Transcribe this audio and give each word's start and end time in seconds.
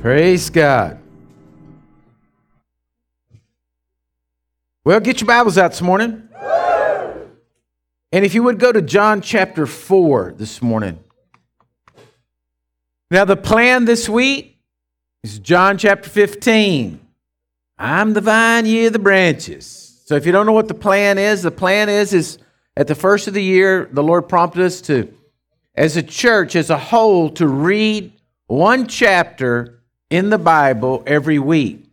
Praise 0.00 0.48
God. 0.48 1.00
Well, 4.84 5.00
get 5.00 5.20
your 5.20 5.26
Bibles 5.26 5.58
out 5.58 5.72
this 5.72 5.82
morning. 5.82 6.28
And 8.12 8.24
if 8.24 8.32
you 8.32 8.44
would 8.44 8.60
go 8.60 8.70
to 8.70 8.80
John 8.80 9.20
chapter 9.20 9.66
4 9.66 10.34
this 10.36 10.62
morning. 10.62 11.02
Now, 13.10 13.24
the 13.24 13.36
plan 13.36 13.86
this 13.86 14.08
week 14.08 14.60
is 15.24 15.40
John 15.40 15.76
chapter 15.78 16.08
15. 16.08 17.00
I'm 17.76 18.12
the 18.12 18.20
vine, 18.20 18.66
ye 18.66 18.88
the 18.88 19.00
branches. 19.00 20.00
So 20.06 20.14
if 20.14 20.24
you 20.24 20.30
don't 20.30 20.46
know 20.46 20.52
what 20.52 20.68
the 20.68 20.74
plan 20.74 21.18
is, 21.18 21.42
the 21.42 21.50
plan 21.50 21.88
is 21.88 22.14
is 22.14 22.38
at 22.76 22.86
the 22.86 22.94
first 22.94 23.26
of 23.26 23.34
the 23.34 23.42
year, 23.42 23.88
the 23.90 24.04
Lord 24.04 24.28
prompted 24.28 24.64
us 24.64 24.80
to, 24.82 25.12
as 25.74 25.96
a 25.96 26.04
church, 26.04 26.54
as 26.54 26.70
a 26.70 26.78
whole, 26.78 27.30
to 27.30 27.48
read 27.48 28.12
one 28.46 28.86
chapter 28.86 29.77
in 30.10 30.30
the 30.30 30.38
Bible 30.38 31.02
every 31.06 31.38
week. 31.38 31.84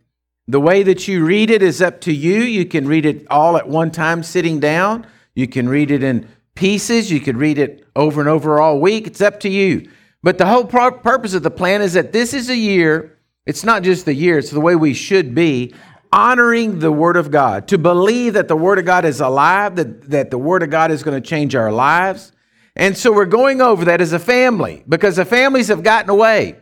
The 0.48 0.60
way 0.60 0.82
that 0.84 1.08
you 1.08 1.24
read 1.24 1.50
it 1.50 1.62
is 1.62 1.82
up 1.82 2.00
to 2.02 2.12
you. 2.12 2.40
You 2.42 2.64
can 2.66 2.86
read 2.86 3.04
it 3.04 3.26
all 3.28 3.56
at 3.56 3.68
one 3.68 3.90
time 3.90 4.22
sitting 4.22 4.60
down. 4.60 5.06
You 5.34 5.48
can 5.48 5.68
read 5.68 5.90
it 5.90 6.02
in 6.02 6.28
pieces. 6.54 7.10
You 7.10 7.20
could 7.20 7.36
read 7.36 7.58
it 7.58 7.86
over 7.96 8.20
and 8.20 8.28
over 8.28 8.60
all 8.60 8.80
week. 8.80 9.06
It's 9.06 9.20
up 9.20 9.40
to 9.40 9.48
you. 9.48 9.90
But 10.22 10.38
the 10.38 10.46
whole 10.46 10.64
purpose 10.64 11.34
of 11.34 11.42
the 11.42 11.50
plan 11.50 11.82
is 11.82 11.92
that 11.92 12.12
this 12.12 12.32
is 12.32 12.48
a 12.48 12.56
year, 12.56 13.18
it's 13.44 13.64
not 13.64 13.82
just 13.82 14.04
the 14.04 14.14
year, 14.14 14.38
it's 14.38 14.50
the 14.50 14.60
way 14.60 14.74
we 14.74 14.94
should 14.94 15.34
be, 15.34 15.74
honoring 16.12 16.78
the 16.78 16.92
Word 16.92 17.16
of 17.16 17.30
God, 17.30 17.68
to 17.68 17.78
believe 17.78 18.34
that 18.34 18.48
the 18.48 18.56
Word 18.56 18.78
of 18.78 18.84
God 18.84 19.04
is 19.04 19.20
alive, 19.20 19.76
that, 19.76 20.10
that 20.10 20.30
the 20.30 20.38
Word 20.38 20.62
of 20.62 20.70
God 20.70 20.90
is 20.90 21.02
going 21.02 21.20
to 21.20 21.28
change 21.28 21.54
our 21.54 21.70
lives. 21.70 22.32
And 22.74 22.96
so 22.96 23.12
we're 23.12 23.24
going 23.24 23.60
over 23.60 23.84
that 23.86 24.00
as 24.00 24.12
a 24.12 24.18
family 24.18 24.84
because 24.88 25.16
the 25.16 25.24
families 25.24 25.68
have 25.68 25.82
gotten 25.82 26.10
away. 26.10 26.56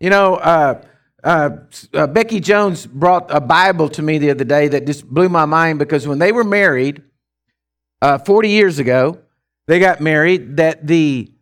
You 0.00 0.10
know, 0.10 0.34
uh, 0.34 0.82
uh, 1.26 1.56
uh, 1.92 2.06
Becky 2.06 2.38
Jones 2.38 2.86
brought 2.86 3.26
a 3.34 3.40
Bible 3.40 3.88
to 3.88 4.00
me 4.00 4.18
the 4.18 4.30
other 4.30 4.44
day 4.44 4.68
that 4.68 4.86
just 4.86 5.04
blew 5.04 5.28
my 5.28 5.44
mind 5.44 5.80
because 5.80 6.06
when 6.06 6.20
they 6.20 6.30
were 6.30 6.44
married 6.44 7.02
uh, 8.00 8.18
40 8.18 8.48
years 8.48 8.78
ago, 8.78 9.18
they 9.66 9.80
got 9.80 10.00
married, 10.00 10.58
that 10.58 10.86
the, 10.86 11.32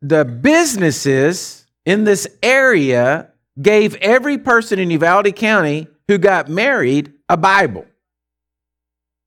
the 0.00 0.24
businesses 0.24 1.66
in 1.84 2.04
this 2.04 2.26
area 2.42 3.30
gave 3.60 3.96
every 3.96 4.38
person 4.38 4.78
in 4.78 4.90
Uvalde 4.90 5.36
County 5.36 5.88
who 6.06 6.16
got 6.16 6.48
married 6.48 7.12
a 7.28 7.36
Bible. 7.36 7.84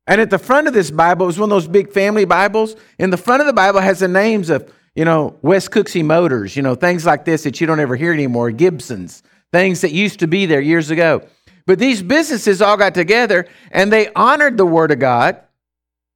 And 0.08 0.20
at 0.20 0.32
the 0.32 0.40
front 0.40 0.68
of 0.68 0.74
this 0.74 0.90
Bible, 0.90 1.26
it 1.26 1.28
was 1.28 1.38
one 1.38 1.52
of 1.52 1.56
those 1.56 1.68
big 1.68 1.92
family 1.92 2.26
Bibles. 2.26 2.76
In 2.98 3.12
the 3.12 3.18
front 3.18 3.42
of 3.42 3.46
the 3.46 3.54
Bible 3.54 3.82
has 3.82 4.00
the 4.00 4.08
names 4.08 4.50
of, 4.50 4.74
you 4.96 5.06
know, 5.06 5.38
West 5.44 5.70
Cooksey 5.70 6.04
Motors, 6.04 6.56
you 6.56 6.64
know, 6.64 6.74
things 6.74 7.06
like 7.06 7.24
this 7.24 7.44
that 7.44 7.62
you 7.62 7.68
don't 7.68 7.80
ever 7.80 7.96
hear 7.96 8.12
anymore, 8.12 8.50
Gibsons, 8.50 9.22
things 9.52 9.82
that 9.82 9.92
used 9.92 10.20
to 10.20 10.28
be 10.28 10.46
there 10.46 10.62
years 10.62 10.90
ago. 10.92 11.22
But 11.66 11.80
these 11.80 12.02
businesses 12.02 12.62
all 12.62 12.78
got 12.78 12.94
together 12.94 13.48
and 13.72 13.92
they 13.92 14.12
honored 14.14 14.58
the 14.58 14.66
word 14.66 14.92
of 14.92 15.00
God 15.00 15.42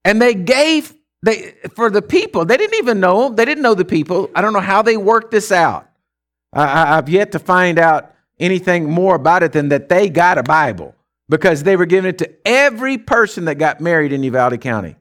and 0.03 0.21
they 0.21 0.33
gave 0.33 0.93
they 1.21 1.55
for 1.75 1.89
the 1.89 2.01
people. 2.01 2.45
They 2.45 2.57
didn't 2.57 2.77
even 2.77 2.99
know 2.99 3.25
them. 3.25 3.35
They 3.35 3.45
didn't 3.45 3.63
know 3.63 3.73
the 3.73 3.85
people. 3.85 4.29
I 4.35 4.41
don't 4.41 4.53
know 4.53 4.59
how 4.59 4.81
they 4.81 4.95
worked 4.95 5.31
this 5.31 5.51
out. 5.51 5.89
I, 6.53 6.97
I've 6.97 7.09
yet 7.09 7.31
to 7.33 7.39
find 7.39 7.79
out 7.79 8.13
anything 8.39 8.89
more 8.89 9.15
about 9.15 9.43
it 9.43 9.51
than 9.51 9.69
that 9.69 9.89
they 9.89 10.09
got 10.09 10.37
a 10.37 10.43
Bible 10.43 10.95
because 11.27 11.63
they 11.63 11.75
were 11.75 11.85
giving 11.85 12.09
it 12.09 12.19
to 12.19 12.31
every 12.45 12.97
person 12.97 13.45
that 13.45 13.55
got 13.55 13.81
married 13.81 14.13
in 14.13 14.23
Uvalde 14.23 14.61
County. 14.61 14.95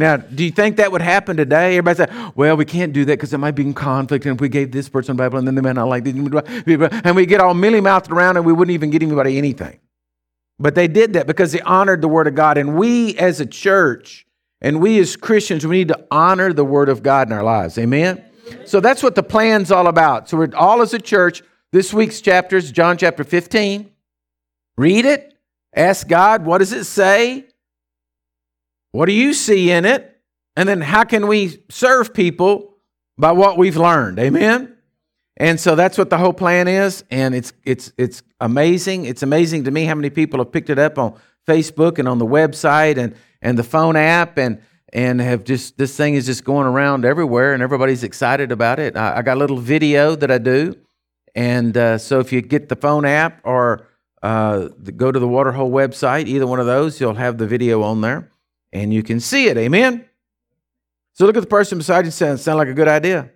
Now, 0.00 0.16
do 0.16 0.42
you 0.42 0.50
think 0.50 0.78
that 0.78 0.90
would 0.90 1.02
happen 1.02 1.36
today? 1.36 1.76
Everybody 1.76 2.10
say, 2.10 2.30
well, 2.34 2.56
we 2.56 2.64
can't 2.64 2.94
do 2.94 3.04
that 3.04 3.12
because 3.12 3.28
there 3.28 3.38
might 3.38 3.54
be 3.54 3.64
in 3.64 3.74
conflict. 3.74 4.24
And 4.24 4.34
if 4.34 4.40
we 4.40 4.48
gave 4.48 4.72
this 4.72 4.88
person 4.88 5.12
a 5.12 5.14
Bible 5.14 5.38
and 5.38 5.46
then 5.46 5.54
they 5.54 5.60
might 5.60 5.74
not 5.74 5.88
like 5.88 6.04
this, 6.04 6.14
and 6.14 7.14
we 7.14 7.26
get 7.26 7.38
all 7.42 7.52
milly 7.52 7.82
mouthed 7.82 8.10
around 8.10 8.38
and 8.38 8.46
we 8.46 8.54
wouldn't 8.54 8.72
even 8.72 8.88
get 8.88 9.02
anybody 9.02 9.36
anything. 9.36 9.78
But 10.58 10.74
they 10.74 10.88
did 10.88 11.12
that 11.12 11.26
because 11.26 11.52
they 11.52 11.60
honored 11.60 12.00
the 12.00 12.08
Word 12.08 12.26
of 12.26 12.34
God. 12.34 12.56
And 12.56 12.76
we 12.76 13.14
as 13.18 13.40
a 13.40 13.46
church 13.46 14.26
and 14.62 14.80
we 14.80 14.98
as 15.00 15.16
Christians, 15.16 15.66
we 15.66 15.76
need 15.76 15.88
to 15.88 16.06
honor 16.10 16.54
the 16.54 16.64
Word 16.64 16.88
of 16.88 17.02
God 17.02 17.28
in 17.28 17.34
our 17.34 17.44
lives. 17.44 17.76
Amen? 17.76 18.24
So 18.64 18.80
that's 18.80 19.02
what 19.02 19.14
the 19.14 19.22
plan's 19.22 19.70
all 19.70 19.86
about. 19.86 20.30
So 20.30 20.38
we're 20.38 20.56
all 20.56 20.80
as 20.80 20.94
a 20.94 20.98
church, 20.98 21.42
this 21.72 21.92
week's 21.92 22.22
chapter 22.22 22.56
is 22.56 22.72
John 22.72 22.96
chapter 22.96 23.22
15. 23.22 23.90
Read 24.78 25.04
it. 25.04 25.34
Ask 25.74 26.08
God, 26.08 26.46
what 26.46 26.58
does 26.58 26.72
it 26.72 26.84
say? 26.84 27.44
What 28.92 29.06
do 29.06 29.12
you 29.12 29.34
see 29.34 29.70
in 29.70 29.84
it? 29.84 30.20
And 30.56 30.68
then 30.68 30.80
how 30.80 31.04
can 31.04 31.26
we 31.26 31.62
serve 31.70 32.12
people 32.12 32.76
by 33.16 33.32
what 33.32 33.56
we've 33.56 33.76
learned? 33.76 34.18
Amen. 34.18 34.76
And 35.36 35.58
so 35.58 35.74
that's 35.74 35.96
what 35.96 36.10
the 36.10 36.18
whole 36.18 36.34
plan 36.34 36.68
is, 36.68 37.02
and 37.10 37.34
it's 37.34 37.54
it's 37.64 37.92
it's 37.96 38.22
amazing. 38.40 39.06
It's 39.06 39.22
amazing 39.22 39.64
to 39.64 39.70
me 39.70 39.84
how 39.84 39.94
many 39.94 40.10
people 40.10 40.38
have 40.38 40.52
picked 40.52 40.68
it 40.68 40.78
up 40.78 40.98
on 40.98 41.18
Facebook 41.46 41.98
and 41.98 42.06
on 42.06 42.18
the 42.18 42.26
website 42.26 42.98
and 42.98 43.14
and 43.40 43.58
the 43.58 43.62
phone 43.62 43.96
app 43.96 44.36
and 44.36 44.60
and 44.92 45.18
have 45.18 45.44
just 45.44 45.78
this 45.78 45.96
thing 45.96 46.14
is 46.14 46.26
just 46.26 46.44
going 46.44 46.66
around 46.66 47.06
everywhere, 47.06 47.54
and 47.54 47.62
everybody's 47.62 48.04
excited 48.04 48.52
about 48.52 48.78
it. 48.78 48.98
I, 48.98 49.18
I 49.18 49.22
got 49.22 49.38
a 49.38 49.40
little 49.40 49.56
video 49.56 50.14
that 50.14 50.30
I 50.30 50.36
do, 50.36 50.74
and 51.34 51.74
uh, 51.74 51.96
so 51.96 52.20
if 52.20 52.34
you 52.34 52.42
get 52.42 52.68
the 52.68 52.76
phone 52.76 53.06
app 53.06 53.40
or 53.44 53.86
uh, 54.22 54.68
go 54.94 55.10
to 55.10 55.18
the 55.18 55.28
Waterhole 55.28 55.70
website, 55.70 56.26
either 56.26 56.46
one 56.46 56.60
of 56.60 56.66
those, 56.66 57.00
you'll 57.00 57.14
have 57.14 57.38
the 57.38 57.46
video 57.46 57.82
on 57.82 58.02
there 58.02 58.30
and 58.72 58.92
you 58.92 59.02
can 59.02 59.20
see 59.20 59.46
it. 59.48 59.56
Amen? 59.56 60.04
So 61.14 61.26
look 61.26 61.36
at 61.36 61.40
the 61.40 61.48
person 61.48 61.78
beside 61.78 62.06
you 62.06 62.26
and 62.26 62.40
sound 62.40 62.58
like 62.58 62.68
a 62.68 62.74
good 62.74 62.88
idea. 62.88 63.30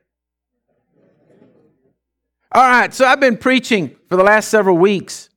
All 2.53 2.63
right, 2.63 2.95
so 2.95 3.05
I've 3.05 3.19
been 3.19 3.37
preaching 3.37 3.97
for 4.09 4.17
the 4.17 4.23
last 4.23 4.49
several 4.49 4.79
weeks, 4.79 5.29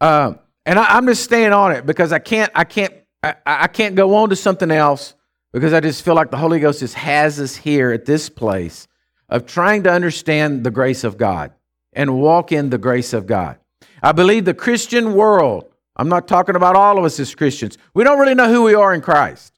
uh, 0.00 0.34
and 0.66 0.76
I, 0.76 0.98
am 0.98 1.06
just 1.06 1.22
staying 1.22 1.52
on 1.52 1.70
it 1.70 1.86
because 1.86 2.12
I 2.12 2.18
can't, 2.18 2.50
I 2.52 2.64
can't, 2.64 2.92
I, 3.22 3.36
I 3.46 3.66
can't 3.68 3.94
go 3.94 4.16
on 4.16 4.30
to 4.30 4.36
something 4.36 4.72
else 4.72 5.14
because 5.52 5.72
I 5.72 5.78
just 5.78 6.04
feel 6.04 6.16
like 6.16 6.32
the 6.32 6.36
Holy 6.36 6.58
Ghost 6.58 6.80
just 6.80 6.94
has 6.94 7.38
us 7.38 7.54
here 7.54 7.92
at 7.92 8.06
this 8.06 8.28
place 8.28 8.88
of 9.28 9.46
trying 9.46 9.84
to 9.84 9.92
understand 9.92 10.64
the 10.64 10.70
grace 10.72 11.04
of 11.04 11.16
God 11.16 11.52
and 11.92 12.20
walk 12.20 12.50
in 12.50 12.70
the 12.70 12.78
grace 12.78 13.12
of 13.12 13.26
God. 13.26 13.58
I 14.02 14.10
believe 14.10 14.44
the 14.44 14.52
Christian 14.52 15.14
world 15.14 15.72
I'm 15.96 16.08
not 16.08 16.26
talking 16.26 16.56
about 16.56 16.76
all 16.76 16.98
of 16.98 17.04
us 17.04 17.20
as 17.20 17.34
Christians. 17.34 17.78
We 17.94 18.04
don't 18.04 18.18
really 18.18 18.34
know 18.34 18.48
who 18.48 18.62
we 18.62 18.74
are 18.74 18.92
in 18.94 19.00
Christ. 19.00 19.52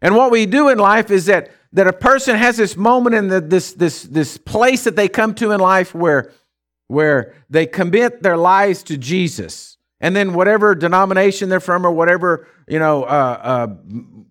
And 0.00 0.16
what 0.16 0.30
we 0.30 0.46
do 0.46 0.68
in 0.68 0.78
life 0.78 1.10
is 1.10 1.26
that, 1.26 1.50
that 1.72 1.86
a 1.86 1.92
person 1.92 2.36
has 2.36 2.56
this 2.56 2.76
moment 2.76 3.14
in 3.14 3.28
the, 3.28 3.40
this, 3.40 3.72
this, 3.72 4.02
this 4.02 4.36
place 4.36 4.84
that 4.84 4.96
they 4.96 5.08
come 5.08 5.34
to 5.36 5.52
in 5.52 5.60
life 5.60 5.94
where, 5.94 6.32
where 6.88 7.34
they 7.48 7.66
commit 7.66 8.22
their 8.22 8.36
lives 8.36 8.82
to 8.84 8.98
Jesus. 8.98 9.78
And 10.00 10.14
then 10.14 10.34
whatever 10.34 10.74
denomination 10.74 11.48
they're 11.48 11.60
from 11.60 11.86
or 11.86 11.92
whatever 11.92 12.48
you 12.66 12.78
know, 12.78 13.04
uh, 13.04 13.38
uh, 13.42 13.74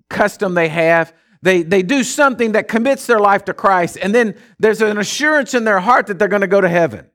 custom 0.09 0.53
they 0.53 0.69
have, 0.69 1.13
they, 1.41 1.63
they 1.63 1.81
do 1.81 2.03
something 2.03 2.52
that 2.52 2.68
commits 2.68 3.08
their 3.08 3.19
life 3.19 3.46
to 3.46 3.53
Christ. 3.53 3.97
And 4.02 4.13
then 4.13 4.35
there's 4.59 4.81
an 4.81 4.97
assurance 4.97 5.53
in 5.53 5.63
their 5.63 5.79
heart 5.79 6.08
that 6.08 6.19
they're 6.19 6.28
going 6.28 6.41
to 6.41 6.47
go 6.47 6.62
to 6.62 6.69
heaven. 6.69 7.09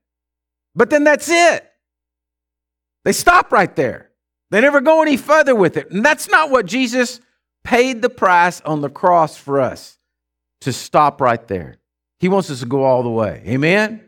But 0.74 0.90
then 0.90 1.04
that's 1.04 1.28
it. 1.28 1.70
They 3.04 3.12
stop 3.12 3.52
right 3.52 3.74
there. 3.76 4.10
They 4.50 4.60
never 4.60 4.80
go 4.80 5.02
any 5.02 5.16
further 5.16 5.54
with 5.54 5.76
it. 5.76 5.90
And 5.90 6.04
that's 6.04 6.28
not 6.28 6.50
what 6.50 6.66
Jesus 6.66 7.20
paid 7.64 8.02
the 8.02 8.10
price 8.10 8.60
on 8.62 8.80
the 8.80 8.88
cross 8.88 9.36
for 9.36 9.60
us 9.60 9.98
to 10.60 10.72
stop 10.72 11.20
right 11.20 11.46
there. 11.48 11.78
He 12.20 12.28
wants 12.28 12.50
us 12.50 12.60
to 12.60 12.66
go 12.66 12.84
all 12.84 13.02
the 13.02 13.10
way. 13.10 13.42
Amen? 13.46 14.02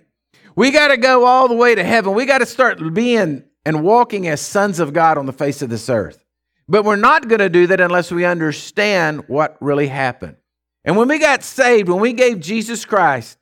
We 0.54 0.71
got 0.71 0.88
to 0.88 0.97
go 0.97 1.25
all 1.25 1.49
the 1.49 1.54
way 1.54 1.75
to 1.75 1.84
heaven. 1.84 2.15
We 2.15 2.25
got 2.25 2.38
to 2.38 2.47
start 2.47 2.78
being 2.94 3.44
and 3.65 3.82
walking 3.82 4.26
as 4.28 4.41
sons 4.41 4.81
of 4.81 4.93
God 4.93 5.19
on 5.19 5.26
the 5.26 5.32
face 5.32 5.60
of 5.60 5.71
this 5.71 5.88
earth. 5.91 6.25
But 6.69 6.84
we're 6.84 6.97
not 6.97 7.28
going 7.28 7.41
to 7.41 7.49
do 7.49 7.66
that 7.69 7.81
unless 7.81 8.10
we 8.10 8.25
understand 8.25 9.28
what 9.28 9.56
really 9.60 9.88
happened. 9.88 10.37
And 10.84 10.97
when 10.97 11.09
we 11.09 11.19
got 11.19 11.43
saved, 11.43 11.88
when 11.88 12.00
we 12.00 12.12
gave 12.12 12.41
Jesus 12.41 12.84
Christ 12.84 13.38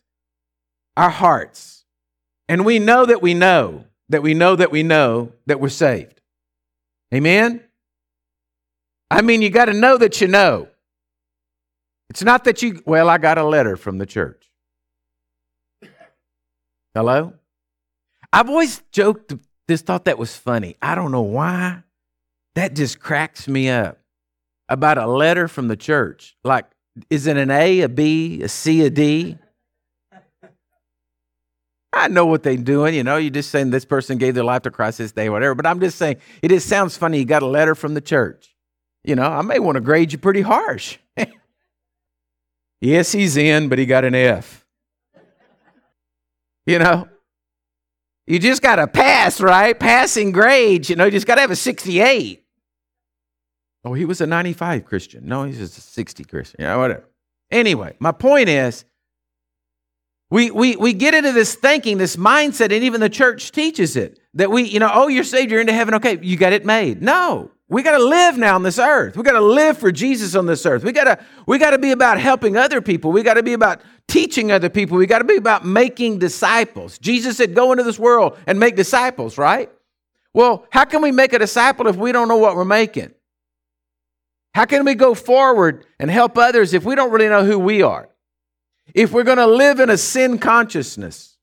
our 0.97 1.11
hearts, 1.11 1.84
and 2.49 2.65
we 2.65 2.78
know 2.78 3.07
that 3.07 3.23
we 3.23 3.34
know 3.34 3.84
that 4.09 4.23
we 4.23 4.34
know 4.34 4.57
that 4.57 4.71
we 4.71 4.83
know 4.83 5.33
that 5.47 5.60
we're 5.60 5.69
saved. 5.69 6.21
Amen? 7.15 7.63
I 9.11 9.23
mean, 9.23 9.43
you 9.43 9.51
got 9.51 9.67
to 9.67 9.73
know 9.73 9.97
that 9.99 10.21
you 10.21 10.27
know. 10.27 10.69
It's 12.11 12.23
not 12.23 12.45
that 12.45 12.63
you, 12.63 12.83
well, 12.87 13.09
I 13.09 13.19
got 13.19 13.39
a 13.39 13.45
letter 13.45 13.77
from 13.77 13.99
the 13.99 14.07
church. 14.07 14.51
Hello? 16.95 17.35
I've 18.33 18.49
always 18.49 18.83
joked, 18.91 19.35
just 19.69 19.87
thought 19.87 20.07
that 20.07 20.19
was 20.19 20.37
funny. 20.37 20.77
I 20.81 20.95
don't 20.95 21.13
know 21.13 21.23
why. 21.23 21.83
That 22.55 22.75
just 22.75 23.01
cracks 23.01 23.47
me 23.47 23.69
up 23.69 23.99
about 24.69 24.99
a 24.99 25.07
letter 25.07 25.47
from 25.47 25.69
the 25.69 25.77
church. 25.77 26.37
Like, 26.43 26.67
is 27.11 27.27
it 27.27 27.37
an 27.37 27.51
A, 27.51 27.83
a 27.83 27.89
B, 27.89 28.43
a 28.43 28.49
C, 28.49 28.83
a 28.83 28.91
D? 28.91 29.39
I 31.97 32.09
know 32.09 32.27
what 32.27 32.43
they're 32.43 32.57
doing. 32.57 32.95
You 32.95 33.03
know, 33.03 33.16
you're 33.16 33.31
just 33.31 33.51
saying 33.51 33.71
this 33.71 33.87
person 33.87 34.19
gave 34.19 34.34
their 34.34 34.45
life 34.45 34.63
to 34.63 34.71
Christ 34.71 34.98
this 34.98 35.13
day, 35.13 35.31
whatever. 35.31 35.54
But 35.54 35.66
I'm 35.66 35.81
just 35.81 35.97
saying, 35.97 36.16
it 36.43 36.48
just 36.48 36.69
sounds 36.69 36.97
funny. 36.97 37.19
You 37.19 37.25
got 37.25 37.43
a 37.43 37.47
letter 37.47 37.75
from 37.75 37.95
the 37.95 38.01
church. 38.01 38.54
You 39.03 39.15
know, 39.15 39.25
I 39.25 39.43
may 39.43 39.59
want 39.59 39.77
to 39.77 39.81
grade 39.81 40.13
you 40.13 40.19
pretty 40.19 40.43
harsh. 40.43 40.98
yes, 42.81 43.13
he's 43.13 43.37
in, 43.37 43.69
but 43.69 43.78
he 43.78 43.87
got 43.87 44.04
an 44.04 44.15
F. 44.15 44.66
You 46.66 46.81
know? 46.81 47.09
You 48.27 48.41
just 48.41 48.60
got 48.60 48.77
to 48.77 48.87
pass, 48.89 49.41
right? 49.41 49.78
Passing 49.78 50.33
grades, 50.33 50.91
you 50.91 50.97
know, 50.97 51.04
you 51.04 51.13
just 51.13 51.27
got 51.27 51.37
to 51.37 51.41
have 51.41 51.53
a 51.53 51.57
68. 51.57 52.45
Oh, 53.84 53.95
he 53.95 54.04
was 54.04 54.21
a 54.21 54.27
95 54.27 54.84
Christian. 54.84 55.27
No, 55.27 55.45
he's 55.45 55.59
just 55.59 55.78
a 55.78 55.81
60 55.81 56.25
Christian. 56.25 56.60
Yeah, 56.60 56.77
whatever. 56.77 57.09
Anyway, 57.53 57.97
my 58.01 58.10
point 58.10 58.48
is 58.48 58.84
we, 60.31 60.51
we, 60.51 60.77
we 60.77 60.93
get 60.93 61.15
into 61.15 61.33
this 61.33 61.55
thinking, 61.55 61.99
this 61.99 62.17
mindset, 62.17 62.73
and 62.73 62.83
even 62.84 63.01
the 63.01 63.09
church 63.09 63.53
teaches 63.53 63.97
it 63.97 64.19
that 64.34 64.51
we, 64.51 64.65
you 64.65 64.81
know, 64.81 64.91
oh, 64.93 65.09
you're 65.09 65.25
saved, 65.25 65.51
you're 65.51 65.61
into 65.61 65.73
heaven, 65.73 65.95
okay, 65.95 66.19
you 66.21 66.37
got 66.37 66.53
it 66.53 66.65
made. 66.65 67.01
No, 67.01 67.53
we 67.69 67.83
got 67.83 67.97
to 67.97 68.05
live 68.05 68.39
now 68.39 68.55
on 68.55 68.63
this 68.63 68.78
earth. 68.78 69.17
We 69.17 69.23
got 69.25 69.33
to 69.33 69.41
live 69.41 69.78
for 69.78 69.91
Jesus 69.91 70.34
on 70.34 70.47
this 70.47 70.65
earth. 70.67 70.84
We 70.84 70.93
got 70.93 71.05
to 71.05 71.25
we 71.47 71.59
got 71.59 71.71
to 71.71 71.78
be 71.78 71.91
about 71.91 72.21
helping 72.21 72.57
other 72.57 72.81
people. 72.81 73.11
We 73.11 73.23
got 73.23 73.34
to 73.34 73.43
be 73.43 73.55
about 73.55 73.83
teaching 74.07 74.53
other 74.53 74.69
people. 74.69 74.97
We 74.99 75.07
got 75.07 75.19
to 75.19 75.25
be 75.25 75.37
about 75.37 75.65
making 75.65 76.21
disciples. 76.21 76.99
Jesus 76.99 77.37
said, 77.37 77.55
"Go 77.57 77.72
into 77.72 77.83
this 77.83 77.99
world 77.99 78.39
and 78.47 78.61
make 78.61 78.77
disciples." 78.77 79.37
Right? 79.37 79.69
Well, 80.33 80.67
how 80.71 80.84
can 80.84 81.03
we 81.03 81.11
make 81.11 81.33
a 81.33 81.41
disciple 81.41 81.89
if 81.89 81.97
we 81.97 82.13
don't 82.13 82.29
know 82.29 82.37
what 82.37 82.55
we're 82.55 82.65
making? 82.65 83.13
How 84.55 84.65
can 84.65 84.84
we 84.84 84.95
go 84.95 85.15
forward 85.15 85.87
and 85.99 86.09
help 86.11 86.39
others 86.39 86.72
if 86.72 86.84
we 86.84 86.95
don't 86.95 87.11
really 87.11 87.29
know 87.29 87.45
who 87.45 87.59
we 87.59 87.83
are? 87.83 88.09
If 88.94 89.12
we're 89.12 89.24
going 89.24 89.38
to 89.38 89.47
live 89.47 89.80
in 89.80 89.91
a 89.91 89.98
sin 89.98 90.38
consciousness, 90.38 91.36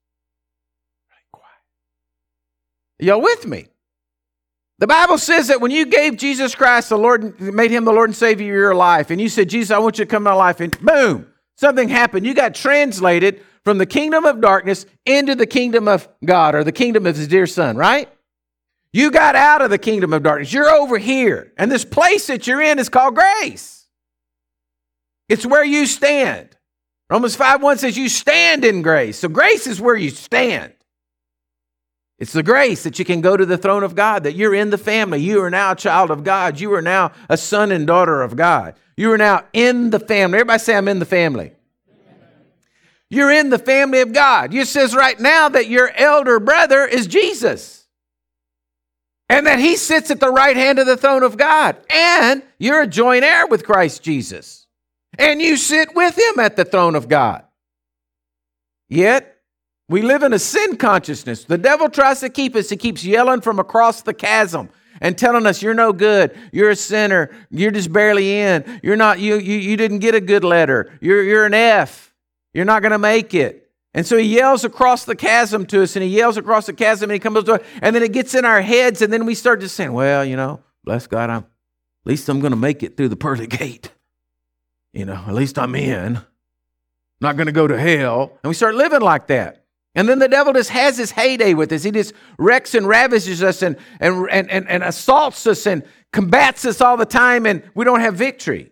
y'all 2.99 3.21
with 3.21 3.45
me? 3.45 3.67
The 4.79 4.87
Bible 4.87 5.17
says 5.17 5.47
that 5.47 5.61
when 5.61 5.71
you 5.71 5.85
gave 5.85 6.17
Jesus 6.17 6.55
Christ 6.55 6.89
the 6.89 6.97
Lord, 6.97 7.39
made 7.39 7.71
him 7.71 7.85
the 7.85 7.93
Lord 7.93 8.09
and 8.09 8.15
Savior 8.15 8.53
of 8.53 8.57
your 8.57 8.75
life, 8.75 9.11
and 9.11 9.21
you 9.21 9.29
said, 9.29 9.49
Jesus, 9.49 9.71
I 9.71 9.77
want 9.77 9.99
you 9.99 10.05
to 10.05 10.09
come 10.09 10.23
into 10.23 10.31
my 10.31 10.35
life, 10.35 10.59
and 10.59 10.77
boom, 10.81 11.27
something 11.55 11.89
happened. 11.89 12.25
You 12.25 12.33
got 12.33 12.55
translated 12.55 13.41
from 13.63 13.77
the 13.77 13.85
kingdom 13.85 14.25
of 14.25 14.41
darkness 14.41 14.85
into 15.05 15.35
the 15.35 15.45
kingdom 15.45 15.87
of 15.87 16.07
God 16.25 16.55
or 16.55 16.63
the 16.63 16.71
kingdom 16.71 17.05
of 17.05 17.15
his 17.15 17.27
dear 17.27 17.47
son, 17.47 17.77
right? 17.77 18.09
You 18.91 19.09
got 19.09 19.35
out 19.35 19.61
of 19.61 19.69
the 19.69 19.77
kingdom 19.77 20.13
of 20.13 20.23
darkness. 20.23 20.53
You're 20.53 20.69
over 20.69 20.97
here. 20.97 21.51
And 21.57 21.71
this 21.71 21.85
place 21.85 22.27
that 22.27 22.45
you're 22.45 22.61
in 22.61 22.77
is 22.77 22.89
called 22.89 23.15
grace. 23.15 23.87
It's 25.29 25.45
where 25.45 25.63
you 25.63 25.85
stand. 25.85 26.55
Romans 27.13 27.35
5 27.35 27.61
1 27.61 27.77
says, 27.77 27.95
You 27.95 28.09
stand 28.09 28.65
in 28.65 28.81
grace. 28.81 29.19
So 29.19 29.29
grace 29.29 29.67
is 29.67 29.79
where 29.79 29.95
you 29.95 30.09
stand. 30.09 30.73
It's 32.17 32.33
the 32.33 32.41
grace 32.41 32.81
that 32.85 32.97
you 32.97 33.05
can 33.05 33.21
go 33.21 33.37
to 33.37 33.45
the 33.45 33.57
throne 33.57 33.83
of 33.83 33.93
God, 33.93 34.23
that 34.23 34.33
you're 34.33 34.55
in 34.55 34.71
the 34.71 34.79
family. 34.79 35.21
You 35.21 35.43
are 35.43 35.51
now 35.51 35.73
a 35.73 35.75
child 35.75 36.09
of 36.09 36.23
God. 36.23 36.59
You 36.59 36.73
are 36.73 36.81
now 36.81 37.11
a 37.29 37.37
son 37.37 37.71
and 37.71 37.85
daughter 37.85 38.23
of 38.23 38.35
God. 38.35 38.73
You 38.97 39.11
are 39.11 39.17
now 39.19 39.43
in 39.53 39.91
the 39.91 39.99
family. 39.99 40.39
Everybody 40.39 40.57
say, 40.57 40.75
I'm 40.75 40.87
in 40.87 40.97
the 40.97 41.05
family. 41.05 41.51
You're 43.11 43.31
in 43.31 43.51
the 43.51 43.59
family 43.59 44.01
of 44.01 44.11
God. 44.11 44.51
You 44.51 44.65
says 44.65 44.95
right 44.95 45.19
now 45.19 45.49
that 45.49 45.67
your 45.67 45.91
elder 45.91 46.39
brother 46.39 46.83
is 46.83 47.05
Jesus. 47.05 47.85
And 49.29 49.45
that 49.45 49.59
he 49.59 49.75
sits 49.75 50.09
at 50.09 50.19
the 50.19 50.31
right 50.31 50.57
hand 50.57 50.79
of 50.79 50.87
the 50.87 50.97
throne 50.97 51.21
of 51.21 51.37
God. 51.37 51.77
And 51.91 52.41
you're 52.57 52.81
a 52.81 52.87
joint 52.87 53.23
heir 53.23 53.45
with 53.45 53.63
Christ 53.63 54.01
Jesus. 54.01 54.62
And 55.17 55.41
you 55.41 55.57
sit 55.57 55.95
with 55.95 56.17
him 56.17 56.39
at 56.39 56.55
the 56.55 56.65
throne 56.65 56.95
of 56.95 57.07
God. 57.07 57.43
Yet 58.89 59.41
we 59.89 60.01
live 60.01 60.23
in 60.23 60.33
a 60.33 60.39
sin 60.39 60.77
consciousness. 60.77 61.45
The 61.45 61.57
devil 61.57 61.89
tries 61.89 62.21
to 62.21 62.29
keep 62.29 62.55
us. 62.55 62.69
He 62.69 62.77
keeps 62.77 63.03
yelling 63.03 63.41
from 63.41 63.59
across 63.59 64.01
the 64.01 64.13
chasm 64.13 64.69
and 65.01 65.17
telling 65.17 65.45
us 65.45 65.61
you're 65.61 65.73
no 65.73 65.91
good, 65.91 66.35
you're 66.51 66.69
a 66.69 66.75
sinner, 66.75 67.29
you're 67.51 67.71
just 67.71 67.91
barely 67.91 68.39
in, 68.39 68.79
you're 68.81 68.95
not, 68.95 69.19
you, 69.19 69.35
you, 69.35 69.57
you 69.57 69.75
didn't 69.75 69.99
get 69.99 70.15
a 70.15 70.21
good 70.21 70.43
letter, 70.43 70.97
you're, 71.01 71.21
you're 71.23 71.45
an 71.45 71.53
F, 71.53 72.13
you're 72.53 72.65
not 72.65 72.81
going 72.81 72.91
to 72.91 72.97
make 72.97 73.33
it. 73.33 73.69
And 73.93 74.07
so 74.07 74.17
he 74.17 74.25
yells 74.25 74.63
across 74.63 75.05
the 75.05 75.15
chasm 75.15 75.65
to 75.67 75.83
us, 75.83 75.95
and 75.95 76.03
he 76.03 76.09
yells 76.09 76.37
across 76.37 76.65
the 76.65 76.73
chasm, 76.73 77.09
and 77.09 77.13
he 77.13 77.19
comes 77.19 77.43
to 77.43 77.53
us 77.55 77.61
and 77.81 77.95
then 77.95 78.01
it 78.01 78.11
gets 78.11 78.33
in 78.33 78.45
our 78.45 78.61
heads, 78.61 79.01
and 79.01 79.11
then 79.11 79.25
we 79.25 79.35
start 79.35 79.59
just 79.59 79.75
saying, 79.75 79.93
well, 79.93 80.23
you 80.23 80.35
know, 80.35 80.61
bless 80.83 81.05
God, 81.05 81.29
I'm, 81.29 81.43
at 81.43 81.45
least 82.05 82.29
I'm 82.29 82.39
going 82.39 82.51
to 82.51 82.57
make 82.57 82.81
it 82.81 82.95
through 82.95 83.09
the 83.09 83.15
pearly 83.15 83.47
gate. 83.47 83.91
You 84.93 85.05
know, 85.05 85.23
at 85.27 85.33
least 85.33 85.59
I'm 85.59 85.75
in. 85.75 86.21
Not 87.19 87.35
going 87.35 87.47
to 87.47 87.53
go 87.53 87.67
to 87.67 87.79
hell. 87.79 88.37
And 88.43 88.49
we 88.49 88.53
start 88.53 88.75
living 88.75 89.01
like 89.01 89.27
that. 89.27 89.65
And 89.95 90.09
then 90.09 90.19
the 90.19 90.27
devil 90.27 90.53
just 90.53 90.71
has 90.71 90.97
his 90.97 91.11
heyday 91.11 91.53
with 91.53 91.71
us. 91.71 91.83
He 91.83 91.91
just 91.91 92.13
wrecks 92.37 92.73
and 92.73 92.87
ravages 92.87 93.43
us 93.43 93.61
and, 93.61 93.77
and, 93.99 94.27
and, 94.31 94.49
and, 94.49 94.67
and 94.67 94.83
assaults 94.83 95.45
us 95.45 95.67
and 95.67 95.83
combats 96.11 96.65
us 96.65 96.81
all 96.81 96.97
the 96.97 97.05
time, 97.05 97.45
and 97.45 97.63
we 97.75 97.85
don't 97.85 97.99
have 97.99 98.15
victory. 98.15 98.71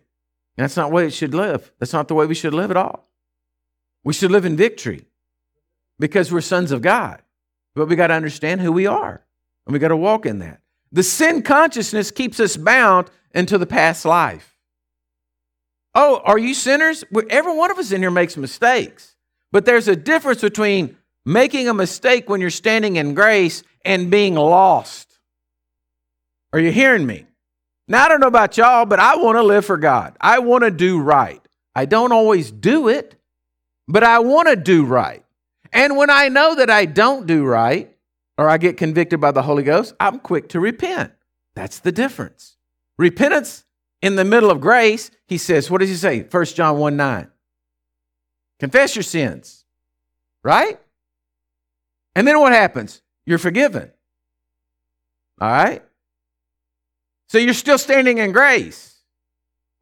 And 0.56 0.64
that's 0.64 0.76
not 0.76 0.88
the 0.88 0.94
way 0.94 1.06
it 1.06 1.12
should 1.12 1.34
live. 1.34 1.72
That's 1.78 1.92
not 1.92 2.08
the 2.08 2.14
way 2.14 2.26
we 2.26 2.34
should 2.34 2.54
live 2.54 2.70
at 2.70 2.76
all. 2.76 3.08
We 4.04 4.12
should 4.12 4.30
live 4.30 4.44
in 4.44 4.56
victory 4.56 5.06
because 5.98 6.32
we're 6.32 6.40
sons 6.40 6.72
of 6.72 6.82
God. 6.82 7.22
But 7.74 7.88
we 7.88 7.96
got 7.96 8.08
to 8.08 8.14
understand 8.14 8.60
who 8.60 8.70
we 8.70 8.86
are, 8.86 9.24
and 9.66 9.72
we 9.72 9.78
got 9.78 9.88
to 9.88 9.96
walk 9.96 10.26
in 10.26 10.40
that. 10.40 10.60
The 10.90 11.02
sin 11.02 11.42
consciousness 11.42 12.10
keeps 12.10 12.38
us 12.38 12.56
bound 12.56 13.10
into 13.34 13.56
the 13.56 13.66
past 13.66 14.04
life. 14.04 14.51
Oh, 15.94 16.20
are 16.24 16.38
you 16.38 16.54
sinners? 16.54 17.04
Every 17.28 17.54
one 17.54 17.70
of 17.70 17.78
us 17.78 17.92
in 17.92 18.00
here 18.00 18.10
makes 18.10 18.36
mistakes. 18.36 19.16
But 19.50 19.66
there's 19.66 19.88
a 19.88 19.96
difference 19.96 20.40
between 20.40 20.96
making 21.24 21.68
a 21.68 21.74
mistake 21.74 22.28
when 22.28 22.40
you're 22.40 22.50
standing 22.50 22.96
in 22.96 23.14
grace 23.14 23.62
and 23.84 24.10
being 24.10 24.34
lost. 24.34 25.18
Are 26.52 26.58
you 26.58 26.72
hearing 26.72 27.06
me? 27.06 27.26
Now, 27.88 28.04
I 28.04 28.08
don't 28.08 28.20
know 28.20 28.28
about 28.28 28.56
y'all, 28.56 28.86
but 28.86 29.00
I 29.00 29.16
want 29.16 29.36
to 29.36 29.42
live 29.42 29.66
for 29.66 29.76
God. 29.76 30.16
I 30.20 30.38
want 30.38 30.64
to 30.64 30.70
do 30.70 31.00
right. 31.00 31.40
I 31.74 31.84
don't 31.84 32.12
always 32.12 32.50
do 32.50 32.88
it, 32.88 33.16
but 33.88 34.02
I 34.02 34.20
want 34.20 34.48
to 34.48 34.56
do 34.56 34.84
right. 34.84 35.24
And 35.72 35.96
when 35.96 36.10
I 36.10 36.28
know 36.28 36.54
that 36.54 36.70
I 36.70 36.84
don't 36.84 37.26
do 37.26 37.44
right, 37.44 37.94
or 38.38 38.48
I 38.48 38.56
get 38.56 38.76
convicted 38.76 39.20
by 39.20 39.30
the 39.30 39.42
Holy 39.42 39.62
Ghost, 39.62 39.94
I'm 40.00 40.18
quick 40.18 40.48
to 40.50 40.60
repent. 40.60 41.12
That's 41.54 41.80
the 41.80 41.92
difference. 41.92 42.56
Repentance 42.98 43.64
in 44.02 44.16
the 44.16 44.24
middle 44.24 44.50
of 44.50 44.60
grace, 44.60 45.10
he 45.26 45.38
says, 45.38 45.70
what 45.70 45.78
does 45.78 45.88
he 45.88 45.94
say? 45.94 46.22
1 46.22 46.44
John 46.46 46.78
1 46.78 46.96
9. 46.96 47.28
Confess 48.58 48.96
your 48.96 49.02
sins, 49.04 49.64
right? 50.42 50.78
And 52.14 52.26
then 52.26 52.38
what 52.38 52.52
happens? 52.52 53.00
You're 53.24 53.38
forgiven. 53.38 53.90
All 55.40 55.50
right? 55.50 55.82
So 57.28 57.38
you're 57.38 57.54
still 57.54 57.78
standing 57.78 58.18
in 58.18 58.32
grace. 58.32 59.00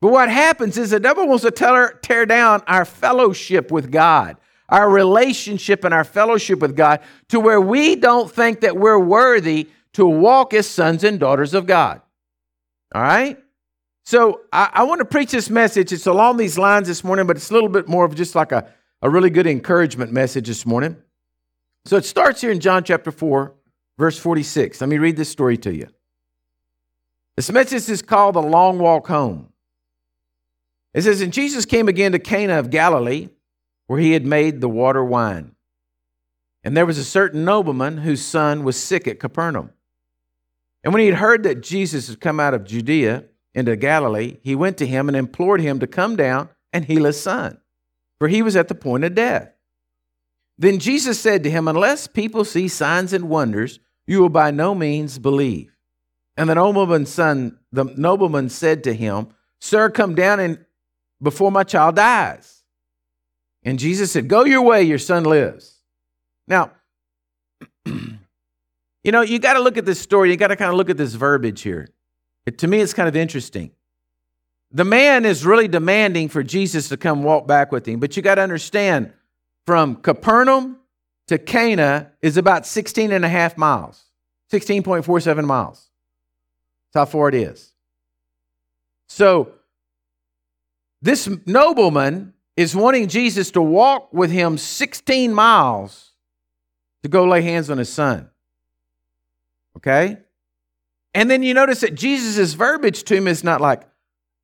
But 0.01 0.13
what 0.13 0.31
happens 0.31 0.79
is 0.79 0.91
the 0.91 1.01
devil 1.01 1.27
wants 1.27 1.43
to 1.45 1.51
tear, 1.51 1.99
tear 2.01 2.25
down 2.25 2.63
our 2.67 2.85
fellowship 2.85 3.71
with 3.71 3.91
God, 3.91 4.37
our 4.69 4.89
relationship 4.89 5.85
and 5.85 5.93
our 5.93 6.05
fellowship 6.05 6.61
with 6.61 6.77
God, 6.77 7.01
to 7.29 7.41
where 7.41 7.61
we 7.61 7.97
don't 7.97 8.31
think 8.31 8.61
that 8.61 8.77
we're 8.77 8.99
worthy 8.99 9.69
to 9.95 10.07
walk 10.07 10.55
as 10.55 10.67
sons 10.67 11.05
and 11.05 11.19
daughters 11.19 11.53
of 11.53 11.67
God. 11.67 12.01
All 12.95 13.03
right? 13.03 13.39
So 14.11 14.41
I, 14.53 14.71
I 14.73 14.83
want 14.83 14.99
to 14.99 15.05
preach 15.05 15.31
this 15.31 15.49
message. 15.49 15.93
It's 15.93 16.09
along 16.09 16.37
these 16.37 16.59
lines 16.59 16.89
this 16.89 17.05
morning, 17.05 17.29
but 17.29 17.37
it's 17.37 17.49
a 17.49 17.55
little 17.55 17.69
bit 17.69 17.87
more 17.87 18.05
of 18.05 18.13
just 18.17 18.35
like 18.35 18.51
a, 18.51 18.69
a 19.03 19.09
really 19.09 19.31
good 19.31 19.47
encouragement 19.47 20.11
message 20.11 20.49
this 20.49 20.67
morning. 20.67 20.97
So 21.85 21.97
it 21.97 22.05
starts 22.05 22.41
here 22.41 22.51
in 22.51 22.59
John 22.59 22.83
chapter 22.83 23.13
4, 23.13 23.55
verse 23.99 24.19
46. 24.19 24.81
Let 24.81 24.91
me 24.91 24.99
read 24.99 25.17
this 25.17 25.29
story 25.29 25.57
to 25.59 25.73
you. 25.73 25.87
This 27.37 27.53
message 27.53 27.89
is 27.89 28.03
called 28.03 28.35
The 28.35 28.43
Long 28.43 28.81
Walk 28.81 29.07
Home. 29.07 29.53
It 30.93 31.03
says, 31.03 31.21
And 31.21 31.33
Jesus 31.33 31.65
came 31.65 31.87
again 31.87 32.11
to 32.11 32.19
Cana 32.19 32.59
of 32.59 32.71
Galilee, 32.71 33.29
where 33.87 34.01
he 34.01 34.11
had 34.11 34.27
made 34.27 34.61
the 34.61 34.69
water 34.69 35.05
wine. 35.05 35.55
And 36.65 36.77
there 36.77 36.85
was 36.85 36.99
a 36.99 37.05
certain 37.05 37.45
nobleman 37.45 37.99
whose 37.99 38.25
son 38.25 38.65
was 38.65 38.77
sick 38.77 39.07
at 39.07 39.21
Capernaum. 39.21 39.71
And 40.83 40.93
when 40.93 41.01
he 41.01 41.07
had 41.07 41.19
heard 41.19 41.45
that 41.45 41.61
Jesus 41.61 42.09
had 42.09 42.21
come 42.21 42.41
out 42.41 42.55
of 42.55 42.65
Judea 42.65 43.27
into 43.55 43.77
Galilee, 43.77 44.39
he 44.43 44.55
went 44.55 44.77
to 44.79 44.87
him 44.87 45.09
and 45.09 45.17
implored 45.17 45.61
him 45.61 45.81
to 45.81 45.87
come 45.87 46.17
down 46.17 46.49
and 46.73 46.85
heal 46.85 47.05
his 47.05 47.21
son, 47.21 47.59
for 48.19 48.29
he 48.29 48.43
was 48.43 48.57
at 48.57 48.69
the 48.69 48.75
point 48.75 49.05
of 49.05 49.15
death. 49.15 49.53
Then 50.59 50.79
Jesus 50.79 51.19
said 51.19 51.43
to 51.43 51.51
him, 51.51 51.67
Unless 51.67 52.09
people 52.09 52.45
see 52.45 52.69
signs 52.69 53.13
and 53.13 53.29
wonders, 53.29 53.81
you 54.07 54.21
will 54.21 54.29
by 54.29 54.51
no 54.51 54.75
means 54.75 55.19
believe. 55.19 55.75
And 56.37 56.49
the 56.49 56.55
nobleman's 56.55 57.11
son, 57.11 57.59
the 57.73 57.85
nobleman 57.85 58.49
said 58.51 58.85
to 58.85 58.93
him, 58.93 59.29
Sir, 59.59 59.91
come 59.91 60.15
down 60.15 60.39
and 60.41 60.65
before 61.23 61.51
my 61.51 61.65
child 61.65 61.97
dies. 61.97 62.63
And 63.63 63.79
Jesus 63.79 64.13
said, 64.13 64.29
Go 64.29 64.45
your 64.45 64.63
way, 64.63 64.83
your 64.83 64.99
son 64.99 65.25
lives. 65.25 65.81
Now, 66.47 66.73
you 67.87 69.13
know, 69.13 69.21
you 69.23 69.39
got 69.39 69.55
to 69.55 69.61
look 69.61 69.77
at 69.77 69.85
this 69.87 70.01
story. 70.01 70.31
You 70.31 70.37
got 70.37 70.49
to 70.49 70.57
kind 70.57 70.71
of 70.71 70.77
look 70.77 70.91
at 70.91 70.97
this 70.97 71.15
verbiage 71.15 71.63
here. 71.63 71.89
It, 72.51 72.59
to 72.59 72.67
me, 72.67 72.81
it's 72.81 72.93
kind 72.93 73.09
of 73.09 73.15
interesting. 73.15 73.71
The 74.73 74.85
man 74.85 75.25
is 75.25 75.47
really 75.47 75.69
demanding 75.69 76.29
for 76.29 76.43
Jesus 76.43 76.89
to 76.89 76.97
come 76.97 77.23
walk 77.23 77.47
back 77.47 77.71
with 77.71 77.87
him, 77.87 78.01
but 78.01 78.17
you 78.17 78.23
got 78.23 78.37
to 78.37 78.43
understand 78.43 79.13
from 79.67 79.95
Capernaum 79.95 80.79
to 81.29 81.39
Cana 81.39 82.11
is 82.21 82.37
about 82.37 82.67
16 82.67 83.13
and 83.13 83.25
a 83.25 83.29
half 83.29 83.57
miles, 83.57 84.03
16.47 84.53 85.45
miles. 85.45 85.91
That's 86.93 87.09
how 87.09 87.13
far 87.13 87.29
it 87.29 87.37
is. 87.37 87.73
So, 89.07 89.53
this 91.01 91.29
nobleman 91.47 92.35
is 92.57 92.75
wanting 92.75 93.07
Jesus 93.07 93.53
to 93.53 93.63
walk 93.63 94.13
with 94.13 94.33
him 94.33 94.59
16 94.59 95.33
miles 95.33 96.11
to 97.05 97.09
go 97.09 97.25
lay 97.27 97.43
hands 97.43 97.71
on 97.71 97.79
his 97.79 97.93
son. 97.93 98.29
Okay? 99.77 100.19
And 101.15 101.31
then 101.31 101.43
you 101.43 101.55
notice 101.55 101.81
that 101.81 101.95
Jesus' 101.95 102.55
verbiage 102.55 103.03
to 103.05 103.17
him 103.17 103.27
is 103.27 103.43
not 103.43 103.61
like, 103.61 103.83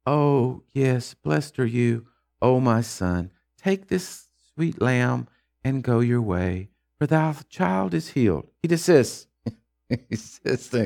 Oh, 0.06 0.62
yes, 0.72 1.14
blessed 1.14 1.58
are 1.58 1.66
you, 1.66 2.06
O 2.40 2.60
my 2.60 2.80
son. 2.80 3.32
Take 3.58 3.88
this 3.88 4.28
sweet 4.54 4.80
lamb 4.80 5.26
and 5.64 5.82
go 5.82 5.98
your 5.98 6.22
way, 6.22 6.68
for 6.98 7.08
thou 7.08 7.34
child 7.48 7.92
is 7.92 8.10
healed. 8.10 8.46
He 8.62 8.68
just 8.68 8.84
says, 8.84 9.26
he 10.08 10.14
says. 10.14 10.72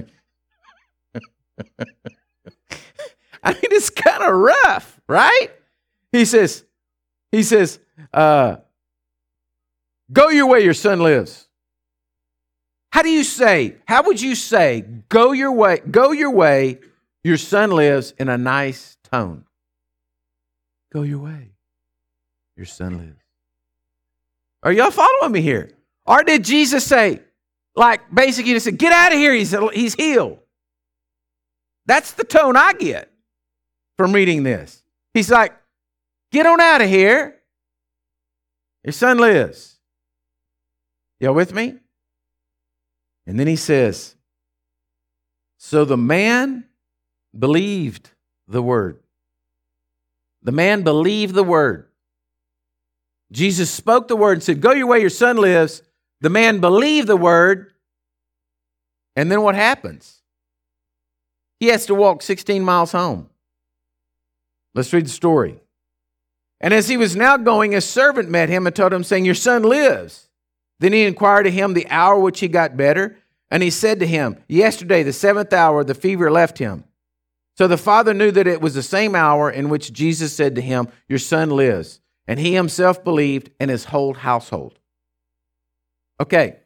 I 3.43 3.53
mean, 3.53 3.63
it's 3.65 3.91
kind 3.91 4.23
of 4.23 4.35
rough, 4.35 5.01
right? 5.07 5.49
He 6.13 6.25
says, 6.25 6.65
he 7.31 7.43
says, 7.43 7.79
uh, 8.13 8.57
go 10.13 10.29
your 10.29 10.47
way, 10.47 10.65
your 10.65 10.75
son 10.75 11.01
lives. 11.01 11.47
How 12.93 13.03
do 13.03 13.11
you 13.11 13.25
say, 13.25 13.77
how 13.87 14.03
would 14.05 14.21
you 14.21 14.35
say, 14.35 14.85
go 15.09 15.33
your 15.33 15.53
way, 15.53 15.81
go 15.91 16.13
your 16.13 16.31
way, 16.31 16.81
your 17.23 17.37
son 17.37 17.71
lives 17.71 18.13
in 18.19 18.29
a 18.29 18.37
nice 18.37 18.97
tone? 19.11 19.45
Go 20.93 21.03
your 21.03 21.21
way, 21.21 21.53
your 22.57 22.67
son 22.67 22.99
lives. 22.99 23.23
Are 24.63 24.73
y'all 24.73 24.91
following 24.91 25.33
me 25.33 25.41
here? 25.41 25.71
Or 26.05 26.23
did 26.25 26.45
Jesus 26.45 26.85
say, 26.85 27.21
like 27.77 28.01
basically 28.13 28.55
to 28.55 28.61
say, 28.61 28.73
get 28.73 28.93
out 28.93 29.13
of 29.13 29.19
here, 29.19 29.33
he's, 29.33 29.55
he's 29.73 29.95
healed? 29.95 30.39
That's 31.87 32.13
the 32.13 32.25
tone 32.25 32.57
I 32.57 32.73
get 32.73 33.11
from 33.97 34.13
reading 34.13 34.43
this. 34.43 34.83
He's 35.15 35.31
like, 35.31 35.53
get 36.33 36.47
on 36.47 36.61
out 36.61 36.83
of 36.83 36.89
here. 36.89 37.37
Your 38.85 38.93
son 38.93 39.19
lives. 39.19 39.79
Y'all 41.21 41.35
with 41.35 41.55
me? 41.55 41.75
And 43.31 43.39
then 43.39 43.47
he 43.47 43.55
says, 43.55 44.17
So 45.57 45.85
the 45.85 45.97
man 45.97 46.65
believed 47.39 48.11
the 48.49 48.61
word. 48.61 48.99
The 50.43 50.51
man 50.51 50.83
believed 50.83 51.37
the 51.37 51.45
word. 51.45 51.87
Jesus 53.31 53.71
spoke 53.71 54.09
the 54.09 54.17
word 54.17 54.33
and 54.33 54.43
said, 54.43 54.61
Go 54.61 54.73
your 54.73 54.89
way, 54.89 55.01
your 55.01 55.11
son 55.11 55.37
lives. 55.37 55.81
The 56.21 56.29
man 56.29 56.59
believed 56.59 57.07
the 57.07 57.17
word. 57.17 57.73
And 59.15 59.31
then 59.31 59.43
what 59.43 59.55
happens? 59.55 60.23
He 61.61 61.69
has 61.69 61.87
to 61.87 61.95
walk 61.95 62.23
16 62.23 62.65
miles 62.65 62.91
home. 62.91 63.31
Let's 64.75 64.93
read 64.93 65.07
the 65.07 65.11
story. 65.11 65.61
And 66.61 66.75
as 66.75 66.89
he 66.89 66.97
was 66.97 67.15
now 67.15 67.37
going, 67.37 67.77
a 67.77 67.81
servant 67.81 68.29
met 68.29 68.49
him 68.49 68.67
and 68.67 68.75
told 68.75 68.93
him, 68.93 69.05
saying, 69.05 69.25
Your 69.25 69.37
son 69.37 69.63
lives. 69.63 70.27
Then 70.81 70.93
he 70.93 71.05
inquired 71.05 71.47
of 71.47 71.53
him 71.53 71.75
the 71.75 71.87
hour 71.91 72.19
which 72.19 72.41
he 72.41 72.49
got 72.49 72.77
better. 72.77 73.17
And 73.50 73.62
he 73.62 73.71
said 73.71 74.00
to 74.00 74.07
him, 74.07 74.37
Yesterday, 74.49 75.02
the 75.02 75.12
seventh 75.12 75.52
hour, 75.52 75.83
the 75.83 75.95
fever 75.95 76.30
left 76.30 76.59
him. 76.59 76.85
So 77.57 77.66
the 77.66 77.76
father 77.76 78.14
knew 78.14 78.30
that 78.30 78.47
it 78.47 78.61
was 78.61 78.75
the 78.75 78.83
same 78.83 79.14
hour 79.14 79.50
in 79.50 79.69
which 79.69 79.92
Jesus 79.92 80.35
said 80.35 80.54
to 80.54 80.61
him, 80.61 80.88
Your 81.09 81.19
son 81.19 81.50
lives. 81.50 82.00
And 82.26 82.38
he 82.38 82.54
himself 82.54 83.02
believed, 83.02 83.50
and 83.59 83.71
his 83.71 83.87
whole 83.87 84.14
household. 84.14 84.78
Okay, 86.21 86.59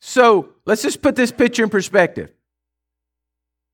so 0.00 0.50
let's 0.66 0.82
just 0.82 1.02
put 1.02 1.16
this 1.16 1.32
picture 1.32 1.64
in 1.64 1.70
perspective. 1.70 2.30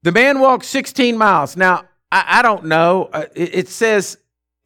The 0.02 0.12
man 0.12 0.40
walked 0.40 0.64
16 0.64 1.18
miles. 1.18 1.56
Now, 1.56 1.84
I, 2.10 2.38
I 2.38 2.42
don't 2.42 2.66
know. 2.66 3.10
Uh, 3.12 3.26
it, 3.34 3.54
it 3.54 3.68
says, 3.68 4.16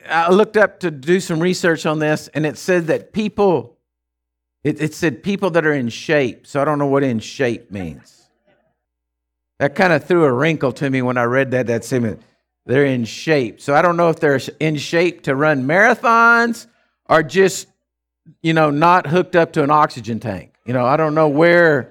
I 0.07 0.31
looked 0.31 0.57
up 0.57 0.81
to 0.81 0.91
do 0.91 1.19
some 1.21 1.41
research 1.41 1.87
on 1.87 1.99
this, 1.99 2.29
and 2.29 2.45
it 2.45 2.59
said 2.59 2.89
that 2.89 3.13
people, 3.13 3.74
it, 4.65 4.81
it 4.81 4.95
said 4.95 5.23
people 5.23 5.51
that 5.51 5.67
are 5.67 5.75
in 5.75 5.91
shape. 5.91 6.47
So 6.47 6.61
I 6.61 6.65
don't 6.65 6.79
know 6.79 6.87
what 6.87 7.05
in 7.05 7.21
shape 7.21 7.71
means. 7.71 8.23
That 9.59 9.75
kind 9.75 9.93
of 9.93 10.05
threw 10.05 10.25
a 10.25 10.33
wrinkle 10.33 10.73
to 10.73 10.91
me 10.91 11.03
when 11.03 11.17
I 11.17 11.25
read 11.25 11.53
that. 11.53 11.69
That 11.69 11.85
seemed 11.85 12.19
they're 12.67 12.87
in 12.87 13.05
shape. 13.05 13.61
So 13.61 13.75
I 13.75 13.83
don't 13.83 13.97
know 13.97 14.09
if 14.09 14.19
they're 14.19 14.41
in 14.59 14.77
shape 14.77 15.23
to 15.25 15.37
run 15.37 15.65
marathons 15.65 16.67
or 17.09 17.23
just, 17.23 17.69
you 18.43 18.55
know, 18.55 18.71
not 18.71 19.07
hooked 19.07 19.37
up 19.37 19.53
to 19.53 19.63
an 19.63 19.71
oxygen 19.71 20.19
tank. 20.19 20.55
You 20.65 20.73
know, 20.73 20.87
I 20.87 20.97
don't 20.97 21.15
know 21.15 21.29
where 21.29 21.91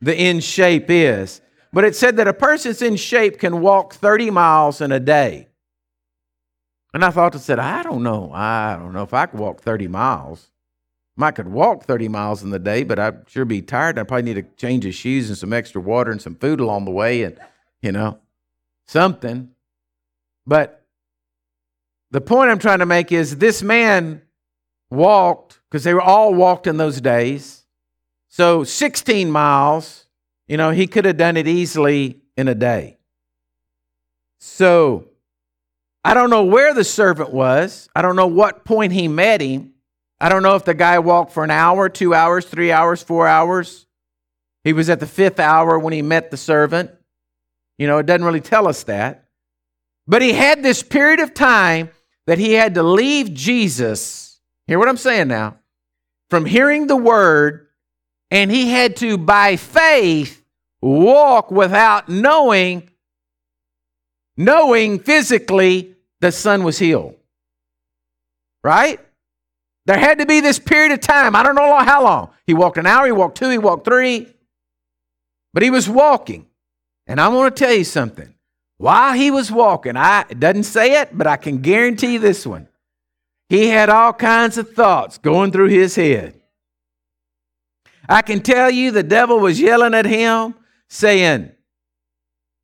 the 0.00 0.16
in 0.16 0.40
shape 0.40 0.86
is. 0.88 1.40
But 1.72 1.84
it 1.84 1.94
said 1.94 2.16
that 2.16 2.28
a 2.28 2.32
person's 2.32 2.82
in 2.82 2.96
shape 2.96 3.38
can 3.38 3.60
walk 3.60 3.94
30 3.94 4.30
miles 4.30 4.80
in 4.80 4.90
a 4.92 5.00
day. 5.00 5.48
And 6.92 7.04
I 7.04 7.10
thought, 7.10 7.34
I 7.34 7.38
said, 7.38 7.58
I 7.58 7.82
don't 7.82 8.02
know. 8.02 8.32
I 8.32 8.76
don't 8.76 8.92
know 8.92 9.02
if 9.02 9.14
I 9.14 9.26
could 9.26 9.38
walk 9.38 9.60
30 9.60 9.86
miles. 9.86 10.50
I 11.22 11.30
could 11.30 11.48
walk 11.48 11.84
30 11.84 12.08
miles 12.08 12.42
in 12.42 12.50
the 12.50 12.58
day, 12.58 12.84
but 12.84 12.98
I'd 12.98 13.28
sure 13.28 13.44
be 13.44 13.62
tired. 13.62 13.98
I'd 13.98 14.08
probably 14.08 14.34
need 14.34 14.42
to 14.42 14.56
change 14.56 14.84
his 14.84 14.94
shoes 14.94 15.28
and 15.28 15.38
some 15.38 15.52
extra 15.52 15.80
water 15.80 16.10
and 16.10 16.20
some 16.20 16.34
food 16.34 16.60
along 16.60 16.84
the 16.84 16.90
way 16.90 17.22
and, 17.22 17.38
you 17.82 17.92
know, 17.92 18.18
something. 18.86 19.50
But 20.46 20.84
the 22.10 22.20
point 22.20 22.50
I'm 22.50 22.58
trying 22.58 22.80
to 22.80 22.86
make 22.86 23.12
is 23.12 23.36
this 23.36 23.62
man 23.62 24.22
walked, 24.90 25.60
because 25.68 25.84
they 25.84 25.94
were 25.94 26.02
all 26.02 26.34
walked 26.34 26.66
in 26.66 26.76
those 26.76 27.00
days. 27.00 27.64
So 28.28 28.64
16 28.64 29.30
miles, 29.30 30.06
you 30.48 30.56
know, 30.56 30.70
he 30.70 30.86
could 30.86 31.04
have 31.04 31.16
done 31.16 31.36
it 31.36 31.46
easily 31.46 32.20
in 32.36 32.48
a 32.48 32.54
day. 32.54 32.98
So 34.38 35.06
I 36.04 36.14
don't 36.14 36.30
know 36.30 36.44
where 36.44 36.74
the 36.74 36.84
servant 36.84 37.32
was. 37.32 37.88
I 37.94 38.02
don't 38.02 38.16
know 38.16 38.26
what 38.26 38.64
point 38.64 38.92
he 38.92 39.06
met 39.06 39.40
him. 39.40 39.74
I 40.20 40.28
don't 40.28 40.42
know 40.42 40.54
if 40.54 40.64
the 40.64 40.74
guy 40.74 40.98
walked 40.98 41.32
for 41.32 41.44
an 41.44 41.50
hour, 41.50 41.88
two 41.88 42.14
hours, 42.14 42.44
three 42.44 42.70
hours, 42.70 43.02
four 43.02 43.26
hours. 43.26 43.86
He 44.64 44.74
was 44.74 44.90
at 44.90 45.00
the 45.00 45.06
fifth 45.06 45.40
hour 45.40 45.78
when 45.78 45.94
he 45.94 46.02
met 46.02 46.30
the 46.30 46.36
servant. 46.36 46.90
You 47.78 47.86
know, 47.86 47.98
it 47.98 48.06
doesn't 48.06 48.24
really 48.24 48.42
tell 48.42 48.68
us 48.68 48.82
that. 48.84 49.28
But 50.06 50.20
he 50.20 50.32
had 50.32 50.62
this 50.62 50.82
period 50.82 51.20
of 51.20 51.32
time 51.32 51.90
that 52.26 52.38
he 52.38 52.52
had 52.52 52.74
to 52.74 52.82
leave 52.82 53.32
Jesus. 53.32 54.38
Hear 54.66 54.78
what 54.78 54.88
I'm 54.88 54.98
saying 54.98 55.28
now? 55.28 55.56
From 56.28 56.44
hearing 56.44 56.86
the 56.86 56.96
word, 56.96 57.68
and 58.30 58.50
he 58.50 58.68
had 58.68 58.96
to, 58.96 59.16
by 59.16 59.56
faith, 59.56 60.44
walk 60.82 61.50
without 61.50 62.08
knowing, 62.08 62.90
knowing 64.36 64.98
physically 64.98 65.96
the 66.20 66.30
son 66.30 66.62
was 66.62 66.78
healed. 66.78 67.14
Right? 68.62 69.00
There 69.90 69.98
had 69.98 70.20
to 70.20 70.26
be 70.26 70.38
this 70.38 70.60
period 70.60 70.92
of 70.92 71.00
time. 71.00 71.34
I 71.34 71.42
don't 71.42 71.56
know 71.56 71.76
how 71.80 72.04
long. 72.04 72.30
He 72.46 72.54
walked 72.54 72.76
an 72.76 72.86
hour, 72.86 73.06
he 73.06 73.10
walked 73.10 73.38
two, 73.38 73.50
he 73.50 73.58
walked 73.58 73.84
three. 73.84 74.28
But 75.52 75.64
he 75.64 75.70
was 75.70 75.88
walking. 75.88 76.46
And 77.08 77.20
I 77.20 77.26
want 77.26 77.56
to 77.56 77.64
tell 77.64 77.74
you 77.74 77.82
something. 77.82 78.32
While 78.76 79.14
he 79.14 79.32
was 79.32 79.50
walking, 79.50 79.96
I 79.96 80.26
it 80.30 80.38
doesn't 80.38 80.62
say 80.62 81.00
it, 81.00 81.08
but 81.12 81.26
I 81.26 81.36
can 81.36 81.60
guarantee 81.60 82.18
this 82.18 82.46
one. 82.46 82.68
He 83.48 83.66
had 83.66 83.88
all 83.88 84.12
kinds 84.12 84.58
of 84.58 84.72
thoughts 84.74 85.18
going 85.18 85.50
through 85.50 85.70
his 85.70 85.96
head. 85.96 86.40
I 88.08 88.22
can 88.22 88.42
tell 88.42 88.70
you 88.70 88.92
the 88.92 89.02
devil 89.02 89.40
was 89.40 89.60
yelling 89.60 89.94
at 89.94 90.06
him, 90.06 90.54
saying, 90.88 91.50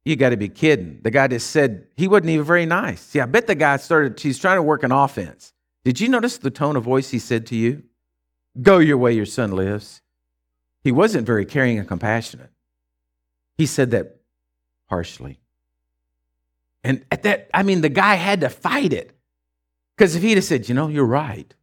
You 0.04 0.14
got 0.14 0.30
to 0.30 0.36
be 0.36 0.48
kidding. 0.48 1.00
The 1.02 1.10
guy 1.10 1.26
just 1.26 1.50
said 1.50 1.88
he 1.96 2.06
wasn't 2.06 2.30
even 2.30 2.46
very 2.46 2.66
nice. 2.66 3.00
See, 3.00 3.18
I 3.18 3.26
bet 3.26 3.48
the 3.48 3.56
guy 3.56 3.78
started, 3.78 4.20
he's 4.20 4.38
trying 4.38 4.58
to 4.58 4.62
work 4.62 4.84
an 4.84 4.92
offense. 4.92 5.52
Did 5.86 6.00
you 6.00 6.08
notice 6.08 6.38
the 6.38 6.50
tone 6.50 6.74
of 6.74 6.82
voice 6.82 7.10
he 7.10 7.20
said 7.20 7.46
to 7.46 7.54
you? 7.54 7.84
Go 8.60 8.78
your 8.78 8.98
way, 8.98 9.12
your 9.12 9.24
son 9.24 9.52
lives. 9.52 10.02
He 10.82 10.90
wasn't 10.90 11.28
very 11.28 11.46
caring 11.46 11.78
and 11.78 11.86
compassionate. 11.86 12.50
He 13.56 13.66
said 13.66 13.92
that 13.92 14.16
harshly. 14.86 15.38
And 16.82 17.04
at 17.12 17.22
that, 17.22 17.48
I 17.54 17.62
mean, 17.62 17.82
the 17.82 17.88
guy 17.88 18.16
had 18.16 18.40
to 18.40 18.48
fight 18.48 18.92
it. 18.92 19.16
Because 19.96 20.16
if 20.16 20.24
he'd 20.24 20.34
have 20.34 20.42
said, 20.42 20.68
you 20.68 20.74
know, 20.74 20.88
you're 20.88 21.04
right, 21.04 21.54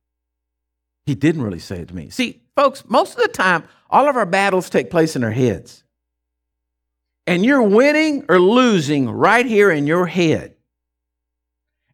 he 1.06 1.16
didn't 1.16 1.42
really 1.42 1.60
say 1.60 1.80
it 1.80 1.90
to 1.90 1.94
me. 1.94 2.10
See, 2.10 2.44
folks, 2.56 2.86
most 2.88 3.18
of 3.18 3.24
the 3.24 3.28
time, 3.28 3.66
all 3.90 4.08
of 4.08 4.16
our 4.16 4.26
battles 4.26 4.70
take 4.70 4.90
place 4.90 5.18
in 5.18 5.26
our 5.26 5.32
heads. 5.32 5.84
And 7.28 7.44
you're 7.44 7.62
winning 7.62 8.24
or 8.30 8.40
losing 8.40 9.10
right 9.10 9.46
here 9.46 9.70
in 9.70 9.86
your 9.86 10.06
head. 10.06 10.56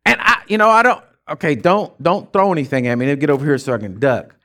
And 0.06 0.22
I, 0.22 0.44
you 0.48 0.60
know, 0.60 0.70
I 0.70 0.84
don't, 0.84 1.04
okay, 1.32 1.56
don't 1.56 2.02
don't 2.02 2.32
throw 2.32 2.52
anything 2.52 2.88
at 2.88 2.98
me. 2.98 3.16
Get 3.16 3.30
over 3.30 3.46
here 3.46 3.58
so 3.58 3.74
I 3.74 3.78
can 3.78 4.00
duck. 4.00 4.36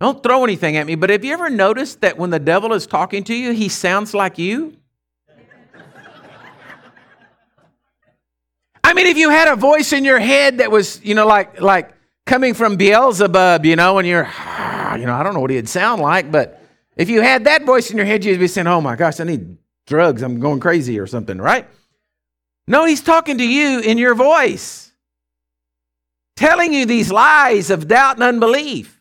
Don't 0.00 0.22
throw 0.22 0.44
anything 0.44 0.76
at 0.76 0.86
me. 0.86 0.94
But 0.94 1.10
have 1.10 1.24
you 1.24 1.32
ever 1.32 1.48
noticed 1.48 2.02
that 2.02 2.18
when 2.18 2.30
the 2.30 2.38
devil 2.38 2.74
is 2.74 2.86
talking 2.86 3.24
to 3.24 3.34
you, 3.34 3.52
he 3.52 3.68
sounds 3.68 4.12
like 4.12 4.38
you? 4.38 4.76
I 8.84 8.92
mean, 8.92 9.06
if 9.06 9.16
you 9.16 9.30
had 9.30 9.48
a 9.48 9.56
voice 9.56 9.92
in 9.92 10.04
your 10.04 10.20
head 10.20 10.58
that 10.58 10.70
was, 10.70 11.02
you 11.04 11.14
know, 11.14 11.26
like 11.26 11.60
like 11.60 11.92
coming 12.24 12.54
from 12.54 12.76
Beelzebub, 12.76 13.64
you 13.64 13.74
know, 13.74 13.98
and 13.98 14.06
you're, 14.06 14.24
you 14.98 15.06
know, 15.06 15.14
I 15.14 15.22
don't 15.22 15.34
know 15.34 15.40
what 15.40 15.50
he'd 15.50 15.68
sound 15.68 16.02
like, 16.02 16.30
but 16.30 16.62
if 16.96 17.10
you 17.10 17.20
had 17.20 17.44
that 17.44 17.64
voice 17.64 17.90
in 17.90 17.96
your 17.96 18.06
head, 18.06 18.24
you'd 18.24 18.38
be 18.38 18.46
saying, 18.46 18.66
"Oh 18.66 18.80
my 18.80 18.96
gosh, 18.96 19.20
I 19.20 19.24
need 19.24 19.58
drugs. 19.86 20.22
I'm 20.22 20.40
going 20.40 20.60
crazy 20.60 20.98
or 20.98 21.06
something," 21.06 21.38
right? 21.38 21.66
No, 22.68 22.84
he's 22.84 23.00
talking 23.00 23.38
to 23.38 23.46
you 23.46 23.80
in 23.80 23.98
your 23.98 24.14
voice 24.14 24.85
telling 26.36 26.72
you 26.72 26.86
these 26.86 27.10
lies 27.10 27.70
of 27.70 27.88
doubt 27.88 28.16
and 28.16 28.22
unbelief. 28.22 29.00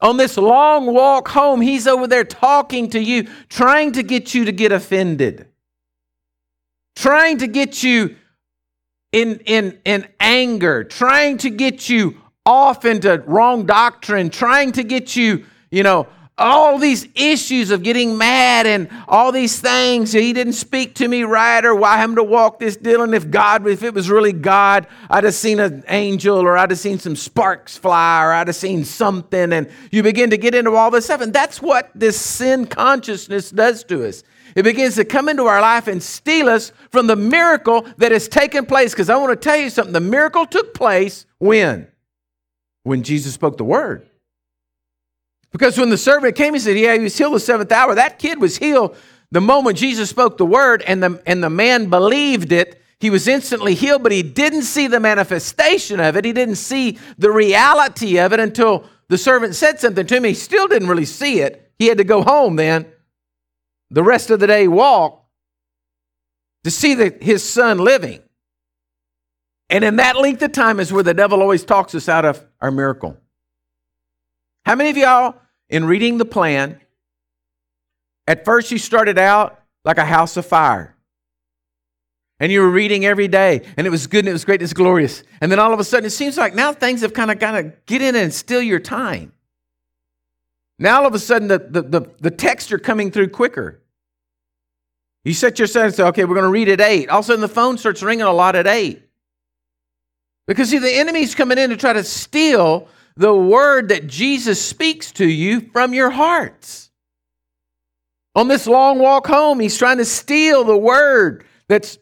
On 0.00 0.16
this 0.16 0.36
long 0.36 0.92
walk 0.92 1.28
home, 1.28 1.60
he's 1.60 1.86
over 1.86 2.08
there 2.08 2.24
talking 2.24 2.90
to 2.90 3.00
you, 3.00 3.28
trying 3.48 3.92
to 3.92 4.02
get 4.02 4.34
you 4.34 4.44
to 4.46 4.52
get 4.52 4.72
offended, 4.72 5.46
trying 6.96 7.38
to 7.38 7.46
get 7.46 7.84
you 7.84 8.16
in, 9.12 9.38
in, 9.46 9.78
in 9.84 10.08
anger, 10.18 10.82
trying 10.82 11.38
to 11.38 11.50
get 11.50 11.88
you 11.88 12.20
off 12.44 12.84
into 12.84 13.22
wrong 13.26 13.64
doctrine, 13.64 14.28
trying 14.28 14.72
to 14.72 14.82
get 14.82 15.14
you, 15.14 15.44
you 15.70 15.84
know, 15.84 16.08
all 16.38 16.78
these 16.78 17.06
issues 17.14 17.70
of 17.70 17.82
getting 17.82 18.16
mad 18.16 18.66
and 18.66 18.88
all 19.06 19.32
these 19.32 19.60
things. 19.60 20.12
He 20.12 20.32
didn't 20.32 20.54
speak 20.54 20.94
to 20.96 21.06
me 21.06 21.24
right, 21.24 21.64
or 21.64 21.74
why 21.74 22.02
I'm 22.02 22.16
to 22.16 22.24
walk 22.24 22.58
this 22.58 22.76
deal. 22.76 23.02
And 23.02 23.14
if 23.14 23.30
God, 23.30 23.66
if 23.66 23.82
it 23.82 23.94
was 23.94 24.08
really 24.08 24.32
God, 24.32 24.86
I'd 25.10 25.24
have 25.24 25.34
seen 25.34 25.60
an 25.60 25.84
angel, 25.88 26.38
or 26.38 26.56
I'd 26.56 26.70
have 26.70 26.78
seen 26.78 26.98
some 26.98 27.16
sparks 27.16 27.76
fly, 27.76 28.24
or 28.24 28.32
I'd 28.32 28.48
have 28.48 28.56
seen 28.56 28.84
something. 28.84 29.52
And 29.52 29.70
you 29.90 30.02
begin 30.02 30.30
to 30.30 30.38
get 30.38 30.54
into 30.54 30.72
all 30.72 30.90
this 30.90 31.04
stuff. 31.04 31.20
And 31.20 31.32
that's 31.32 31.60
what 31.60 31.90
this 31.94 32.20
sin 32.20 32.66
consciousness 32.66 33.50
does 33.50 33.84
to 33.84 34.06
us. 34.08 34.24
It 34.54 34.64
begins 34.64 34.96
to 34.96 35.04
come 35.04 35.28
into 35.28 35.44
our 35.44 35.60
life 35.60 35.86
and 35.86 36.02
steal 36.02 36.48
us 36.48 36.72
from 36.90 37.06
the 37.06 37.16
miracle 37.16 37.86
that 37.98 38.12
has 38.12 38.28
taken 38.28 38.66
place. 38.66 38.92
Because 38.92 39.08
I 39.08 39.16
want 39.16 39.30
to 39.30 39.36
tell 39.36 39.56
you 39.56 39.70
something 39.70 39.92
the 39.92 40.00
miracle 40.00 40.46
took 40.46 40.74
place 40.74 41.26
when? 41.38 41.88
When 42.82 43.02
Jesus 43.02 43.34
spoke 43.34 43.56
the 43.56 43.64
word. 43.64 44.08
Because 45.52 45.78
when 45.78 45.90
the 45.90 45.98
servant 45.98 46.34
came, 46.34 46.54
he 46.54 46.60
said, 46.60 46.78
Yeah, 46.78 46.94
he 46.94 47.00
was 47.00 47.16
healed 47.16 47.34
the 47.34 47.40
seventh 47.40 47.70
hour. 47.70 47.94
That 47.94 48.18
kid 48.18 48.40
was 48.40 48.56
healed 48.58 48.96
the 49.32 49.40
moment 49.40 49.78
Jesus 49.78 50.10
spoke 50.10 50.36
the 50.36 50.44
word, 50.44 50.82
and 50.86 51.02
the, 51.02 51.22
and 51.26 51.42
the 51.42 51.50
man 51.50 51.88
believed 51.88 52.52
it. 52.52 52.80
He 53.00 53.08
was 53.08 53.26
instantly 53.26 53.74
healed, 53.74 54.02
but 54.02 54.12
he 54.12 54.22
didn't 54.22 54.62
see 54.62 54.86
the 54.86 55.00
manifestation 55.00 56.00
of 56.00 56.16
it. 56.16 56.26
He 56.26 56.34
didn't 56.34 56.56
see 56.56 56.98
the 57.16 57.32
reality 57.32 58.18
of 58.18 58.34
it 58.34 58.40
until 58.40 58.84
the 59.08 59.16
servant 59.16 59.54
said 59.54 59.80
something 59.80 60.06
to 60.06 60.16
him. 60.16 60.24
He 60.24 60.34
still 60.34 60.68
didn't 60.68 60.86
really 60.86 61.06
see 61.06 61.40
it. 61.40 61.72
He 61.78 61.86
had 61.86 61.96
to 61.98 62.04
go 62.04 62.22
home 62.22 62.56
then, 62.56 62.86
the 63.90 64.02
rest 64.04 64.30
of 64.30 64.38
the 64.38 64.46
day 64.46 64.68
walk, 64.68 65.24
to 66.64 66.70
see 66.70 66.94
the, 66.94 67.16
his 67.20 67.42
son 67.42 67.78
living. 67.78 68.20
And 69.70 69.82
in 69.82 69.96
that 69.96 70.16
length 70.16 70.42
of 70.42 70.52
time 70.52 70.78
is 70.78 70.92
where 70.92 71.02
the 71.02 71.14
devil 71.14 71.40
always 71.40 71.64
talks 71.64 71.94
us 71.94 72.06
out 72.06 72.26
of 72.26 72.44
our 72.60 72.70
miracle. 72.70 73.16
How 74.64 74.74
many 74.74 74.90
of 74.90 74.96
y'all, 74.96 75.36
in 75.68 75.84
reading 75.84 76.18
the 76.18 76.24
plan, 76.24 76.80
at 78.26 78.44
first 78.44 78.70
you 78.70 78.78
started 78.78 79.18
out 79.18 79.60
like 79.84 79.98
a 79.98 80.04
house 80.04 80.36
of 80.36 80.46
fire? 80.46 80.96
And 82.38 82.50
you 82.50 82.60
were 82.60 82.70
reading 82.70 83.04
every 83.04 83.28
day, 83.28 83.62
and 83.76 83.86
it 83.86 83.90
was 83.90 84.08
good 84.08 84.20
and 84.20 84.28
it 84.28 84.32
was 84.32 84.44
great 84.44 84.56
and 84.56 84.62
it's 84.64 84.72
glorious. 84.72 85.22
And 85.40 85.50
then 85.50 85.58
all 85.58 85.72
of 85.72 85.78
a 85.78 85.84
sudden, 85.84 86.06
it 86.06 86.10
seems 86.10 86.36
like 86.36 86.54
now 86.54 86.72
things 86.72 87.02
have 87.02 87.14
kind 87.14 87.30
of 87.30 87.38
got 87.38 87.52
to 87.52 87.72
get 87.86 88.02
in 88.02 88.16
and 88.16 88.34
steal 88.34 88.60
your 88.60 88.80
time. 88.80 89.32
Now 90.78 91.00
all 91.00 91.06
of 91.06 91.14
a 91.14 91.20
sudden, 91.20 91.46
the, 91.46 91.58
the, 91.58 91.82
the, 91.82 92.10
the 92.20 92.30
texts 92.30 92.72
are 92.72 92.78
coming 92.78 93.12
through 93.12 93.28
quicker. 93.28 93.80
You 95.24 95.34
set 95.34 95.60
yourself 95.60 95.86
and 95.86 95.94
say, 95.94 96.02
okay, 96.04 96.24
we're 96.24 96.34
going 96.34 96.42
to 96.42 96.50
read 96.50 96.68
at 96.68 96.80
8. 96.80 97.08
All 97.08 97.20
of 97.20 97.24
a 97.24 97.26
sudden, 97.26 97.40
the 97.40 97.48
phone 97.48 97.78
starts 97.78 98.02
ringing 98.02 98.26
a 98.26 98.32
lot 98.32 98.56
at 98.56 98.66
8. 98.66 99.00
Because, 100.48 100.70
see, 100.70 100.78
the 100.78 100.92
enemy's 100.92 101.36
coming 101.36 101.58
in 101.58 101.70
to 101.70 101.76
try 101.76 101.92
to 101.92 102.02
steal 102.02 102.88
the 103.16 103.34
word 103.34 103.88
that 103.88 104.06
Jesus 104.06 104.64
speaks 104.64 105.12
to 105.12 105.26
you 105.26 105.60
from 105.72 105.94
your 105.94 106.10
hearts. 106.10 106.90
On 108.34 108.48
this 108.48 108.66
long 108.66 108.98
walk 108.98 109.26
home, 109.26 109.60
he's 109.60 109.76
trying 109.76 109.98
to 109.98 110.04
steal 110.04 110.64
the 110.64 110.76
word 110.76 111.44
that's 111.68 111.98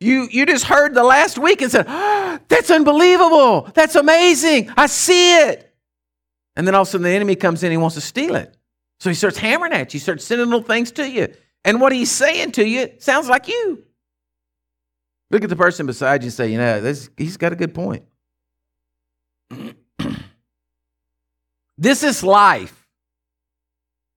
you 0.00 0.28
you 0.30 0.46
just 0.46 0.64
heard 0.64 0.94
the 0.94 1.02
last 1.02 1.38
week 1.38 1.62
and 1.62 1.72
said, 1.72 1.86
oh, 1.88 2.38
"That's 2.48 2.70
unbelievable. 2.70 3.70
That's 3.74 3.94
amazing. 3.94 4.70
I 4.76 4.86
see 4.86 5.38
it." 5.38 5.74
And 6.54 6.66
then 6.66 6.74
all 6.74 6.82
of 6.82 6.88
a 6.88 6.90
sudden 6.90 7.04
the 7.04 7.10
enemy 7.10 7.36
comes 7.36 7.62
in, 7.62 7.70
he 7.70 7.76
wants 7.76 7.94
to 7.94 8.00
steal 8.00 8.34
it. 8.34 8.56
So 9.00 9.08
he 9.10 9.14
starts 9.14 9.38
hammering 9.38 9.72
at 9.72 9.94
you, 9.94 9.98
he 9.98 10.02
starts 10.02 10.24
sending 10.24 10.46
little 10.46 10.62
things 10.62 10.90
to 10.92 11.08
you. 11.08 11.32
And 11.64 11.80
what 11.80 11.92
he's 11.92 12.10
saying 12.10 12.52
to 12.52 12.66
you 12.66 12.90
sounds 12.98 13.28
like 13.28 13.48
you. 13.48 13.84
Look 15.30 15.44
at 15.44 15.50
the 15.50 15.56
person 15.56 15.86
beside 15.86 16.22
you 16.22 16.26
and 16.26 16.32
say, 16.32 16.50
you 16.50 16.58
know, 16.58 16.80
this, 16.80 17.10
he's 17.16 17.36
got 17.36 17.52
a 17.52 17.56
good 17.56 17.74
point. 17.74 18.04
This 21.78 22.02
is 22.02 22.24
life. 22.24 22.74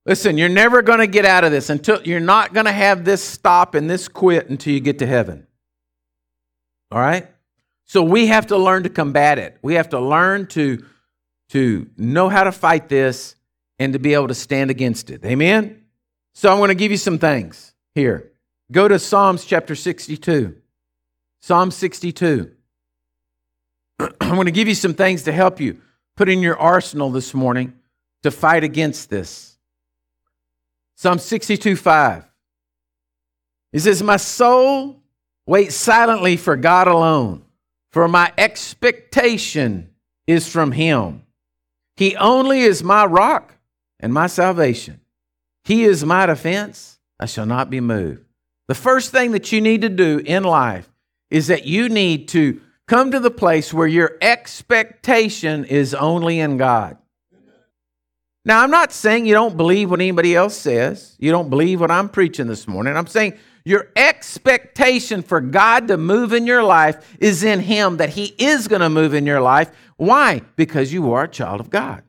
Listen, 0.06 0.36
you're 0.38 0.50
never 0.50 0.82
going 0.82 1.00
to 1.00 1.08
get 1.08 1.26
out 1.26 1.43
of 1.43 1.52
this 1.52 1.69
until 1.69 2.02
you're 2.02 2.19
not 2.19 2.56
going 2.56 2.65
to 2.65 2.71
have 2.71 3.06
this 3.06 3.24
stop 3.24 3.76
and 3.76 3.88
this 3.88 4.08
quit 4.08 4.50
until 4.50 4.74
you 4.74 4.80
get 4.80 4.97
to 5.00 5.06
heaven. 5.06 5.45
All 6.91 7.00
right? 7.00 7.28
So 7.86 8.02
we 8.02 8.28
have 8.28 8.47
to 8.47 8.58
learn 8.58 8.84
to 8.84 8.89
combat 8.89 9.38
it. 9.38 9.60
We 9.62 9.76
have 9.76 9.89
to 9.89 10.00
learn 10.00 10.47
to, 10.47 10.84
to 11.50 11.88
know 11.97 12.30
how 12.30 12.43
to 12.45 12.52
fight 12.52 12.89
this 12.89 13.36
and 13.78 13.93
to 13.93 14.00
be 14.00 14.15
able 14.15 14.30
to 14.30 14.34
stand 14.34 14.71
against 14.71 15.12
it. 15.12 15.24
Amen? 15.24 15.84
So 16.34 16.52
I'm 16.52 16.58
going 16.58 16.69
to 16.69 16.76
give 16.76 16.89
you 16.89 16.97
some 16.97 17.19
things 17.19 17.74
here. 17.93 18.32
Go 18.71 18.88
to 18.88 18.97
Psalms 18.97 19.45
chapter 19.45 19.76
62. 19.76 20.56
Psalm 21.41 21.69
62. 21.69 22.52
I'm 24.00 24.36
going 24.36 24.45
to 24.45 24.52
give 24.52 24.67
you 24.67 24.76
some 24.76 24.95
things 24.95 25.24
to 25.24 25.32
help 25.32 25.60
you 25.60 25.80
put 26.21 26.29
in 26.29 26.43
your 26.43 26.60
arsenal 26.60 27.10
this 27.10 27.34
morning 27.34 27.73
to 28.21 28.29
fight 28.29 28.63
against 28.63 29.10
this. 29.10 29.57
Psalm 30.95 31.17
62 31.17 31.75
5. 31.75 32.29
He 33.71 33.79
says, 33.79 34.03
My 34.03 34.17
soul 34.17 35.01
waits 35.47 35.73
silently 35.73 36.38
for 36.38 36.55
God 36.55 36.88
alone, 36.88 37.43
for 37.91 38.07
my 38.07 38.31
expectation 38.38 39.89
is 40.27 40.47
from 40.47 40.73
Him. 40.73 41.23
He 41.95 42.15
only 42.17 42.60
is 42.60 42.84
my 42.84 43.03
rock 43.03 43.55
and 43.99 44.13
my 44.13 44.27
salvation. 44.27 45.01
He 45.63 45.86
is 45.86 46.05
my 46.05 46.27
defense. 46.27 46.99
I 47.19 47.25
shall 47.25 47.47
not 47.47 47.71
be 47.71 47.81
moved. 47.81 48.23
The 48.67 48.75
first 48.75 49.10
thing 49.12 49.31
that 49.31 49.51
you 49.51 49.60
need 49.60 49.81
to 49.81 49.89
do 49.89 50.19
in 50.19 50.43
life 50.43 50.88
is 51.31 51.47
that 51.47 51.65
you 51.65 51.89
need 51.89 52.27
to 52.27 52.62
come 52.91 53.10
to 53.10 53.21
the 53.21 53.32
place 53.32 53.73
where 53.73 53.88
your 53.88 54.17
expectation 54.21 55.63
is 55.63 55.93
only 55.93 56.41
in 56.41 56.58
God. 56.58 56.97
Now, 58.43 58.62
I'm 58.62 58.69
not 58.69 58.91
saying 58.91 59.25
you 59.25 59.34
don't 59.34 59.56
believe 59.56 59.89
what 59.89 60.01
anybody 60.01 60.36
else 60.36 60.58
says. 60.58 61.15
You 61.17 61.32
don't 61.32 61.49
believe 61.49 61.80
what 61.80 61.89
I'm 61.89 62.10
preaching 62.10 62.47
this 62.47 62.67
morning. 62.67 62.97
I'm 62.97 63.08
saying 63.08 63.38
your 63.63 63.88
expectation 63.95 65.21
for 65.21 65.39
God 65.39 65.88
to 65.88 65.95
move 65.95 66.34
in 66.34 66.45
your 66.45 66.63
life 66.63 67.15
is 67.21 67.45
in 67.45 67.62
Him, 67.62 67.95
that 67.95 68.10
He 68.10 68.36
is 68.38 68.67
going 68.67 68.82
to 68.82 68.89
move 68.89 69.13
in 69.13 69.25
your 69.25 69.39
life. 69.39 69.71
Why? 69.95 70.41
Because 70.58 70.91
you 70.91 71.13
are 71.13 71.23
a 71.23 71.30
child 71.30 71.62
of 71.62 71.69
God. 71.69 72.04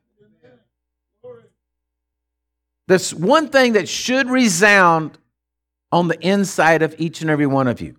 There's 2.89 3.15
one 3.15 3.51
thing 3.51 3.75
that 3.75 3.89
should 3.89 4.29
resound 4.29 5.17
on 5.93 6.09
the 6.09 6.19
inside 6.27 6.83
of 6.83 6.97
each 6.99 7.21
and 7.21 7.31
every 7.31 7.47
one 7.47 7.69
of 7.69 7.81
you. 7.81 7.95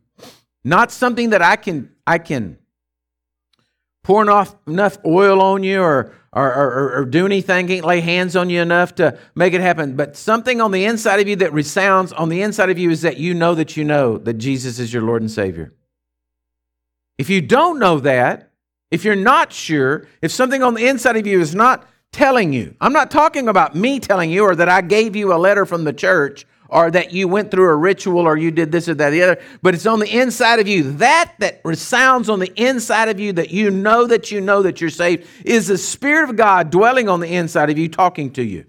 Not 0.65 0.91
something 0.91 1.29
that 1.29 1.41
I 1.41 1.55
can 1.55 1.89
I 2.05 2.17
can 2.17 2.57
pouring 4.03 4.29
off 4.29 4.55
enough 4.67 4.97
oil 5.05 5.41
on 5.41 5.63
you 5.63 5.81
or, 5.81 6.13
or, 6.33 6.53
or, 6.53 6.93
or, 6.99 7.05
do 7.05 7.25
anything, 7.25 7.67
can't 7.67 7.85
lay 7.85 8.01
hands 8.01 8.35
on 8.35 8.49
you 8.49 8.61
enough 8.61 8.95
to 8.95 9.17
make 9.33 9.53
it 9.53 9.61
happen. 9.61 9.95
But 9.95 10.17
something 10.17 10.59
on 10.59 10.71
the 10.71 10.85
inside 10.85 11.19
of 11.19 11.27
you 11.27 11.37
that 11.37 11.53
resounds 11.53 12.11
on 12.11 12.29
the 12.29 12.41
inside 12.41 12.69
of 12.69 12.77
you 12.77 12.89
is 12.89 13.01
that 13.01 13.17
you 13.17 13.33
know 13.33 13.55
that 13.55 13.77
you 13.77 13.83
know 13.83 14.17
that 14.17 14.33
Jesus 14.33 14.77
is 14.77 14.93
your 14.93 15.03
Lord 15.03 15.21
and 15.21 15.31
Savior. 15.31 15.73
If 17.17 17.29
you 17.29 17.41
don't 17.41 17.79
know 17.79 17.99
that, 17.99 18.51
if 18.91 19.05
you're 19.05 19.15
not 19.15 19.53
sure, 19.53 20.07
if 20.21 20.31
something 20.31 20.61
on 20.61 20.73
the 20.73 20.87
inside 20.87 21.15
of 21.15 21.25
you 21.25 21.39
is 21.39 21.55
not 21.55 21.87
telling 22.11 22.53
you, 22.53 22.75
I'm 22.81 22.93
not 22.93 23.09
talking 23.09 23.47
about 23.47 23.75
me 23.75 23.99
telling 23.99 24.29
you 24.29 24.43
or 24.43 24.55
that 24.55 24.69
I 24.69 24.81
gave 24.81 25.15
you 25.15 25.33
a 25.33 25.37
letter 25.37 25.65
from 25.65 25.83
the 25.83 25.93
church 25.93 26.45
or 26.73 26.89
that 26.89 27.13
you 27.13 27.27
went 27.27 27.51
through 27.51 27.69
a 27.69 27.75
ritual 27.75 28.21
or 28.21 28.35
you 28.35 28.49
did 28.49 28.71
this 28.71 28.89
or 28.89 28.95
that 28.95 29.09
or 29.09 29.11
the 29.11 29.21
other, 29.21 29.41
but 29.61 29.75
it's 29.75 29.85
on 29.85 29.99
the 29.99 30.19
inside 30.19 30.59
of 30.59 30.67
you. 30.67 30.93
That 30.93 31.33
that 31.37 31.61
resounds 31.63 32.29
on 32.29 32.39
the 32.39 32.51
inside 32.59 33.09
of 33.09 33.19
you 33.19 33.31
that 33.33 33.51
you 33.51 33.69
know 33.69 34.07
that 34.07 34.31
you 34.31 34.41
know 34.41 34.63
that 34.63 34.81
you're 34.81 34.89
saved 34.89 35.27
is 35.45 35.67
the 35.67 35.77
Spirit 35.77 36.31
of 36.31 36.35
God 36.35 36.71
dwelling 36.71 37.07
on 37.07 37.19
the 37.19 37.27
inside 37.27 37.69
of 37.69 37.77
you, 37.77 37.87
talking 37.87 38.31
to 38.33 38.43
you. 38.43 38.65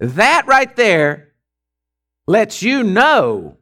That 0.00 0.46
right 0.46 0.74
there 0.76 1.32
lets 2.26 2.62
you 2.62 2.82
know 2.82 3.56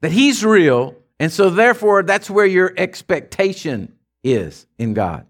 that 0.00 0.12
He's 0.12 0.42
real, 0.42 0.96
and 1.18 1.30
so 1.30 1.50
therefore 1.50 2.02
that's 2.02 2.30
where 2.30 2.46
your 2.46 2.72
expectation 2.76 3.92
is 4.24 4.66
in 4.78 4.94
God. 4.94 5.26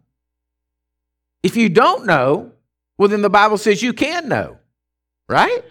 If 1.42 1.56
you 1.56 1.68
don't 1.68 2.06
know, 2.06 2.52
well, 2.98 3.08
then 3.08 3.22
the 3.22 3.30
Bible 3.30 3.58
says 3.58 3.82
you 3.82 3.92
can 3.92 4.28
know, 4.28 4.58
right? 5.28 5.64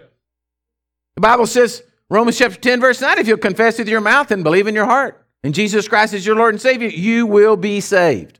The 1.19 1.27
Bible 1.27 1.47
says, 1.47 1.83
Romans 2.09 2.37
chapter 2.37 2.57
10, 2.57 2.79
verse 2.79 3.01
9, 3.01 3.19
if 3.19 3.27
you'll 3.27 3.37
confess 3.37 3.77
with 3.77 3.89
your 3.89 3.99
mouth 3.99 4.31
and 4.31 4.41
believe 4.41 4.67
in 4.67 4.73
your 4.73 4.85
heart, 4.85 5.21
and 5.43 5.53
Jesus 5.53 5.85
Christ 5.85 6.13
is 6.13 6.25
your 6.25 6.37
Lord 6.37 6.53
and 6.53 6.61
Savior, 6.61 6.87
you 6.87 7.25
will 7.25 7.57
be 7.57 7.81
saved. 7.81 8.39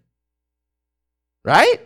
Right? 1.44 1.82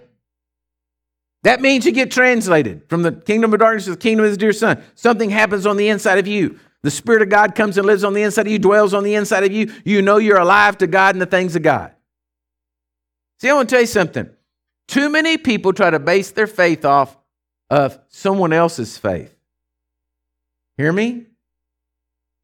That 1.41 1.61
means 1.61 1.87
you 1.87 1.93
get 1.93 2.11
translated 2.11 2.83
from 2.89 3.01
the 3.01 3.11
kingdom 3.11 3.55
of 3.55 3.59
darkness 3.59 3.85
to 3.85 3.91
the 3.91 3.97
kingdom 3.97 4.23
of 4.23 4.29
his 4.29 4.37
dear 4.37 4.53
son. 4.53 4.83
Something 4.93 5.31
happens 5.31 5.65
on 5.65 5.77
the 5.77 5.89
inside 5.89 6.19
of 6.19 6.27
you. 6.27 6.59
The 6.83 6.91
Spirit 6.91 7.23
of 7.23 7.29
God 7.29 7.55
comes 7.55 7.79
and 7.79 7.87
lives 7.87 8.03
on 8.03 8.13
the 8.13 8.21
inside 8.21 8.45
of 8.45 8.51
you, 8.51 8.59
dwells 8.59 8.93
on 8.93 9.03
the 9.03 9.15
inside 9.15 9.43
of 9.43 9.51
you. 9.51 9.73
You 9.83 10.03
know 10.03 10.17
you're 10.17 10.37
alive 10.37 10.77
to 10.77 10.85
God 10.85 11.15
and 11.15 11.21
the 11.23 11.25
things 11.25 11.55
of 11.55 11.63
God. 11.63 11.91
See, 13.41 13.49
I 13.49 13.53
want 13.53 13.67
to 13.69 13.73
tell 13.73 13.81
you 13.81 13.87
something. 13.87 14.29
Too 14.87 15.09
many 15.09 15.39
people 15.39 15.73
try 15.73 15.89
to 15.89 15.97
base 15.97 16.29
their 16.29 16.45
faith 16.45 16.85
off 16.85 17.17
of 17.71 17.97
someone 18.09 18.53
else's 18.53 18.95
faith. 18.99 19.32
Hear 20.77 20.91
me? 20.91 21.27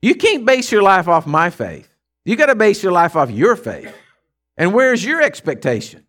You 0.02 0.16
can't 0.16 0.46
base 0.46 0.72
your 0.72 0.82
life 0.82 1.08
off 1.08 1.28
my 1.28 1.50
faith. 1.50 1.94
You 2.26 2.36
got 2.36 2.48
to 2.48 2.56
base 2.56 2.84
your 2.84 2.92
life 2.92 3.16
off 3.16 3.32
your 3.32 3.56
faith. 3.56 3.94
And 4.58 4.74
where's 4.74 5.04
your 5.04 5.22
expectation? 5.22 6.06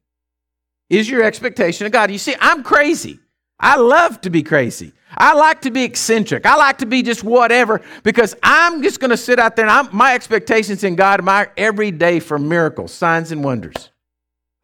Is 0.88 1.08
your 1.08 1.22
expectation 1.22 1.86
of 1.86 1.92
God? 1.92 2.10
You 2.10 2.18
see, 2.18 2.34
I'm 2.40 2.62
crazy. 2.62 3.20
I 3.58 3.76
love 3.76 4.20
to 4.22 4.30
be 4.30 4.42
crazy. 4.42 4.92
I 5.16 5.34
like 5.34 5.62
to 5.62 5.70
be 5.70 5.84
eccentric. 5.84 6.46
I 6.46 6.56
like 6.56 6.78
to 6.78 6.86
be 6.86 7.02
just 7.02 7.22
whatever 7.22 7.80
because 8.02 8.34
I'm 8.42 8.82
just 8.82 9.00
going 9.00 9.10
to 9.10 9.16
sit 9.16 9.38
out 9.38 9.56
there 9.56 9.66
and 9.66 9.72
I'm, 9.72 9.94
my 9.94 10.14
expectations 10.14 10.84
in 10.84 10.96
God 10.96 11.26
are 11.28 11.52
every 11.56 11.90
day 11.90 12.20
for 12.20 12.38
miracles, 12.38 12.92
signs, 12.92 13.32
and 13.32 13.44
wonders. 13.44 13.90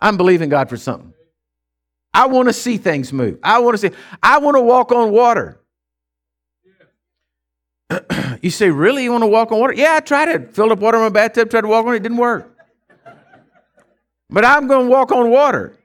I'm 0.00 0.16
believing 0.16 0.48
God 0.48 0.68
for 0.68 0.76
something. 0.76 1.12
I 2.14 2.26
want 2.26 2.48
to 2.48 2.52
see 2.52 2.78
things 2.78 3.12
move. 3.12 3.38
I 3.42 3.58
want 3.58 3.74
to 3.74 3.78
see. 3.78 3.96
I 4.22 4.38
want 4.38 4.56
to 4.56 4.60
walk 4.62 4.92
on 4.92 5.10
water. 5.10 5.60
you 8.42 8.51
say, 8.51 8.70
really? 8.70 9.05
You 9.05 9.12
want 9.12 9.22
to 9.22 9.29
walk 9.29 9.53
on 9.53 9.61
water? 9.61 9.75
Yeah, 9.75 9.94
I 9.94 10.01
tried 10.01 10.29
it. 10.29 10.55
Filled 10.55 10.72
up 10.72 10.81
water 10.81 10.99
in 10.99 11.05
my 11.05 11.09
bathtub, 11.09 11.51
tried 11.51 11.62
to 11.62 11.68
walk 11.68 11.87
on 11.87 11.94
it. 11.94 11.96
It 11.99 12.03
didn't 12.03 12.18
work. 12.18 12.53
But 14.29 14.44
I'm 14.44 14.66
going 14.66 14.87
to 14.87 14.90
walk 14.90 15.12
on 15.12 15.31
water 15.31 15.79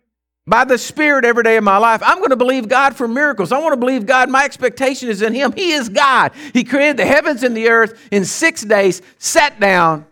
by 0.47 0.65
the 0.65 0.77
Spirit 0.77 1.25
every 1.25 1.43
day 1.43 1.57
of 1.57 1.63
my 1.63 1.77
life. 1.77 2.01
I'm 2.03 2.17
going 2.17 2.31
to 2.31 2.35
believe 2.35 2.67
God 2.67 2.95
for 2.95 3.07
miracles. 3.07 3.51
I 3.51 3.59
want 3.59 3.73
to 3.73 3.77
believe 3.77 4.05
God. 4.05 4.29
My 4.29 4.45
expectation 4.45 5.09
is 5.09 5.21
in 5.21 5.33
Him. 5.33 5.51
He 5.51 5.73
is 5.73 5.89
God. 5.89 6.31
He 6.53 6.63
created 6.63 6.97
the 6.97 7.05
heavens 7.05 7.43
and 7.43 7.55
the 7.55 7.69
earth 7.69 7.99
in 8.11 8.25
six 8.25 8.63
days, 8.63 9.01
sat 9.19 9.59
down, 9.59 10.05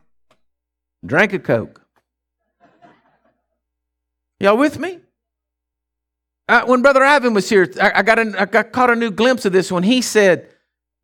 drank 1.06 1.34
a 1.34 1.40
Coke. 1.40 1.82
Y'all 4.40 4.58
with 4.58 4.80
me? 4.80 5.00
Uh, 6.48 6.64
when 6.66 6.82
Brother 6.82 7.04
Ivan 7.04 7.34
was 7.34 7.50
here, 7.50 7.72
I, 7.82 7.92
I 7.96 8.02
got 8.02 8.20
a, 8.20 8.42
I 8.42 8.46
got 8.46 8.72
caught 8.72 8.90
a 8.90 8.96
new 8.96 9.12
glimpse 9.12 9.46
of 9.46 9.54
this 9.54 9.72
when 9.72 9.84
he 9.84 10.02
said 10.02 10.50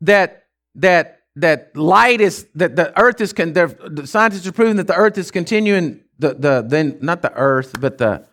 that 0.02 0.45
that 0.76 1.16
that 1.36 1.76
light 1.76 2.22
is 2.22 2.48
that 2.56 2.76
the 2.76 2.98
earth 3.00 3.20
is 3.20 3.34
con- 3.34 3.54
the 3.54 4.04
scientists 4.06 4.48
are 4.48 4.52
proving 4.52 4.78
that 4.78 4.88
the 4.88 4.96
earth 4.96 5.18
is 5.18 5.32
continuing 5.32 6.02
the 6.20 6.34
the 6.34 6.66
then 6.66 6.98
not 7.02 7.22
the 7.22 7.34
earth 7.34 7.76
but 7.80 7.98
the 7.98 8.26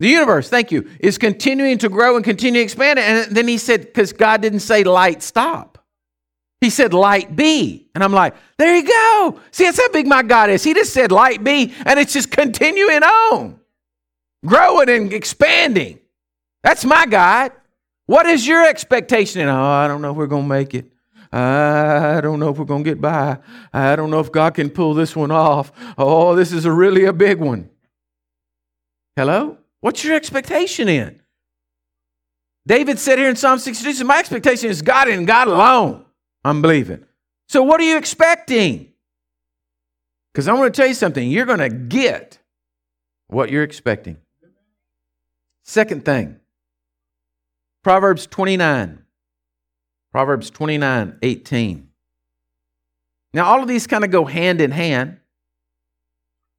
the 0.00 0.08
universe 0.08 0.48
thank 0.48 0.72
you 0.72 0.88
is 0.98 1.16
continuing 1.16 1.78
to 1.78 1.88
grow 1.88 2.16
and 2.16 2.24
continue 2.24 2.60
to 2.60 2.64
expand 2.64 2.98
and 2.98 3.34
then 3.34 3.46
he 3.46 3.56
said 3.56 3.82
because 3.82 4.12
god 4.12 4.42
didn't 4.42 4.60
say 4.60 4.84
light 4.84 5.22
stop. 5.22 5.78
He 6.60 6.70
said 6.70 6.94
light 6.94 7.34
be. 7.34 7.88
And 7.94 8.02
i'm 8.02 8.12
like 8.12 8.34
there 8.58 8.76
you 8.76 8.86
go. 8.86 9.40
See 9.52 9.64
that's 9.64 9.80
how 9.80 9.88
big 9.90 10.06
my 10.06 10.22
god 10.22 10.50
is. 10.50 10.64
He 10.64 10.74
just 10.74 10.92
said 10.92 11.12
light 11.12 11.44
be. 11.44 11.72
And 11.84 11.98
it's 12.00 12.12
just 12.12 12.30
continuing 12.30 13.02
on 13.02 13.60
growing 14.44 14.88
and 14.88 15.12
expanding. 15.12 16.00
That's 16.64 16.84
my 16.84 17.06
god. 17.06 17.52
What 18.06 18.26
is 18.26 18.46
your 18.46 18.66
expectation? 18.68 19.48
Oh 19.48 19.62
i 19.62 19.86
don't 19.86 20.02
know 20.02 20.10
if 20.10 20.16
we're 20.16 20.26
to 20.26 20.42
make 20.42 20.74
it 20.74 20.91
I 21.32 22.20
don't 22.20 22.38
know 22.38 22.50
if 22.50 22.58
we're 22.58 22.66
going 22.66 22.84
to 22.84 22.90
get 22.90 23.00
by. 23.00 23.38
I 23.72 23.96
don't 23.96 24.10
know 24.10 24.20
if 24.20 24.30
God 24.30 24.54
can 24.54 24.68
pull 24.68 24.92
this 24.92 25.16
one 25.16 25.30
off. 25.30 25.72
Oh, 25.96 26.34
this 26.34 26.52
is 26.52 26.64
a 26.64 26.72
really 26.72 27.04
a 27.04 27.12
big 27.12 27.38
one. 27.38 27.70
Hello? 29.16 29.56
What's 29.80 30.04
your 30.04 30.14
expectation 30.14 30.88
in? 30.88 31.22
David 32.66 32.98
said 32.98 33.18
here 33.18 33.28
in 33.28 33.36
Psalm 33.36 33.58
62, 33.58 34.04
my 34.04 34.18
expectation 34.18 34.70
is 34.70 34.82
God 34.82 35.08
and 35.08 35.26
God 35.26 35.48
alone. 35.48 36.04
I'm 36.44 36.62
believing. 36.62 37.04
So 37.48 37.62
what 37.62 37.80
are 37.80 37.84
you 37.84 37.96
expecting? 37.96 38.92
Because 40.32 40.48
I 40.48 40.52
want 40.52 40.72
to 40.72 40.80
tell 40.80 40.88
you 40.88 40.94
something. 40.94 41.28
You're 41.28 41.46
going 41.46 41.58
to 41.58 41.68
get 41.68 42.38
what 43.26 43.50
you're 43.50 43.62
expecting. 43.62 44.18
Second 45.64 46.04
thing, 46.04 46.40
Proverbs 47.82 48.26
29. 48.26 49.01
Proverbs 50.12 50.50
29 50.50 51.18
18. 51.22 51.88
Now, 53.34 53.46
all 53.46 53.62
of 53.62 53.68
these 53.68 53.86
kind 53.86 54.04
of 54.04 54.10
go 54.10 54.26
hand 54.26 54.60
in 54.60 54.70
hand. 54.70 55.18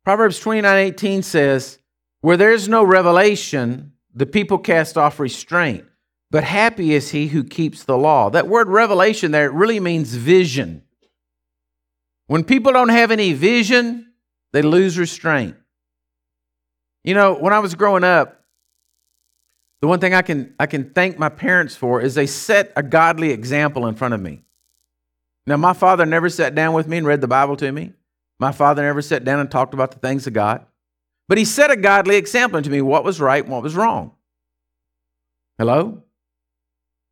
Proverbs 0.03 0.39
29 0.39 0.75
18 0.75 1.21
says, 1.21 1.79
Where 2.21 2.35
there's 2.35 2.67
no 2.67 2.83
revelation, 2.83 3.93
the 4.13 4.25
people 4.25 4.57
cast 4.57 4.97
off 4.97 5.19
restraint, 5.19 5.85
but 6.31 6.43
happy 6.43 6.93
is 6.93 7.11
he 7.11 7.27
who 7.27 7.43
keeps 7.43 7.83
the 7.83 7.97
law. 7.97 8.29
That 8.29 8.47
word 8.47 8.69
revelation 8.69 9.31
there, 9.31 9.45
it 9.45 9.53
really 9.53 9.79
means 9.79 10.15
vision. 10.15 10.83
When 12.25 12.43
people 12.43 12.73
don't 12.73 12.89
have 12.89 13.11
any 13.11 13.33
vision, 13.33 14.13
they 14.51 14.63
lose 14.63 14.97
restraint. 14.97 15.55
You 17.03 17.13
know, 17.13 17.35
when 17.35 17.53
I 17.53 17.59
was 17.59 17.75
growing 17.75 18.03
up, 18.03 18.42
the 19.83 19.87
one 19.87 19.99
thing 19.99 20.13
I 20.13 20.21
can, 20.21 20.53
I 20.57 20.65
can 20.65 20.91
thank 20.91 21.19
my 21.19 21.27
parents 21.27 21.75
for 21.75 21.99
is 21.99 22.15
they 22.15 22.25
set 22.25 22.71
a 22.77 22.81
godly 22.81 23.31
example 23.31 23.85
in 23.87 23.95
front 23.95 24.13
of 24.13 24.21
me. 24.21 24.41
Now, 25.45 25.57
my 25.57 25.73
father 25.73 26.05
never 26.05 26.29
sat 26.29 26.55
down 26.55 26.73
with 26.73 26.87
me 26.87 26.99
and 26.99 27.05
read 27.05 27.19
the 27.19 27.27
Bible 27.27 27.57
to 27.57 27.69
me. 27.69 27.91
My 28.39 28.53
father 28.53 28.81
never 28.81 29.01
sat 29.01 29.25
down 29.25 29.41
and 29.41 29.51
talked 29.51 29.73
about 29.73 29.91
the 29.91 29.99
things 29.99 30.25
of 30.25 30.31
God. 30.31 30.65
But 31.27 31.37
he 31.37 31.43
set 31.43 31.69
a 31.69 31.75
godly 31.75 32.15
example 32.15 32.61
to 32.61 32.69
me 32.69 32.81
what 32.81 33.03
was 33.03 33.19
right 33.19 33.43
and 33.43 33.51
what 33.51 33.61
was 33.61 33.75
wrong. 33.75 34.13
Hello? 35.57 36.03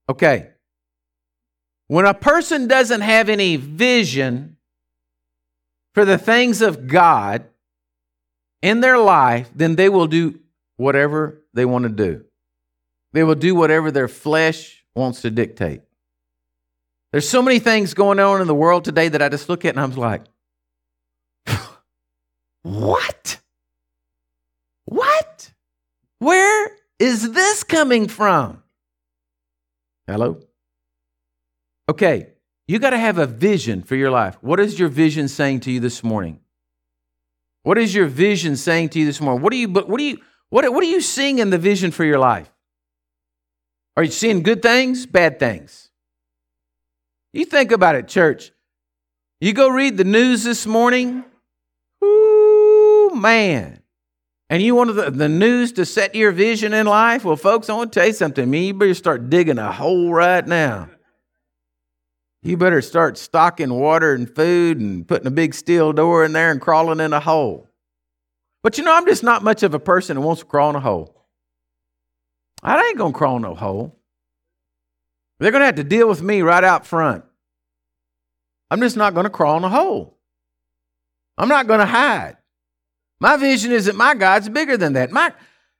Okay. 0.07 0.51
When 1.89 2.05
a 2.05 2.13
person 2.13 2.69
doesn't 2.69 3.01
have 3.01 3.27
any 3.27 3.57
vision 3.57 4.55
for 5.93 6.05
the 6.05 6.17
things 6.17 6.62
of 6.62 6.88
God 6.88 7.43
in 8.62 8.79
their 8.79 8.97
life, 8.97 9.49
then 9.53 9.75
they 9.75 9.89
will 9.89 10.07
do 10.07 10.39
whatever 10.77 11.41
they 11.53 11.65
want 11.65 11.84
to 11.84 11.89
do. 11.89 12.23
They 13.13 13.24
will 13.24 13.36
do 13.36 13.56
whatever 13.56 13.91
their 13.91 14.08
flesh 14.08 14.84
wants 14.95 15.21
to 15.21 15.32
dictate. 15.32 15.82
There's 17.12 17.28
so 17.28 17.41
many 17.41 17.60
things 17.60 17.93
going 17.93 18.19
on 18.19 18.39
in 18.39 18.47
the 18.47 18.56
world 18.56 18.86
today 18.86 19.10
that 19.10 19.21
I 19.21 19.30
just 19.30 19.50
look 19.50 19.65
at 19.65 19.76
and 19.76 19.80
I'm 19.80 19.91
like, 19.91 20.24
what? 22.62 23.39
What? 24.86 25.52
Where 26.19 26.71
is 27.00 27.32
this 27.32 27.63
coming 27.63 28.08
from? 28.08 28.63
Hello? 30.08 30.39
Okay, 31.89 32.28
you 32.67 32.80
got 32.80 32.91
to 32.91 32.97
have 32.97 33.17
a 33.17 33.26
vision 33.26 33.82
for 33.82 33.95
your 33.95 34.12
life. 34.12 34.38
What 34.41 34.60
is 34.60 34.80
your 34.80 34.88
vision 34.88 35.28
saying 35.28 35.62
to 35.62 35.71
you 35.71 35.80
this 35.80 36.04
morning? 36.04 36.39
What 37.63 37.78
is 37.78 37.93
your 37.93 38.08
vision 38.08 38.56
saying 38.56 38.89
to 38.89 39.00
you 39.00 39.06
this 39.06 39.19
morning? 39.19 39.41
What 39.41 39.54
are 39.54 39.58
you 39.58 39.69
what 39.69 40.00
are 40.00 40.04
you 40.04 40.19
what, 40.50 40.71
what 40.74 40.84
are 40.84 40.88
you 40.88 41.02
seeing 41.02 41.39
in 41.39 41.50
the 41.50 41.58
vision 41.58 41.91
for 41.91 42.04
your 42.04 42.19
life? 42.19 42.50
Are 44.01 44.05
you 44.05 44.09
seeing 44.09 44.41
good 44.41 44.63
things, 44.63 45.05
bad 45.05 45.37
things? 45.37 45.91
You 47.33 47.45
think 47.45 47.71
about 47.71 47.93
it, 47.93 48.07
church. 48.07 48.51
You 49.39 49.53
go 49.53 49.69
read 49.69 49.95
the 49.95 50.03
news 50.03 50.43
this 50.43 50.65
morning. 50.65 51.23
Ooh, 52.03 53.11
man. 53.13 53.83
And 54.49 54.63
you 54.63 54.73
want 54.73 54.95
the, 54.95 55.11
the 55.11 55.29
news 55.29 55.73
to 55.73 55.85
set 55.85 56.15
your 56.15 56.31
vision 56.31 56.73
in 56.73 56.87
life? 56.87 57.23
Well, 57.23 57.35
folks, 57.35 57.69
I 57.69 57.75
want 57.75 57.93
to 57.93 57.99
tell 57.99 58.07
you 58.07 58.13
something. 58.13 58.49
Me, 58.49 58.65
you 58.65 58.73
better 58.73 58.95
start 58.95 59.29
digging 59.29 59.59
a 59.59 59.71
hole 59.71 60.11
right 60.11 60.47
now. 60.47 60.89
You 62.41 62.57
better 62.57 62.81
start 62.81 63.19
stocking 63.19 63.71
water 63.71 64.15
and 64.15 64.27
food 64.27 64.79
and 64.79 65.07
putting 65.07 65.27
a 65.27 65.31
big 65.31 65.53
steel 65.53 65.93
door 65.93 66.25
in 66.25 66.33
there 66.33 66.49
and 66.49 66.59
crawling 66.59 67.01
in 67.01 67.13
a 67.13 67.19
hole. 67.19 67.69
But 68.63 68.79
you 68.79 68.83
know, 68.83 68.95
I'm 68.95 69.05
just 69.05 69.21
not 69.21 69.43
much 69.43 69.61
of 69.61 69.75
a 69.75 69.79
person 69.79 70.17
who 70.17 70.23
wants 70.23 70.41
to 70.41 70.47
crawl 70.47 70.71
in 70.71 70.75
a 70.75 70.79
hole. 70.79 71.20
I 72.63 72.80
ain't 72.88 72.97
going 72.97 73.13
to 73.13 73.17
crawl 73.17 73.39
no 73.39 73.56
hole. 73.56 73.97
They're 75.39 75.52
going 75.52 75.62
to 75.62 75.65
have 75.65 75.76
to 75.76 75.84
deal 75.84 76.08
with 76.08 76.21
me 76.21 76.41
right 76.41 76.63
out 76.63 76.86
front. 76.86 77.24
I'm 78.69 78.80
just 78.80 78.95
not 78.95 79.13
going 79.13 79.24
to 79.24 79.30
crawl 79.30 79.58
in 79.58 79.63
a 79.63 79.69
hole. 79.69 80.17
I'm 81.38 81.50
not 81.50 81.67
going 81.67 81.80
to 81.80 81.86
hide. 81.86 82.38
My 83.19 83.38
vision 83.38 83.71
is 83.71 83.86
that 83.86 83.95
my 83.95 84.15
God's 84.15 84.50
bigger 84.50 84.78
than 84.78 84.93
that. 84.93 85.12
My, 85.12 85.34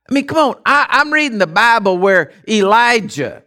I 0.08 0.12
mean, 0.12 0.26
come 0.26 0.38
on. 0.38 0.60
I, 0.66 1.00
am 1.00 1.12
reading 1.12 1.38
the 1.38 1.46
Bible 1.46 1.98
where 1.98 2.32
Elijah, 2.48 3.44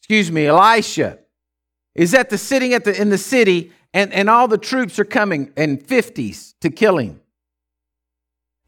excuse 0.00 0.30
me, 0.30 0.46
Elisha, 0.46 1.18
is 1.94 2.14
at 2.14 2.30
the 2.30 2.38
sitting 2.38 2.74
at 2.74 2.84
the 2.84 3.00
in 3.00 3.10
the 3.10 3.18
city, 3.18 3.72
and, 3.94 4.12
and 4.12 4.28
all 4.28 4.48
the 4.48 4.58
troops 4.58 4.98
are 4.98 5.04
coming 5.04 5.52
in 5.56 5.78
50s 5.78 6.54
to 6.60 6.70
kill 6.70 6.98
him. 6.98 7.20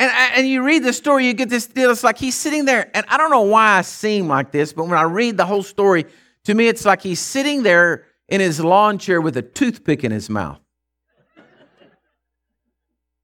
And, 0.02 0.10
and 0.34 0.48
you 0.48 0.64
read 0.64 0.82
the 0.82 0.92
story, 0.92 1.26
you 1.26 1.32
get 1.32 1.48
this 1.48 1.68
deal. 1.68 1.92
It's 1.92 2.02
like 2.02 2.18
he's 2.18 2.34
sitting 2.34 2.64
there, 2.64 2.90
and 2.92 3.06
I 3.08 3.16
don't 3.16 3.30
know 3.30 3.42
why 3.42 3.78
I 3.78 3.82
seem 3.82 4.26
like 4.26 4.50
this, 4.50 4.72
but 4.72 4.88
when 4.88 4.98
I 4.98 5.04
read 5.04 5.36
the 5.36 5.46
whole 5.46 5.62
story, 5.62 6.06
to 6.42 6.54
me, 6.54 6.66
it's 6.66 6.84
like 6.84 7.02
he's 7.02 7.20
sitting 7.20 7.62
there 7.62 8.04
in 8.28 8.40
his 8.40 8.58
lawn 8.58 8.98
chair 8.98 9.20
with 9.20 9.36
a 9.36 9.42
toothpick 9.42 10.02
in 10.02 10.10
his 10.10 10.28
mouth. 10.28 10.58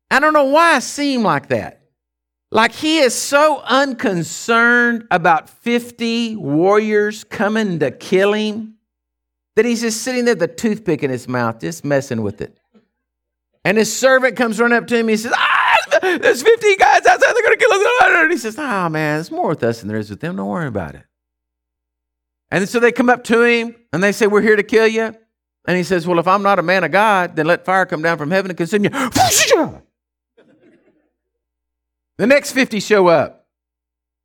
I 0.08 0.20
don't 0.20 0.32
know 0.32 0.44
why 0.44 0.76
I 0.76 0.78
seem 0.78 1.24
like 1.24 1.48
that. 1.48 1.82
Like 2.52 2.70
he 2.70 2.98
is 2.98 3.12
so 3.12 3.60
unconcerned 3.64 5.08
about 5.10 5.50
50 5.50 6.36
warriors 6.36 7.24
coming 7.24 7.80
to 7.80 7.90
kill 7.90 8.34
him 8.34 8.74
that 9.56 9.64
he's 9.64 9.80
just 9.80 10.02
sitting 10.02 10.26
there 10.26 10.36
with 10.36 10.44
a 10.44 10.54
toothpick 10.54 11.02
in 11.02 11.10
his 11.10 11.26
mouth, 11.26 11.58
just 11.58 11.84
messing 11.84 12.22
with 12.22 12.40
it. 12.40 12.56
And 13.64 13.76
his 13.76 13.94
servant 13.94 14.36
comes 14.36 14.60
running 14.60 14.78
up 14.78 14.86
to 14.86 14.96
him. 14.96 15.08
He 15.08 15.16
says, 15.16 15.32
There's 16.03 16.42
15 16.42 16.79
guys 16.79 17.07
outside. 17.07 17.20
They're 17.20 17.42
going 17.42 17.57
to 17.59 17.64
kill 17.64 17.72
us. 17.72 17.87
And 18.03 18.33
he 18.33 18.38
says, 18.38 18.57
Oh, 18.59 18.88
man, 18.88 19.20
it's 19.20 19.31
more 19.31 19.48
with 19.48 19.62
us 19.62 19.81
than 19.81 19.88
there 19.88 19.98
is 19.98 20.11
with 20.11 20.20
them. 20.20 20.37
Don't 20.37 20.48
worry 20.48 20.66
about 20.66 20.94
it. 20.94 21.05
And 22.51 22.68
so 22.68 22.81
they 22.81 22.92
come 22.92 23.11
up 23.11 23.24
to 23.24 23.42
him 23.42 23.74
and 23.92 24.03
they 24.03 24.12
say, 24.12 24.27
We're 24.27 24.42
here 24.42 24.57
to 24.57 24.62
kill 24.62 24.87
you. 24.87 25.14
And 25.66 25.77
he 25.77 25.83
says, 25.83 26.07
Well, 26.07 26.18
if 26.18 26.27
I'm 26.27 26.42
not 26.42 26.59
a 26.59 26.62
man 26.62 26.85
of 26.85 26.92
God, 26.92 27.37
then 27.37 27.46
let 27.46 27.64
fire 27.64 27.87
come 27.87 28.03
down 28.03 28.18
from 28.18 28.31
heaven 28.31 28.51
and 28.51 28.57
consume 28.57 28.85
you. 28.85 28.90
the 28.90 29.83
next 32.27 32.53
50 32.53 32.81
show 32.81 33.09
up. 33.09 33.46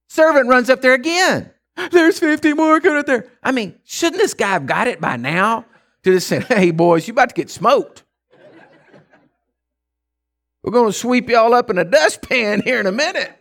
Servant 0.10 0.47
runs 0.47 0.69
up 0.69 0.82
there 0.82 0.93
again. 0.93 1.52
There's 1.91 2.19
50 2.19 2.54
more 2.54 2.80
coming 2.80 2.99
up 2.99 3.06
there. 3.06 3.30
I 3.41 3.52
mean, 3.52 3.76
shouldn't 3.84 4.21
this 4.21 4.34
guy 4.34 4.49
have 4.49 4.65
got 4.65 4.88
it 4.88 5.02
by 5.02 5.17
now 5.17 5.65
to 6.04 6.13
just 6.13 6.28
say, 6.28 6.39
Hey, 6.39 6.71
boys, 6.71 7.08
you 7.08 7.13
about 7.13 7.30
to 7.30 7.36
get 7.36 7.49
smoked. 7.49 8.02
We're 10.63 10.71
going 10.71 10.91
to 10.91 10.97
sweep 10.97 11.30
you 11.30 11.38
all 11.38 11.54
up 11.54 11.69
in 11.69 11.78
a 11.78 11.84
dustpan 11.84 12.62
here 12.62 12.80
in 12.80 12.88
a 12.88 12.91
minute. 12.91 13.38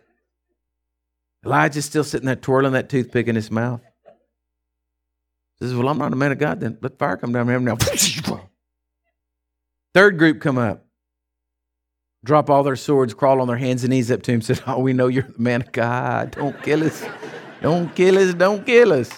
Elijah's 1.45 1.85
still 1.85 2.03
sitting 2.03 2.25
there 2.25 2.35
twirling 2.35 2.73
that 2.73 2.89
toothpick 2.89 3.27
in 3.27 3.35
his 3.35 3.49
mouth. 3.49 3.81
Says, 5.59 5.73
Well, 5.73 5.87
I'm 5.87 5.97
not 5.97 6.11
a 6.13 6.15
man 6.15 6.31
of 6.31 6.39
God, 6.39 6.59
then 6.59 6.77
let 6.81 6.97
fire 6.97 7.17
come 7.17 7.31
down 7.31 7.47
from 7.47 7.65
now. 7.65 7.77
Third 9.93 10.17
group 10.17 10.41
come 10.41 10.57
up, 10.57 10.85
drop 12.23 12.49
all 12.49 12.63
their 12.63 12.75
swords, 12.75 13.13
crawl 13.13 13.39
on 13.41 13.47
their 13.47 13.57
hands 13.57 13.83
and 13.83 13.91
knees 13.91 14.09
up 14.11 14.23
to 14.23 14.31
him, 14.31 14.41
said, 14.41 14.61
Oh, 14.65 14.79
we 14.79 14.93
know 14.93 15.07
you're 15.07 15.23
the 15.23 15.41
man 15.41 15.61
of 15.61 15.71
God. 15.71 16.31
Don't 16.31 16.61
kill 16.63 16.83
us. 16.83 17.05
Don't 17.61 17.93
kill 17.95 18.17
us. 18.17 18.33
Don't 18.33 18.65
kill 18.65 18.93
us. 18.93 19.11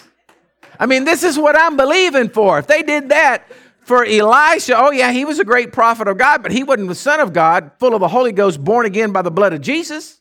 I 0.78 0.86
mean, 0.86 1.04
this 1.04 1.22
is 1.22 1.38
what 1.38 1.58
I'm 1.58 1.76
believing 1.76 2.28
for. 2.28 2.58
If 2.58 2.66
they 2.66 2.82
did 2.82 3.08
that, 3.08 3.50
for 3.86 4.04
Elisha, 4.04 4.76
oh 4.76 4.90
yeah, 4.90 5.12
he 5.12 5.24
was 5.24 5.38
a 5.38 5.44
great 5.44 5.72
prophet 5.72 6.08
of 6.08 6.18
God, 6.18 6.42
but 6.42 6.50
he 6.50 6.64
wasn't 6.64 6.88
the 6.88 6.94
son 6.96 7.20
of 7.20 7.32
God, 7.32 7.70
full 7.78 7.94
of 7.94 8.00
the 8.00 8.08
Holy 8.08 8.32
Ghost, 8.32 8.62
born 8.62 8.84
again 8.84 9.12
by 9.12 9.22
the 9.22 9.30
blood 9.30 9.52
of 9.52 9.60
Jesus. 9.60 10.20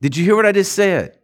Did 0.00 0.16
you 0.16 0.24
hear 0.24 0.34
what 0.34 0.46
I 0.46 0.52
just 0.52 0.72
said? 0.72 1.18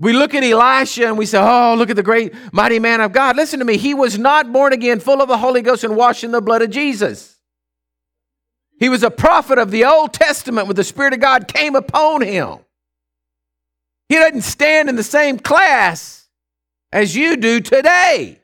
We 0.00 0.12
look 0.12 0.34
at 0.34 0.42
Elisha 0.42 1.06
and 1.06 1.16
we 1.16 1.26
say, 1.26 1.38
Oh, 1.40 1.76
look 1.78 1.90
at 1.90 1.96
the 1.96 2.02
great 2.02 2.34
mighty 2.52 2.80
man 2.80 3.00
of 3.00 3.12
God. 3.12 3.36
Listen 3.36 3.60
to 3.60 3.64
me. 3.64 3.76
He 3.76 3.94
was 3.94 4.18
not 4.18 4.52
born 4.52 4.72
again, 4.72 4.98
full 4.98 5.22
of 5.22 5.28
the 5.28 5.38
Holy 5.38 5.62
Ghost 5.62 5.84
and 5.84 5.94
washed 5.94 6.24
in 6.24 6.32
the 6.32 6.42
blood 6.42 6.62
of 6.62 6.70
Jesus. 6.70 7.36
He 8.80 8.88
was 8.88 9.04
a 9.04 9.12
prophet 9.12 9.58
of 9.58 9.70
the 9.70 9.84
Old 9.84 10.12
Testament 10.12 10.66
when 10.66 10.74
the 10.74 10.82
Spirit 10.82 11.14
of 11.14 11.20
God 11.20 11.46
came 11.46 11.76
upon 11.76 12.22
him. 12.22 12.58
He 14.08 14.16
doesn't 14.16 14.42
stand 14.42 14.88
in 14.88 14.96
the 14.96 15.04
same 15.04 15.38
class 15.38 16.26
as 16.92 17.14
you 17.14 17.36
do 17.36 17.60
today. 17.60 18.40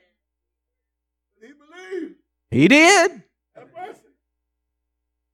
He 2.51 2.67
did. 2.67 3.11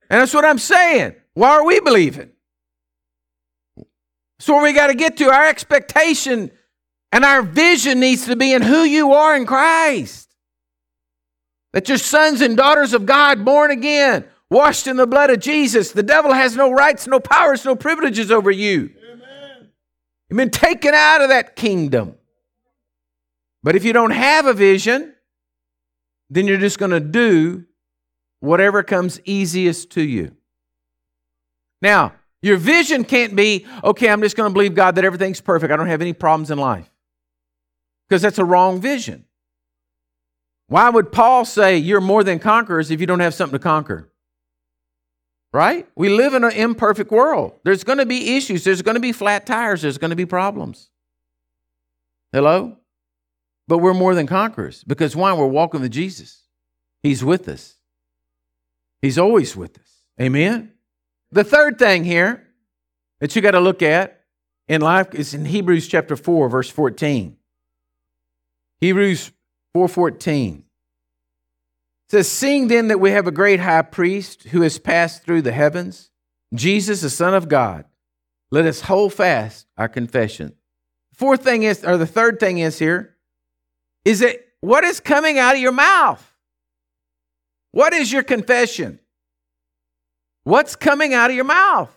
And 0.09 0.21
that's 0.21 0.33
what 0.33 0.45
I'm 0.45 0.59
saying. 0.59 1.15
Why 1.33 1.49
are 1.49 1.65
we 1.65 1.79
believing? 1.79 2.31
So 4.39 4.53
where 4.53 4.63
we 4.63 4.73
got 4.73 4.87
to 4.87 4.93
get 4.93 5.17
to. 5.17 5.25
Our 5.25 5.47
expectation 5.47 6.51
and 7.11 7.25
our 7.25 7.41
vision 7.41 7.99
needs 7.99 8.25
to 8.27 8.35
be 8.35 8.53
in 8.53 8.61
who 8.61 8.83
you 8.83 9.13
are 9.13 9.35
in 9.35 9.45
Christ. 9.45 10.33
That 11.73 11.89
you're 11.89 11.97
sons 11.97 12.41
and 12.41 12.55
daughters 12.55 12.93
of 12.93 13.05
God, 13.05 13.43
born 13.43 13.71
again, 13.71 14.25
washed 14.49 14.87
in 14.87 14.95
the 14.95 15.07
blood 15.07 15.29
of 15.29 15.39
Jesus. 15.39 15.91
The 15.91 16.03
devil 16.03 16.33
has 16.33 16.55
no 16.55 16.71
rights, 16.71 17.07
no 17.07 17.19
powers, 17.19 17.65
no 17.65 17.75
privileges 17.75 18.31
over 18.31 18.49
you. 18.49 18.91
Amen. 19.11 19.69
You've 20.29 20.37
been 20.37 20.49
taken 20.49 20.93
out 20.93 21.21
of 21.21 21.29
that 21.29 21.55
kingdom. 21.55 22.15
But 23.63 23.75
if 23.75 23.83
you 23.83 23.91
don't 23.91 24.11
have 24.11 24.45
a 24.45 24.53
vision, 24.53 25.13
then 26.29 26.47
you're 26.47 26.57
just 26.57 26.79
going 26.79 26.91
to 26.91 26.99
do 26.99 27.65
whatever 28.39 28.83
comes 28.83 29.19
easiest 29.25 29.91
to 29.91 30.01
you. 30.01 30.35
Now, 31.81 32.13
your 32.41 32.57
vision 32.57 33.03
can't 33.03 33.35
be, 33.35 33.65
okay, 33.83 34.09
I'm 34.09 34.21
just 34.21 34.35
going 34.35 34.49
to 34.49 34.53
believe 34.53 34.75
God 34.75 34.95
that 34.95 35.05
everything's 35.05 35.41
perfect. 35.41 35.71
I 35.71 35.75
don't 35.75 35.87
have 35.87 36.01
any 36.01 36.13
problems 36.13 36.51
in 36.51 36.57
life. 36.57 36.89
Because 38.07 38.21
that's 38.21 38.39
a 38.39 38.45
wrong 38.45 38.79
vision. 38.79 39.25
Why 40.67 40.89
would 40.89 41.11
Paul 41.11 41.45
say 41.45 41.77
you're 41.77 42.01
more 42.01 42.23
than 42.23 42.39
conquerors 42.39 42.91
if 42.91 42.99
you 42.99 43.07
don't 43.07 43.21
have 43.21 43.33
something 43.33 43.57
to 43.57 43.63
conquer? 43.63 44.09
Right? 45.53 45.87
We 45.95 46.09
live 46.09 46.33
in 46.33 46.43
an 46.43 46.51
imperfect 46.51 47.09
world. 47.09 47.53
There's 47.63 47.83
going 47.83 47.99
to 47.99 48.05
be 48.05 48.35
issues. 48.35 48.63
There's 48.63 48.81
going 48.81 48.95
to 48.95 49.01
be 49.01 49.13
flat 49.13 49.45
tires. 49.45 49.81
There's 49.81 49.97
going 49.97 50.09
to 50.09 50.15
be 50.15 50.25
problems. 50.25 50.89
Hello? 52.31 52.77
But 53.67 53.79
we're 53.79 53.93
more 53.93 54.15
than 54.15 54.27
conquerors 54.27 54.83
because 54.83 55.15
why? 55.15 55.33
We're 55.33 55.47
walking 55.47 55.81
with 55.81 55.91
Jesus. 55.91 56.43
He's 57.03 57.23
with 57.23 57.47
us. 57.49 57.75
He's 59.01 59.17
always 59.17 59.55
with 59.55 59.77
us. 59.77 60.03
Amen? 60.19 60.73
The 61.31 61.43
third 61.43 61.77
thing 61.77 62.03
here 62.03 62.47
that 63.19 63.35
you 63.35 63.41
got 63.41 63.51
to 63.51 63.59
look 63.59 63.81
at 63.81 64.21
in 64.67 64.81
life 64.81 65.13
is 65.13 65.33
in 65.33 65.45
Hebrews 65.45 65.87
chapter 65.87 66.15
4, 66.15 66.49
verse 66.49 66.69
14. 66.69 67.37
Hebrews 68.79 69.31
4:14 69.75 70.63
says, 72.09 72.29
Seeing 72.29 72.67
then 72.67 72.87
that 72.87 72.99
we 72.99 73.11
have 73.11 73.27
a 73.27 73.31
great 73.31 73.59
high 73.59 73.81
priest 73.81 74.43
who 74.43 74.61
has 74.61 74.79
passed 74.79 75.23
through 75.23 75.41
the 75.41 75.51
heavens, 75.51 76.09
Jesus, 76.53 77.01
the 77.01 77.09
Son 77.09 77.33
of 77.33 77.49
God, 77.49 77.85
let 78.49 78.65
us 78.65 78.81
hold 78.81 79.13
fast 79.13 79.67
our 79.77 79.89
confession. 79.89 80.53
Fourth 81.13 81.43
thing 81.43 81.63
is, 81.63 81.83
or 81.83 81.97
the 81.97 82.05
third 82.05 82.39
thing 82.39 82.59
is 82.59 82.79
here, 82.79 83.16
is 84.07 84.21
it 84.21 84.47
what 84.61 84.85
is 84.85 85.01
coming 85.01 85.37
out 85.37 85.55
of 85.55 85.61
your 85.61 85.73
mouth? 85.73 86.23
What 87.73 87.93
is 87.93 88.09
your 88.09 88.23
confession? 88.23 88.99
What's 90.45 90.77
coming 90.77 91.13
out 91.13 91.29
of 91.29 91.35
your 91.35 91.43
mouth? 91.43 91.93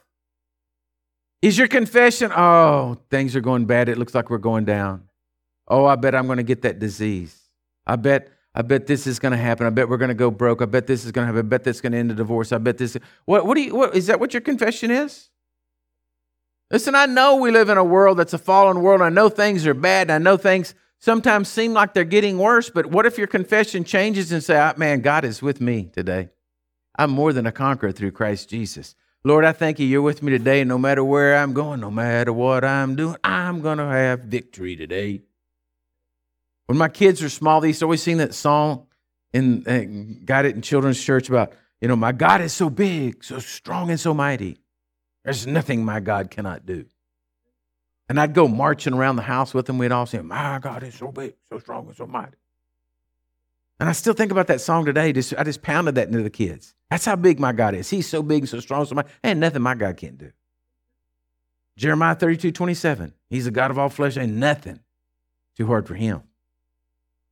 Is 1.40 1.56
your 1.56 1.68
confession, 1.68 2.32
oh, 2.34 2.98
things 3.10 3.36
are 3.36 3.40
going 3.40 3.64
bad. 3.64 3.88
It 3.88 3.96
looks 3.96 4.12
like 4.12 4.28
we're 4.28 4.38
going 4.38 4.64
down. 4.64 5.04
Oh, 5.68 5.86
I 5.86 5.94
bet 5.94 6.16
I'm 6.16 6.26
going 6.26 6.38
to 6.38 6.42
get 6.42 6.62
that 6.62 6.80
disease. 6.80 7.38
I 7.86 7.94
bet, 7.94 8.28
I 8.56 8.62
bet 8.62 8.88
this 8.88 9.06
is 9.06 9.20
going 9.20 9.30
to 9.30 9.38
happen. 9.38 9.68
I 9.68 9.70
bet 9.70 9.88
we're 9.88 9.96
going 9.96 10.08
to 10.08 10.14
go 10.14 10.32
broke. 10.32 10.62
I 10.62 10.66
bet 10.66 10.88
this 10.88 11.04
is 11.04 11.12
going 11.12 11.28
to 11.28 11.32
happen. 11.32 11.46
I 11.46 11.48
bet 11.48 11.62
this 11.62 11.76
is 11.76 11.80
going 11.80 11.92
to 11.92 11.98
end 11.98 12.10
a 12.10 12.14
divorce. 12.14 12.50
I 12.50 12.58
bet 12.58 12.76
this. 12.76 12.96
What, 13.24 13.46
what 13.46 13.54
do 13.54 13.62
you, 13.62 13.74
what, 13.76 13.94
is 13.94 14.08
that 14.08 14.18
what 14.18 14.34
your 14.34 14.40
confession 14.40 14.90
is? 14.90 15.30
Listen, 16.72 16.96
I 16.96 17.06
know 17.06 17.36
we 17.36 17.52
live 17.52 17.68
in 17.68 17.78
a 17.78 17.84
world 17.84 18.18
that's 18.18 18.32
a 18.32 18.38
fallen 18.38 18.82
world. 18.82 19.00
I 19.00 19.10
know 19.10 19.28
things 19.28 19.64
are 19.64 19.74
bad. 19.74 20.10
I 20.10 20.18
know 20.18 20.36
things 20.36 20.74
sometimes 21.00 21.48
seem 21.48 21.72
like 21.72 21.92
they're 21.92 22.04
getting 22.04 22.38
worse. 22.38 22.70
But 22.70 22.86
what 22.86 23.06
if 23.06 23.18
your 23.18 23.26
confession 23.26 23.82
changes 23.82 24.30
and 24.30 24.44
say, 24.44 24.58
oh, 24.60 24.74
man, 24.76 25.00
God 25.00 25.24
is 25.24 25.42
with 25.42 25.60
me 25.60 25.90
today? 25.92 26.28
I'm 26.96 27.10
more 27.10 27.32
than 27.32 27.46
a 27.46 27.52
conqueror 27.52 27.92
through 27.92 28.12
Christ 28.12 28.48
Jesus. 28.48 28.94
Lord, 29.24 29.44
I 29.44 29.52
thank 29.52 29.78
you. 29.78 29.86
You're 29.86 30.02
with 30.02 30.22
me 30.22 30.30
today. 30.30 30.64
No 30.64 30.78
matter 30.78 31.04
where 31.04 31.36
I'm 31.36 31.52
going, 31.52 31.80
no 31.80 31.90
matter 31.90 32.32
what 32.32 32.64
I'm 32.64 32.96
doing, 32.96 33.16
I'm 33.24 33.60
going 33.60 33.78
to 33.78 33.84
have 33.84 34.20
victory 34.20 34.76
today. 34.76 35.22
When 36.66 36.78
my 36.78 36.88
kids 36.88 37.22
are 37.22 37.28
small, 37.28 37.60
they 37.60 37.68
used 37.68 37.80
to 37.80 37.86
always 37.86 38.02
sing 38.02 38.18
that 38.18 38.34
song 38.34 38.86
and 39.34 39.66
uh, 39.68 40.24
got 40.24 40.44
it 40.44 40.54
in 40.54 40.62
children's 40.62 41.02
church 41.02 41.28
about, 41.28 41.52
you 41.80 41.88
know, 41.88 41.96
my 41.96 42.12
God 42.12 42.40
is 42.40 42.52
so 42.52 42.70
big, 42.70 43.24
so 43.24 43.38
strong, 43.38 43.90
and 43.90 43.98
so 43.98 44.14
mighty. 44.14 44.58
There's 45.24 45.46
nothing 45.46 45.84
my 45.84 46.00
God 46.00 46.30
cannot 46.30 46.64
do. 46.66 46.86
And 48.10 48.18
I'd 48.18 48.34
go 48.34 48.48
marching 48.48 48.92
around 48.92 49.14
the 49.14 49.22
house 49.22 49.54
with 49.54 49.66
them. 49.66 49.78
We'd 49.78 49.92
all 49.92 50.04
say, 50.04 50.20
My 50.20 50.58
God 50.58 50.82
is 50.82 50.96
so 50.96 51.12
big, 51.12 51.34
so 51.48 51.60
strong, 51.60 51.86
and 51.86 51.96
so 51.96 52.08
mighty. 52.08 52.34
And 53.78 53.88
I 53.88 53.92
still 53.92 54.14
think 54.14 54.32
about 54.32 54.48
that 54.48 54.60
song 54.60 54.84
today. 54.84 55.12
Just, 55.12 55.32
I 55.38 55.44
just 55.44 55.62
pounded 55.62 55.94
that 55.94 56.08
into 56.08 56.24
the 56.24 56.28
kids. 56.28 56.74
That's 56.90 57.04
how 57.04 57.14
big 57.14 57.38
my 57.38 57.52
God 57.52 57.76
is. 57.76 57.88
He's 57.88 58.08
so 58.08 58.20
big, 58.20 58.48
so 58.48 58.58
strong, 58.58 58.84
so 58.84 58.96
much. 58.96 59.06
Ain't 59.22 59.38
nothing 59.38 59.62
my 59.62 59.76
God 59.76 59.96
can't 59.96 60.18
do. 60.18 60.32
Jeremiah 61.76 62.16
32, 62.16 62.50
27. 62.50 63.14
He's 63.28 63.46
a 63.46 63.52
God 63.52 63.70
of 63.70 63.78
all 63.78 63.88
flesh, 63.88 64.16
ain't 64.16 64.32
nothing 64.32 64.80
too 65.56 65.68
hard 65.68 65.86
for 65.86 65.94
him. 65.94 66.24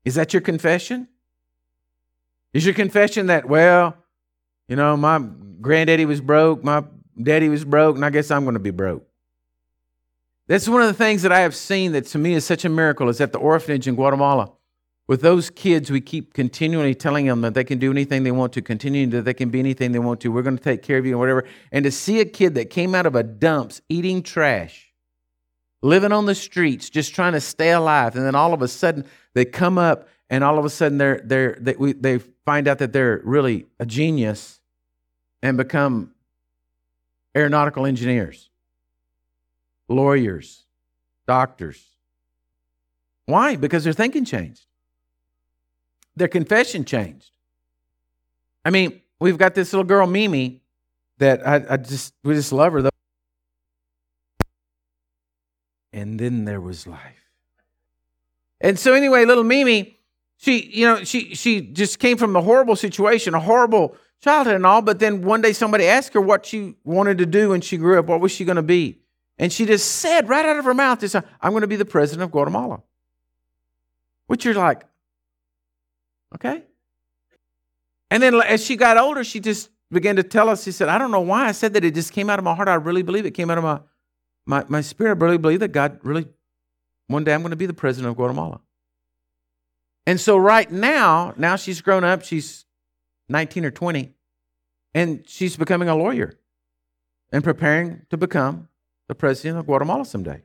Is 0.05 0.15
that 0.15 0.33
your 0.33 0.43
confession? 0.43 1.09
Is 2.53 2.65
your 2.65 2.75
confession 2.75 3.27
that, 3.27 3.49
well, 3.49 3.97
you 4.69 4.77
know, 4.77 4.97
my 4.97 5.19
granddaddy 5.61 6.05
was 6.05 6.21
broke, 6.21 6.63
my 6.63 6.85
daddy 7.21 7.49
was 7.49 7.65
broke, 7.65 7.97
and 7.97 8.05
I 8.05 8.11
guess 8.11 8.31
I'm 8.31 8.45
going 8.45 8.55
to 8.55 8.61
be 8.61 8.71
broke? 8.71 9.08
That's 10.49 10.69
one 10.69 10.81
of 10.81 10.89
the 10.89 10.95
things 10.95 11.23
that 11.23 11.33
I 11.33 11.41
have 11.41 11.55
seen 11.55 11.93
that 11.93 12.07
to 12.07 12.19
me 12.19 12.35
is 12.35 12.45
such 12.45 12.65
a 12.65 12.69
miracle 12.71 13.09
is 13.09 13.21
at 13.21 13.33
the 13.33 13.39
orphanage 13.39 13.87
in 13.87 13.95
Guatemala. 13.95 14.51
With 15.07 15.21
those 15.21 15.51
kids, 15.51 15.91
we 15.91 16.01
keep 16.01 16.35
continually 16.35 16.95
telling 16.95 17.27
them 17.27 17.43
that 17.43 17.55
they 17.55 17.65
can 17.65 17.79
do 17.79 17.91
anything 17.91 18.25
they 18.25 18.31
want 18.31 18.53
to, 18.55 18.63
continuing 18.63 19.11
that 19.11 19.25
they 19.25 19.35
can 19.35 19.51
be 19.51 19.59
anything 19.59 19.93
they 19.93 19.99
want 19.99 20.21
to. 20.21 20.33
We're 20.33 20.43
going 20.43 20.59
to 20.59 20.63
take 20.63 20.83
care 20.83 20.99
of 20.99 21.07
you 21.07 21.13
and 21.13 21.21
whatever. 21.21 21.45
And 21.71 21.85
to 21.85 21.91
see 21.91 22.21
a 22.21 22.25
kid 22.25 22.55
that 22.57 22.71
came 22.71 22.95
out 22.95 23.07
of 23.07 23.15
a 23.15 23.23
dumps 23.23 23.81
eating 23.89 24.23
trash, 24.23 24.93
living 25.83 26.13
on 26.13 26.27
the 26.27 26.35
streets, 26.35 26.91
just 26.91 27.15
trying 27.15 27.35
to 27.35 27.41
stay 27.41 27.71
alive, 27.71 28.17
and 28.17 28.25
then 28.25 28.35
all 28.35 28.53
of 28.53 28.61
a 28.61 28.69
sudden 28.69 29.05
they 29.35 29.45
come 29.45 29.79
up 29.79 30.09
and 30.31 30.45
all 30.45 30.59
of 30.59 30.65
a 30.65 30.71
sudden 30.71 30.99
they're, 30.99 31.21
they're, 31.25 31.57
they, 31.61 31.75
we, 31.79 31.93
they 31.93 32.19
find 32.45 32.69
out 32.69 32.79
that 32.79 32.93
they're 32.93 33.21
really 33.25 33.67
a 33.79 33.87
genius 33.87 34.61
and 35.43 35.57
become 35.57 36.13
aeronautical 37.37 37.87
engineers, 37.87 38.48
lawyers, 39.89 40.65
doctors. 41.27 41.85
Why? 43.27 43.57
Because 43.57 43.85
their 43.85 43.93
thinking 43.93 44.25
changed 44.25 44.69
their 46.19 46.29
confession 46.29 46.85
changed. 46.85 47.31
I 48.65 48.71
mean, 48.71 49.01
we've 49.21 49.39
got 49.39 49.55
this 49.55 49.73
little 49.73 49.85
girl, 49.85 50.07
Mimi, 50.07 50.61
that 51.19 51.47
I, 51.47 51.65
I 51.71 51.77
just 51.77 52.13
we 52.23 52.35
just 52.35 52.53
love 52.53 52.73
her 52.73 52.83
though. 52.83 52.91
And 55.93 56.19
then 56.19 56.45
there 56.45 56.61
was 56.61 56.87
life. 56.87 57.31
And 58.61 58.79
so 58.79 58.95
anyway, 58.95 59.25
little 59.25 59.45
Mimi, 59.45 59.99
she, 60.37 60.67
you 60.67 60.87
know, 60.87 61.05
she 61.05 61.35
she 61.35 61.61
just 61.61 61.99
came 61.99 62.17
from 62.17 62.37
a 62.37 62.43
horrible 62.43 62.77
situation, 62.77 63.35
a 63.35 63.41
horrible 63.41 63.97
childhood 64.21 64.57
and 64.57 64.67
all, 64.67 64.83
but 64.83 64.99
then 64.99 65.23
one 65.23 65.41
day 65.41 65.53
somebody 65.53 65.87
asked 65.87 66.13
her 66.15 66.21
what 66.21 66.45
she 66.45 66.75
wanted 66.85 67.19
to 67.19 67.27
do 67.27 67.51
when 67.51 67.61
she 67.61 67.77
grew 67.77 67.99
up, 67.99 68.07
what 68.07 68.21
was 68.21 68.33
she 68.33 68.45
going 68.45 68.57
to 68.57 68.63
be? 68.63 68.99
And 69.39 69.53
she 69.53 69.67
just 69.67 69.87
said 69.87 70.29
right 70.29 70.45
out 70.45 70.59
of 70.59 70.65
her 70.65 70.75
mouth, 70.75 71.01
just, 71.01 71.15
I'm 71.15 71.53
going 71.53 71.61
to 71.61 71.69
be 71.69 71.77
the 71.77 71.85
president 71.85 72.25
of 72.25 72.33
Guatemala. 72.33 72.83
Which 74.27 74.45
you're 74.45 74.55
like, 74.55 74.83
okay. 76.35 76.65
And 78.11 78.23
then 78.23 78.35
as 78.35 78.65
she 78.65 78.77
got 78.77 78.97
older, 78.97 79.23
she 79.23 79.41
just 79.41 79.71
began 79.91 80.17
to 80.17 80.23
tell 80.23 80.49
us, 80.49 80.65
she 80.65 80.73
said, 80.73 80.89
I 80.89 80.99
don't 80.99 81.11
know 81.11 81.21
why 81.21 81.47
I 81.47 81.53
said 81.53 81.75
that. 81.75 81.85
It 81.85 81.95
just 81.95 82.13
came 82.13 82.29
out 82.29 82.39
of 82.39 82.45
my 82.45 82.55
heart. 82.55 82.69
I 82.69 82.75
really 82.75 83.03
believe 83.03 83.27
it 83.27 83.31
came 83.31 83.51
out 83.51 83.59
of 83.59 83.65
my, 83.65 83.81
my, 84.45 84.65
my 84.69 84.81
spirit. 84.81 85.17
I 85.17 85.25
really 85.25 85.39
believe 85.39 85.61
that 85.61 85.73
God 85.73 86.01
really, 86.03 86.27
one 87.07 87.25
day 87.25 87.33
I'm 87.33 87.41
going 87.41 87.51
to 87.51 87.57
be 87.57 87.67
the 87.67 87.75
president 87.75 88.11
of 88.11 88.17
Guatemala. 88.17 88.61
And 90.07 90.21
so 90.21 90.37
right 90.37 90.71
now, 90.71 91.35
now 91.37 91.57
she's 91.57 91.81
grown 91.81 92.03
up. 92.03 92.25
She's 92.25 92.65
19 93.29 93.67
or 93.67 93.71
20, 93.71 94.15
and 94.95 95.23
she's 95.27 95.57
becoming 95.57 95.89
a 95.89 95.95
lawyer 95.95 96.33
and 97.31 97.45
preparing 97.45 98.07
to 98.09 98.17
become 98.17 98.69
the 99.09 99.15
president 99.15 99.59
of 99.59 99.67
Guatemala 99.67 100.05
someday. 100.05 100.43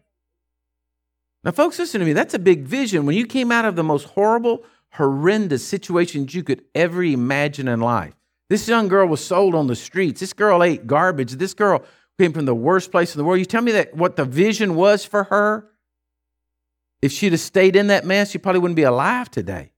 Now, 1.44 1.52
folks, 1.52 1.78
listen 1.78 2.00
to 2.00 2.06
me. 2.06 2.14
That's 2.14 2.34
a 2.34 2.40
big 2.40 2.64
vision. 2.64 3.06
When 3.06 3.18
you 3.18 3.26
came 3.26 3.52
out 3.52 3.66
of 3.66 3.76
the 3.76 3.84
most 3.84 4.06
horrible, 4.06 4.64
horrendous 4.94 5.68
situations 5.68 6.34
you 6.34 6.44
could 6.44 6.64
ever 6.74 7.04
imagine 7.04 7.68
in 7.68 7.82
life, 7.82 8.14
this 8.50 8.68
young 8.68 8.88
girl 8.88 9.08
was 9.08 9.24
sold 9.24 9.54
on 9.54 9.68
the 9.68 9.76
streets. 9.76 10.22
This 10.22 10.34
girl 10.34 10.64
ate 10.64 10.88
garbage. 10.88 11.34
This 11.34 11.54
girl 11.54 11.84
came 12.18 12.32
from 12.32 12.46
the 12.46 12.56
worst 12.56 12.92
place 12.92 13.14
in 13.14 13.20
the 13.20 13.26
world. 13.26 13.40
You 13.40 13.46
tell 13.46 13.62
me 13.62 13.74
that 13.74 13.94
what 13.96 14.16
the 14.16 14.26
vision 14.26 14.76
was 14.76 15.04
for 15.04 15.26
her? 15.26 15.70
If 17.02 17.12
she'd 17.12 17.34
have 17.34 17.42
stayed 17.42 17.76
in 17.76 17.88
that 17.88 18.06
mess, 18.06 18.32
she 18.32 18.38
probably 18.38 18.60
wouldn't 18.60 18.78
be 18.78 18.84
alive 18.84 19.30
today. 19.30 19.73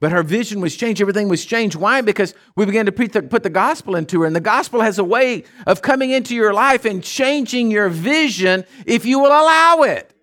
But 0.00 0.12
her 0.12 0.22
vision 0.22 0.62
was 0.62 0.76
changed. 0.76 1.02
Everything 1.02 1.28
was 1.28 1.44
changed. 1.44 1.76
Why? 1.76 2.00
Because 2.00 2.34
we 2.56 2.64
began 2.64 2.86
to 2.86 2.92
put 2.92 3.42
the 3.42 3.50
gospel 3.50 3.96
into 3.96 4.20
her. 4.20 4.26
And 4.26 4.34
the 4.34 4.40
gospel 4.40 4.80
has 4.80 4.98
a 4.98 5.04
way 5.04 5.44
of 5.66 5.82
coming 5.82 6.10
into 6.10 6.34
your 6.34 6.54
life 6.54 6.86
and 6.86 7.04
changing 7.04 7.70
your 7.70 7.90
vision 7.90 8.64
if 8.86 9.04
you 9.04 9.18
will 9.18 9.28
allow 9.28 9.82
it. 9.82 10.14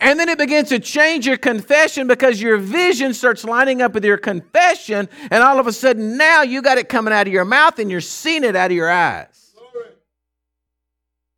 And 0.00 0.18
then 0.18 0.28
it 0.28 0.38
begins 0.38 0.70
to 0.70 0.78
change 0.78 1.26
your 1.26 1.36
confession 1.36 2.06
because 2.06 2.40
your 2.40 2.56
vision 2.56 3.12
starts 3.12 3.44
lining 3.44 3.82
up 3.82 3.92
with 3.92 4.04
your 4.04 4.16
confession. 4.16 5.08
And 5.30 5.42
all 5.42 5.58
of 5.58 5.66
a 5.66 5.72
sudden, 5.72 6.16
now 6.16 6.42
you 6.42 6.62
got 6.62 6.78
it 6.78 6.88
coming 6.88 7.12
out 7.12 7.26
of 7.26 7.32
your 7.32 7.44
mouth 7.44 7.78
and 7.78 7.90
you're 7.90 8.00
seeing 8.00 8.44
it 8.44 8.56
out 8.56 8.70
of 8.70 8.76
your 8.76 8.90
eyes. 8.90 9.52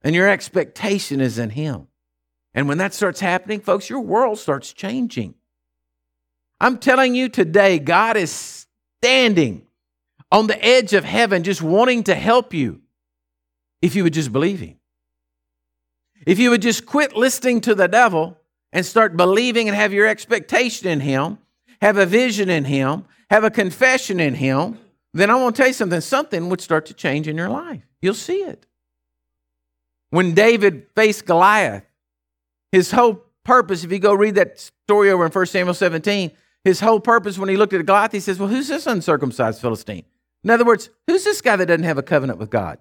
And 0.02 0.14
your 0.14 0.28
expectation 0.28 1.20
is 1.20 1.38
in 1.38 1.50
Him. 1.50 1.88
And 2.54 2.68
when 2.68 2.78
that 2.78 2.92
starts 2.94 3.20
happening, 3.20 3.60
folks, 3.60 3.88
your 3.88 4.00
world 4.00 4.38
starts 4.38 4.72
changing. 4.72 5.34
I'm 6.62 6.78
telling 6.78 7.16
you 7.16 7.28
today, 7.28 7.80
God 7.80 8.16
is 8.16 8.66
standing 9.02 9.66
on 10.30 10.46
the 10.46 10.64
edge 10.64 10.92
of 10.92 11.02
heaven 11.02 11.42
just 11.42 11.60
wanting 11.60 12.04
to 12.04 12.14
help 12.14 12.54
you 12.54 12.80
if 13.82 13.96
you 13.96 14.04
would 14.04 14.14
just 14.14 14.32
believe 14.32 14.60
Him. 14.60 14.78
If 16.24 16.38
you 16.38 16.50
would 16.50 16.62
just 16.62 16.86
quit 16.86 17.16
listening 17.16 17.62
to 17.62 17.74
the 17.74 17.88
devil 17.88 18.38
and 18.72 18.86
start 18.86 19.16
believing 19.16 19.68
and 19.68 19.76
have 19.76 19.92
your 19.92 20.06
expectation 20.06 20.86
in 20.86 21.00
Him, 21.00 21.38
have 21.80 21.96
a 21.96 22.06
vision 22.06 22.48
in 22.48 22.64
Him, 22.64 23.06
have 23.28 23.42
a 23.42 23.50
confession 23.50 24.20
in 24.20 24.36
Him, 24.36 24.78
then 25.12 25.30
I 25.30 25.34
want 25.34 25.56
to 25.56 25.62
tell 25.62 25.68
you 25.68 25.74
something. 25.74 26.00
Something 26.00 26.48
would 26.48 26.60
start 26.60 26.86
to 26.86 26.94
change 26.94 27.26
in 27.26 27.36
your 27.36 27.48
life. 27.48 27.82
You'll 28.00 28.14
see 28.14 28.38
it. 28.38 28.66
When 30.10 30.32
David 30.32 30.86
faced 30.94 31.26
Goliath, 31.26 31.84
his 32.70 32.92
whole 32.92 33.24
purpose, 33.42 33.82
if 33.82 33.90
you 33.90 33.98
go 33.98 34.14
read 34.14 34.36
that 34.36 34.60
story 34.60 35.10
over 35.10 35.26
in 35.26 35.32
1 35.32 35.46
Samuel 35.46 35.74
17, 35.74 36.30
his 36.64 36.80
whole 36.80 37.00
purpose 37.00 37.38
when 37.38 37.48
he 37.48 37.56
looked 37.56 37.72
at 37.72 37.84
Goliath, 37.84 38.12
he 38.12 38.20
says, 38.20 38.38
Well, 38.38 38.48
who's 38.48 38.68
this 38.68 38.86
uncircumcised 38.86 39.60
Philistine? 39.60 40.04
In 40.44 40.50
other 40.50 40.64
words, 40.64 40.90
who's 41.06 41.24
this 41.24 41.40
guy 41.40 41.56
that 41.56 41.66
doesn't 41.66 41.84
have 41.84 41.98
a 41.98 42.02
covenant 42.02 42.38
with 42.38 42.50
God? 42.50 42.78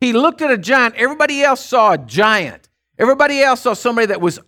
He 0.00 0.12
looked 0.12 0.42
at 0.42 0.50
a 0.50 0.58
giant. 0.58 0.94
Everybody 0.94 1.42
else 1.42 1.64
saw 1.64 1.92
a 1.92 1.98
giant. 1.98 2.68
Everybody 2.98 3.40
else 3.40 3.62
saw 3.62 3.74
somebody 3.74 4.06
that 4.06 4.20
was 4.20 4.38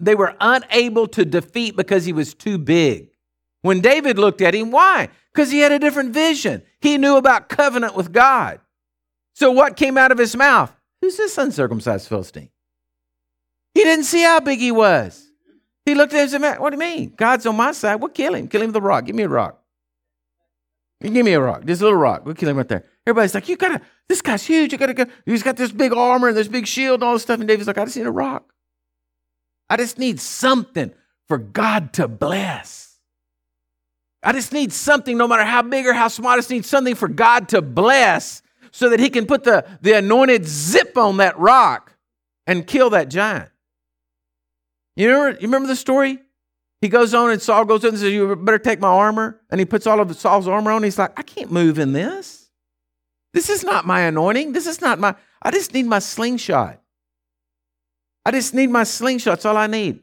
they 0.00 0.16
were 0.16 0.34
unable 0.40 1.06
to 1.08 1.24
defeat 1.24 1.76
because 1.76 2.04
he 2.04 2.12
was 2.12 2.34
too 2.34 2.58
big. 2.58 3.10
When 3.62 3.80
David 3.80 4.18
looked 4.18 4.40
at 4.40 4.54
him, 4.54 4.70
why? 4.70 5.08
Because 5.32 5.50
he 5.50 5.60
had 5.60 5.72
a 5.72 5.78
different 5.78 6.12
vision. 6.12 6.62
He 6.80 6.98
knew 6.98 7.16
about 7.16 7.48
covenant 7.48 7.94
with 7.94 8.12
God. 8.12 8.60
So 9.34 9.52
what 9.52 9.76
came 9.76 9.96
out 9.96 10.10
of 10.10 10.18
his 10.18 10.34
mouth? 10.36 10.74
Who's 11.00 11.16
this 11.16 11.38
uncircumcised 11.38 12.08
Philistine? 12.08 12.50
He 13.74 13.84
didn't 13.84 14.06
see 14.06 14.22
how 14.22 14.40
big 14.40 14.58
he 14.58 14.72
was. 14.72 15.27
He 15.88 15.94
looked 15.94 16.12
at 16.12 16.16
him 16.16 16.22
and 16.22 16.30
said, 16.30 16.40
Man, 16.42 16.60
What 16.60 16.70
do 16.70 16.74
you 16.74 16.80
mean? 16.80 17.14
God's 17.16 17.46
on 17.46 17.56
my 17.56 17.72
side. 17.72 17.96
We'll 17.96 18.10
kill 18.10 18.34
him. 18.34 18.46
Kill 18.46 18.60
him 18.60 18.68
with 18.68 18.76
a 18.76 18.80
rock. 18.80 19.06
Give 19.06 19.16
me 19.16 19.22
a 19.22 19.28
rock. 19.28 19.58
Give 21.00 21.12
me 21.12 21.32
a 21.32 21.40
rock. 21.40 21.62
This 21.64 21.80
little 21.80 21.96
rock. 21.96 22.26
We'll 22.26 22.34
kill 22.34 22.50
him 22.50 22.58
right 22.58 22.68
there. 22.68 22.84
Everybody's 23.06 23.34
like, 23.34 23.48
You 23.48 23.56
gotta, 23.56 23.80
this 24.06 24.20
guy's 24.20 24.44
huge. 24.44 24.72
You 24.72 24.78
gotta 24.78 24.92
go. 24.92 25.06
He's 25.24 25.42
got 25.42 25.56
this 25.56 25.72
big 25.72 25.94
armor 25.94 26.28
and 26.28 26.36
this 26.36 26.48
big 26.48 26.66
shield 26.66 26.96
and 27.00 27.04
all 27.04 27.14
this 27.14 27.22
stuff. 27.22 27.40
And 27.40 27.48
David's 27.48 27.66
like, 27.66 27.78
I 27.78 27.86
just 27.86 27.96
need 27.96 28.06
a 28.06 28.10
rock. 28.10 28.52
I 29.70 29.78
just 29.78 29.98
need 29.98 30.20
something 30.20 30.92
for 31.26 31.38
God 31.38 31.94
to 31.94 32.06
bless. 32.06 32.98
I 34.22 34.32
just 34.32 34.52
need 34.52 34.72
something, 34.72 35.16
no 35.16 35.26
matter 35.26 35.44
how 35.44 35.62
big 35.62 35.86
or 35.86 35.94
how 35.94 36.08
small, 36.08 36.32
I 36.32 36.36
just 36.36 36.50
need 36.50 36.66
something 36.66 36.96
for 36.96 37.08
God 37.08 37.48
to 37.50 37.62
bless 37.62 38.42
so 38.72 38.90
that 38.90 39.00
he 39.00 39.08
can 39.08 39.24
put 39.24 39.44
the, 39.44 39.64
the 39.80 39.92
anointed 39.92 40.46
zip 40.46 40.98
on 40.98 41.18
that 41.18 41.38
rock 41.38 41.96
and 42.46 42.66
kill 42.66 42.90
that 42.90 43.08
giant. 43.08 43.50
You 44.98 45.10
remember, 45.10 45.40
you 45.40 45.46
remember 45.46 45.68
the 45.68 45.76
story? 45.76 46.18
He 46.80 46.88
goes 46.88 47.14
on 47.14 47.30
and 47.30 47.40
Saul 47.40 47.64
goes 47.64 47.84
in 47.84 47.90
and 47.90 47.98
says, 47.98 48.12
You 48.12 48.34
better 48.34 48.58
take 48.58 48.80
my 48.80 48.88
armor. 48.88 49.40
And 49.48 49.60
he 49.60 49.64
puts 49.64 49.86
all 49.86 50.00
of 50.00 50.14
Saul's 50.16 50.48
armor 50.48 50.72
on. 50.72 50.82
He's 50.82 50.98
like, 50.98 51.16
I 51.16 51.22
can't 51.22 51.52
move 51.52 51.78
in 51.78 51.92
this. 51.92 52.50
This 53.32 53.48
is 53.48 53.62
not 53.62 53.86
my 53.86 54.00
anointing. 54.00 54.52
This 54.52 54.66
is 54.66 54.80
not 54.80 54.98
my, 54.98 55.14
I 55.40 55.52
just 55.52 55.72
need 55.72 55.86
my 55.86 56.00
slingshot. 56.00 56.80
I 58.24 58.32
just 58.32 58.54
need 58.54 58.70
my 58.70 58.82
slingshot. 58.82 59.34
That's 59.34 59.44
all 59.44 59.56
I 59.56 59.68
need. 59.68 60.00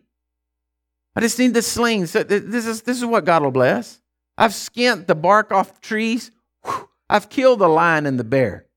I 1.13 1.19
just 1.19 1.39
need 1.39 1.53
the 1.53 1.62
sling. 1.62 2.05
So 2.05 2.23
this 2.23 2.65
is, 2.65 2.81
this 2.84 2.97
is 2.97 3.05
what 3.05 3.25
God 3.25 3.43
will 3.43 3.51
bless. 3.51 3.99
I've 4.38 4.53
skinned 4.53 5.08
the 5.08 5.15
bark 5.15 5.51
off 5.51 5.81
trees. 5.81 6.31
I've 7.10 7.27
killed 7.29 7.60
the 7.60 7.67
lion 7.67 8.05
and 8.05 8.17
the 8.17 8.23
bear. 8.23 8.67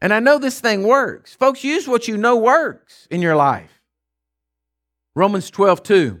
And 0.00 0.14
I 0.14 0.20
know 0.20 0.38
this 0.38 0.60
thing 0.60 0.84
works. 0.84 1.34
Folks, 1.34 1.64
use 1.64 1.86
what 1.86 2.08
you 2.08 2.16
know 2.16 2.36
works 2.36 3.06
in 3.10 3.20
your 3.20 3.36
life. 3.36 3.77
Romans 5.18 5.50
12, 5.50 5.82
2. 5.82 6.20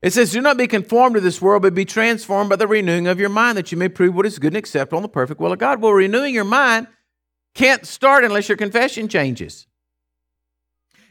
It 0.00 0.12
says, 0.14 0.32
Do 0.32 0.40
not 0.40 0.56
be 0.56 0.66
conformed 0.66 1.16
to 1.16 1.20
this 1.20 1.42
world, 1.42 1.60
but 1.60 1.74
be 1.74 1.84
transformed 1.84 2.48
by 2.48 2.56
the 2.56 2.66
renewing 2.66 3.06
of 3.06 3.20
your 3.20 3.28
mind, 3.28 3.58
that 3.58 3.70
you 3.70 3.76
may 3.76 3.90
prove 3.90 4.14
what 4.14 4.24
is 4.24 4.38
good 4.38 4.54
and 4.54 4.56
acceptable 4.56 4.98
and 4.98 5.04
the 5.04 5.10
perfect 5.10 5.38
will 5.38 5.52
of 5.52 5.58
God. 5.58 5.82
Well, 5.82 5.92
renewing 5.92 6.32
your 6.32 6.44
mind 6.44 6.86
can't 7.54 7.86
start 7.86 8.24
unless 8.24 8.48
your 8.48 8.56
confession 8.56 9.06
changes. 9.06 9.66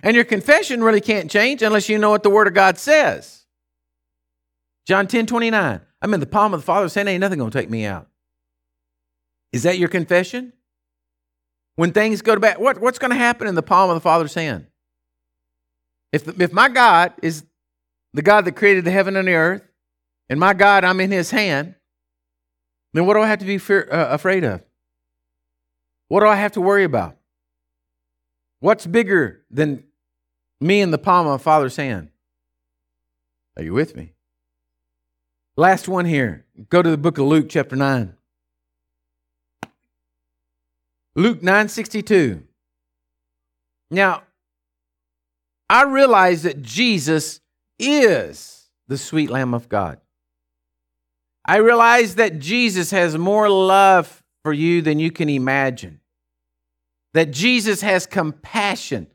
And 0.02 0.16
your 0.16 0.26
confession 0.26 0.84
really 0.84 1.00
can't 1.00 1.30
change 1.30 1.62
unless 1.62 1.88
you 1.88 2.00
know 2.00 2.10
what 2.10 2.24
the 2.24 2.32
Word 2.32 2.48
of 2.48 2.56
God 2.56 2.80
says. 2.80 3.46
John 4.88 5.06
10, 5.06 5.28
29. 5.28 5.82
I'm 6.02 6.14
in 6.16 6.20
the 6.20 6.26
palm 6.26 6.56
of 6.56 6.62
the 6.62 6.66
Father's 6.66 6.96
hand, 6.96 7.08
ain't 7.08 7.22
nothing 7.22 7.38
gonna 7.38 7.52
take 7.52 7.70
me 7.70 7.86
out. 7.86 8.08
Is 9.52 9.62
that 9.62 9.78
your 9.78 9.90
confession? 9.90 10.54
When 11.76 11.92
things 11.92 12.24
go 12.24 12.34
to 12.34 12.42
bad, 12.42 12.58
what, 12.58 12.82
what's 12.82 12.98
gonna 12.98 13.14
happen 13.14 13.46
in 13.46 13.54
the 13.54 13.62
palm 13.62 13.92
of 13.92 13.96
the 13.96 14.02
Father's 14.02 14.34
hand? 14.34 14.66
If, 16.12 16.39
if 16.39 16.52
my 16.52 16.69
God 16.69 17.13
is 17.21 17.43
the 18.13 18.21
God 18.21 18.45
that 18.45 18.56
created 18.56 18.86
the 18.86 18.91
heaven 18.91 19.15
and 19.15 19.28
the 19.28 19.34
earth, 19.34 19.63
and 20.30 20.39
my 20.39 20.54
God, 20.54 20.84
I'm 20.84 21.00
in 21.00 21.12
his 21.12 21.32
hand, 21.32 21.76
then 22.93 23.06
what 23.06 23.13
do 23.13 23.21
I 23.21 23.28
have 23.28 23.39
to 23.39 23.45
be 23.45 23.58
fear, 23.58 23.88
uh, 23.91 24.08
afraid 24.10 24.43
of? 24.43 24.62
What 26.08 26.21
do 26.21 26.28
I 26.28 26.36
have 26.36 26.54
to 26.54 26.62
worry 26.62 26.84
about? 26.84 27.18
What's 28.59 28.86
bigger 28.86 29.41
than 29.49 29.86
me 30.59 30.82
in 30.82 30.91
the 30.91 30.97
palm 30.97 31.28
of 31.28 31.41
Father's 31.41 31.78
hand? 31.78 32.09
Are 33.57 33.64
you 33.64 33.74
with 33.74 33.95
me? 33.95 34.14
Last 35.57 35.88
one 35.88 36.05
here. 36.05 36.45
Go 36.70 36.82
to 36.82 36.89
the 36.89 36.97
book 36.97 37.18
of 37.18 37.26
Luke, 37.26 37.47
chapter 37.49 37.76
9. 37.76 38.16
Luke 41.16 41.41
9:62. 41.41 42.43
Now, 43.89 44.24
I 45.72 45.84
realize 45.84 46.43
that 46.43 46.61
Jesus 46.61 47.39
is 47.80 48.67
the 48.89 48.97
sweet 48.97 49.30
Lamb 49.30 49.53
of 49.53 49.69
God. 49.69 50.01
I 51.45 51.57
realize 51.57 52.15
that 52.15 52.39
Jesus 52.39 52.91
has 52.91 53.17
more 53.17 53.49
love 53.49 54.22
for 54.43 54.51
you 54.51 54.82
than 54.82 54.99
you 54.99 55.11
can 55.11 55.30
imagine. 55.30 56.01
That 57.13 57.32
Jesus 57.32 57.80
has 57.80 58.05
compassion 58.05 59.07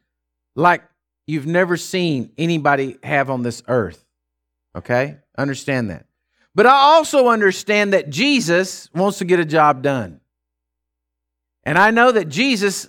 like 0.55 0.83
you've 1.27 1.47
never 1.47 1.77
seen 1.77 2.33
anybody 2.39 2.97
have 3.03 3.29
on 3.29 3.43
this 3.43 3.63
earth. 3.69 4.07
Okay? 4.75 5.19
Understand 5.37 5.91
that. 5.91 6.07
But 6.55 6.65
I 6.65 6.73
also 6.73 7.29
understand 7.29 7.93
that 7.93 8.09
Jesus 8.09 8.89
wants 8.95 9.19
to 9.19 9.27
get 9.27 9.41
a 9.41 9.45
job 9.45 9.83
done. 9.83 10.23
And 11.65 11.77
I 11.77 11.91
know 11.91 12.13
that 12.13 12.31
Jesus, 12.31 12.89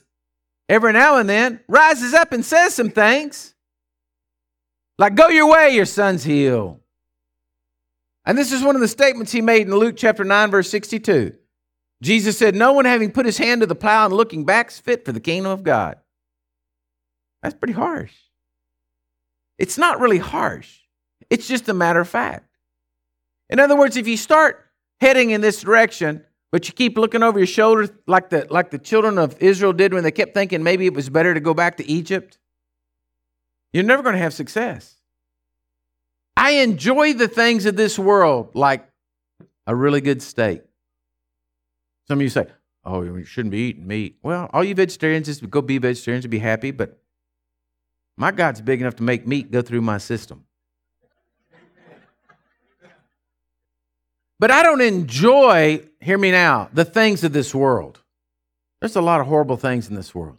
every 0.70 0.93
now 0.93 1.18
and 1.18 1.28
then, 1.28 1.59
rises 1.68 2.13
up 2.13 2.32
and 2.32 2.45
says 2.45 2.74
some 2.74 2.91
things. 2.91 3.55
Like, 5.00 5.16
go 5.16 5.28
your 5.28 5.50
way, 5.50 5.72
your 5.76 5.86
son's 5.86 6.24
healed. 6.24 6.80
And 8.26 8.38
this 8.38 8.52
is 8.52 8.64
one 8.64 8.76
of 8.76 8.82
the 8.82 8.88
statements 8.88 9.32
he 9.32 9.41
made 9.41 9.68
in 9.68 9.76
Luke 9.76 9.95
chapter 9.95 10.24
9, 10.24 10.52
verse 10.52 10.70
62. 10.70 11.34
Jesus 12.02 12.38
said, 12.38 12.56
No 12.56 12.74
one 12.74 12.86
having 12.86 13.12
put 13.12 13.26
his 13.26 13.38
hand 13.38 13.62
to 13.62 13.68
the 13.68 13.76
plow 13.76 14.06
and 14.06 14.14
looking 14.14 14.45
back 14.45 14.70
is 14.70 14.80
fit 14.80 15.06
for 15.06 15.12
the 15.12 15.20
kingdom 15.20 15.52
of 15.52 15.64
God. 15.64 15.98
That's 17.41 17.56
pretty 17.56 17.74
harsh. 17.74 18.14
It's 19.58 19.78
not 19.78 20.00
really 20.00 20.18
harsh, 20.18 20.80
it's 21.30 21.48
just 21.48 21.70
a 21.70 21.74
matter 21.74 22.00
of 22.00 22.08
fact. 22.08 22.45
In 23.50 23.60
other 23.60 23.78
words, 23.78 23.95
if 23.98 24.08
you 24.08 24.18
start 24.18 24.66
heading 25.00 25.30
in 25.30 25.41
this 25.41 25.62
direction, 25.62 26.24
but 26.52 26.68
you 26.68 26.74
keep 26.74 26.98
looking 26.98 27.24
over 27.24 27.39
your 27.39 27.48
shoulder 27.48 27.89
like 28.08 28.30
the, 28.30 28.45
like 28.50 28.72
the 28.72 28.78
children 28.78 29.18
of 29.18 29.41
Israel 29.41 29.74
did 29.74 29.93
when 29.93 30.04
they 30.04 30.12
kept 30.12 30.34
thinking 30.34 30.64
maybe 30.64 30.86
it 30.86 30.93
was 30.93 31.10
better 31.10 31.34
to 31.34 31.39
go 31.39 31.54
back 31.54 31.78
to 31.78 31.89
Egypt, 31.89 32.38
you're 33.78 33.86
never 33.86 34.02
going 34.02 34.16
to 34.16 34.22
have 34.22 34.34
success. 34.34 34.96
I 36.36 36.52
enjoy 36.52 37.14
the 37.14 37.28
things 37.28 37.68
of 37.68 37.76
this 37.76 38.00
world 38.00 38.56
like 38.56 38.90
a 39.68 39.76
really 39.76 40.02
good 40.02 40.24
steak. 40.24 40.64
Some 42.08 42.18
of 42.18 42.24
you 42.24 42.30
say, 42.30 42.48
oh, 42.84 43.04
you 43.04 43.24
shouldn't 43.24 43.52
be 43.52 43.60
eating 43.60 43.86
meat. 43.86 44.18
Well, 44.24 44.50
all 44.52 44.64
you 44.64 44.74
vegetarians 44.74 45.28
just 45.28 45.48
go 45.48 45.62
be 45.62 45.78
vegetarians 45.78 46.26
and 46.26 46.32
be 46.32 46.40
happy, 46.40 46.72
but 46.72 47.00
my 48.16 48.32
God's 48.32 48.62
big 48.62 48.82
enough 48.82 48.96
to 48.96 49.04
make 49.04 49.28
meat 49.28 49.52
go 49.52 49.62
through 49.62 49.82
my 49.82 50.00
system. 50.00 50.46
But 54.40 54.50
I 54.50 54.64
don't 54.64 54.82
enjoy, 54.82 55.84
hear 56.02 56.18
me 56.18 56.32
now, 56.32 56.70
the 56.74 56.86
things 56.86 57.24
of 57.24 57.32
this 57.32 57.54
world. 57.54 58.02
There's 58.80 58.96
a 58.96 59.02
lot 59.02 59.22
of 59.22 59.28
horrible 59.28 59.58
things 59.58 59.88
in 59.88 59.96
this 59.96 60.16
world. 60.16 60.38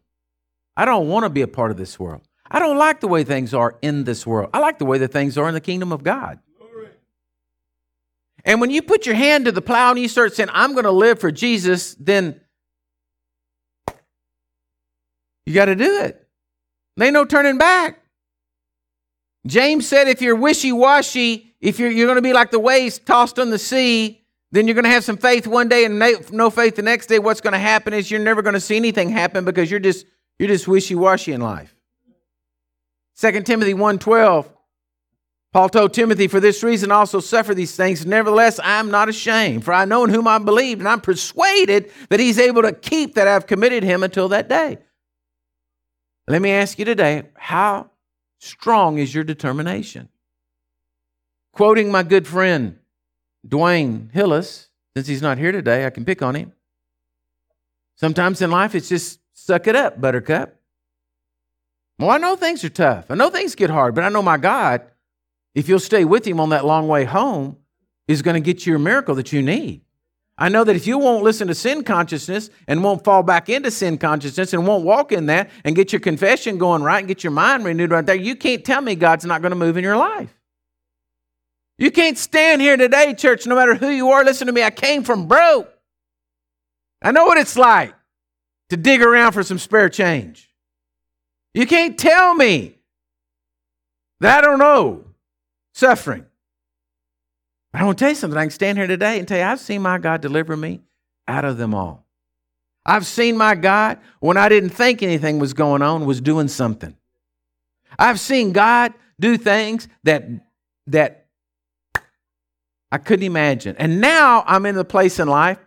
I 0.77 0.85
don't 0.85 1.09
want 1.09 1.25
to 1.25 1.31
be 1.31 1.43
a 1.43 1.49
part 1.49 1.71
of 1.71 1.77
this 1.77 2.01
world. 2.01 2.28
I 2.51 2.59
don't 2.59 2.79
like 2.79 3.01
the 3.01 3.09
way 3.09 3.25
things 3.25 3.53
are 3.53 3.77
in 3.83 4.05
this 4.05 4.27
world. 4.27 4.51
I 4.55 4.59
like 4.59 4.79
the 4.79 4.87
way 4.87 4.99
that 4.99 5.13
things 5.13 5.37
are 5.37 5.49
in 5.49 5.55
the 5.55 5.61
kingdom 5.61 5.93
of 5.93 6.03
God. 6.03 6.39
And 8.45 8.61
when 8.61 8.71
you 8.71 8.81
put 8.81 9.05
your 9.05 9.15
hand 9.15 9.45
to 9.45 9.53
the 9.53 9.61
plow 9.61 9.91
and 9.91 9.99
you 9.99 10.09
start 10.09 10.35
saying, 10.35 10.49
I'm 10.53 10.73
going 10.73 10.85
to 10.85 10.91
live 10.91 11.19
for 11.19 11.31
Jesus, 11.31 11.95
then 11.97 12.41
you 15.45 15.53
got 15.53 15.67
to 15.67 15.75
do 15.75 16.01
it. 16.01 16.27
There 16.97 17.07
ain't 17.07 17.15
no 17.15 17.25
turning 17.25 17.59
back. 17.59 18.01
James 19.47 19.87
said, 19.87 20.09
if 20.09 20.23
you're 20.23 20.37
wishy 20.37 20.73
washy, 20.73 21.55
if 21.61 21.79
you're, 21.79 21.91
you're 21.91 22.07
going 22.07 22.17
to 22.17 22.23
be 22.23 22.33
like 22.33 22.51
the 22.51 22.59
waves 22.59 22.99
tossed 22.99 23.39
on 23.39 23.51
the 23.51 23.59
sea, 23.59 24.25
then 24.51 24.67
you're 24.67 24.75
going 24.75 24.85
to 24.85 24.91
have 24.91 25.05
some 25.05 25.17
faith 25.17 25.47
one 25.47 25.69
day 25.69 25.85
and 25.85 25.99
no 26.33 26.51
faith 26.51 26.77
the 26.77 26.83
next 26.83 27.07
day. 27.07 27.19
What's 27.19 27.41
going 27.41 27.53
to 27.53 27.59
happen 27.59 27.93
is 27.93 28.11
you're 28.11 28.21
never 28.21 28.41
going 28.41 28.55
to 28.55 28.61
see 28.61 28.77
anything 28.77 29.11
happen 29.11 29.45
because 29.45 29.71
you're 29.71 29.81
just 29.81 30.07
you're 30.39 30.49
just 30.49 30.67
wishy 30.67 30.95
washy 30.95 31.33
in 31.33 31.41
life. 31.41 31.75
2 33.19 33.43
Timothy 33.43 33.75
1:12 33.75 34.49
Paul 35.51 35.69
told 35.71 35.95
Timothy, 35.95 36.29
For 36.29 36.41
this 36.41 36.63
reason 36.63 36.93
also 36.93 37.21
suffer 37.21 37.55
these 37.55 37.75
things. 37.75 38.05
Nevertheless, 38.05 38.61
I 38.61 38.79
am 38.79 38.91
not 38.91 39.09
ashamed, 39.09 39.65
for 39.65 39.73
I 39.73 39.87
know 39.87 40.05
in 40.05 40.11
whom 40.11 40.29
I 40.29 40.39
believed, 40.39 40.81
and 40.81 40.89
I'm 40.89 41.01
persuaded 41.01 41.91
that 42.11 42.21
he's 42.21 42.39
able 42.39 42.63
to 42.63 42.73
keep 42.73 43.15
that 43.15 43.27
I've 43.27 43.47
committed 43.47 43.83
him 43.83 44.03
until 44.03 44.29
that 44.29 44.49
day. 44.49 44.79
Let 46.29 46.43
me 46.43 46.51
ask 46.51 46.79
you 46.79 46.85
today 46.85 47.25
how 47.35 47.91
strong 48.39 48.99
is 48.99 49.15
your 49.15 49.25
determination? 49.25 50.11
Quoting 51.53 51.91
my 51.91 52.03
good 52.03 52.29
friend 52.29 52.79
Dwayne 53.47 54.13
Hillis, 54.13 54.69
since 54.95 55.07
he's 55.07 55.23
not 55.23 55.39
here 55.39 55.51
today, 55.51 55.87
I 55.87 55.91
can 55.91 56.05
pick 56.05 56.21
on 56.21 56.35
him. 56.35 56.53
Sometimes 57.97 58.43
in 58.43 58.51
life, 58.51 58.75
it's 58.75 58.91
just 58.91 59.19
suck 59.33 59.67
it 59.67 59.75
up, 59.75 59.99
buttercup. 59.99 60.58
Well, 61.99 62.11
I 62.11 62.19
know 62.19 62.37
things 62.37 62.63
are 62.65 62.69
tough. 62.69 63.11
I 63.11 63.15
know 63.15 63.31
things 63.31 63.55
get 63.55 63.71
hard, 63.71 63.95
but 63.95 64.05
I 64.05 64.09
know 64.09 64.23
my 64.23 64.37
God 64.37 64.83
if 65.59 65.69
you'll 65.69 65.81
stay 65.81 66.05
with 66.05 66.25
him 66.25 66.39
on 66.39 66.51
that 66.51 66.65
long 66.65 66.87
way 66.87 67.05
home, 67.05 67.57
is 68.07 68.23
going 68.23 68.35
to 68.35 68.41
get 68.41 68.65
you 68.65 68.77
a 68.77 68.79
miracle 68.79 69.17
that 69.17 69.33
you 69.33 69.43
need. 69.43 69.83
I 70.39 70.49
know 70.49 70.63
that 70.63 70.77
if 70.77 70.87
you 70.87 70.99
won't 70.99 71.25
listen 71.25 71.49
to 71.49 71.55
sin 71.55 71.83
consciousness 71.83 72.49
and 72.69 72.85
won't 72.85 73.03
fall 73.03 73.25
back 73.25 73.49
into 73.49 73.73
sin 73.73 73.99
consciousness 73.99 74.53
and 74.53 74.69
won't 74.69 74.85
walk 74.85 75.11
in 75.11 75.27
that 75.27 75.51
and 75.65 75.75
get 75.75 75.93
your 75.93 75.99
confession 75.99 76.59
going 76.59 76.85
right 76.85 77.01
and 77.01 77.09
get 77.09 77.25
your 77.25 77.33
mind 77.33 77.65
renewed 77.65 77.91
right 77.91 78.07
there, 78.07 78.15
you 78.15 78.37
can't 78.37 78.65
tell 78.65 78.81
me 78.81 78.95
God's 78.95 79.25
not 79.25 79.43
going 79.43 79.51
to 79.51 79.57
move 79.57 79.77
in 79.77 79.83
your 79.83 79.97
life. 79.97 80.33
You 81.77 81.91
can't 81.91 82.17
stand 82.17 82.63
here 82.63 82.77
today, 82.77 83.15
church, 83.15 83.45
no 83.45 83.57
matter 83.57 83.75
who 83.75 83.89
you 83.89 84.11
are. 84.11 84.25
Listen 84.25 84.47
to 84.47 84.53
me, 84.53 84.63
I 84.63 84.71
came 84.71 85.03
from 85.03 85.27
broke. 85.27 85.69
I 87.03 87.11
know 87.11 87.25
what 87.25 87.37
it's 87.37 87.57
like 87.57 87.95
to 88.71 88.77
dig 88.77 89.03
around 89.03 89.33
for 89.33 89.43
some 89.43 89.59
spare 89.59 89.89
change. 89.89 90.48
You 91.59 91.67
can't 91.67 91.99
tell 91.99 92.37
me 92.37 92.79
that 94.21 94.39
I 94.39 94.47
don't 94.47 94.61
know 94.61 95.07
suffering. 95.75 96.25
But 97.73 97.81
I 97.81 97.85
want 97.85 97.99
to 97.99 98.03
tell 98.05 98.11
you 98.11 98.15
something. 98.15 98.39
I 98.39 98.45
can 98.45 98.51
stand 98.53 98.79
here 98.79 98.87
today 98.87 99.19
and 99.19 99.27
tell 99.27 99.39
you, 99.39 99.45
I've 99.45 99.59
seen 99.59 99.83
my 99.83 99.99
God 99.99 100.21
deliver 100.21 100.57
me 100.57 100.83
out 101.27 101.45
of 101.45 101.59
them 101.59 101.75
all. 101.75 102.07
I've 102.87 103.05
seen 103.05 103.37
my 103.37 103.57
God 103.57 103.99
when 104.21 104.37
I 104.37 104.49
didn't 104.49 104.71
think 104.71 105.03
anything 105.03 105.41
was 105.41 105.53
going 105.53 105.83
on, 105.83 106.07
was 106.07 106.21
doing 106.21 106.47
something. 106.47 106.97
I've 107.99 108.21
seen 108.21 108.53
God 108.53 108.95
do 109.19 109.37
things 109.37 109.89
that 110.05 110.29
that 110.87 111.27
I 112.93 112.99
couldn't 112.99 113.27
imagine. 113.27 113.75
And 113.79 114.01
now 114.01 114.45
I'm 114.47 114.65
in 114.65 114.77
the 114.77 114.85
place 114.85 115.19
in 115.19 115.27
life 115.27 115.59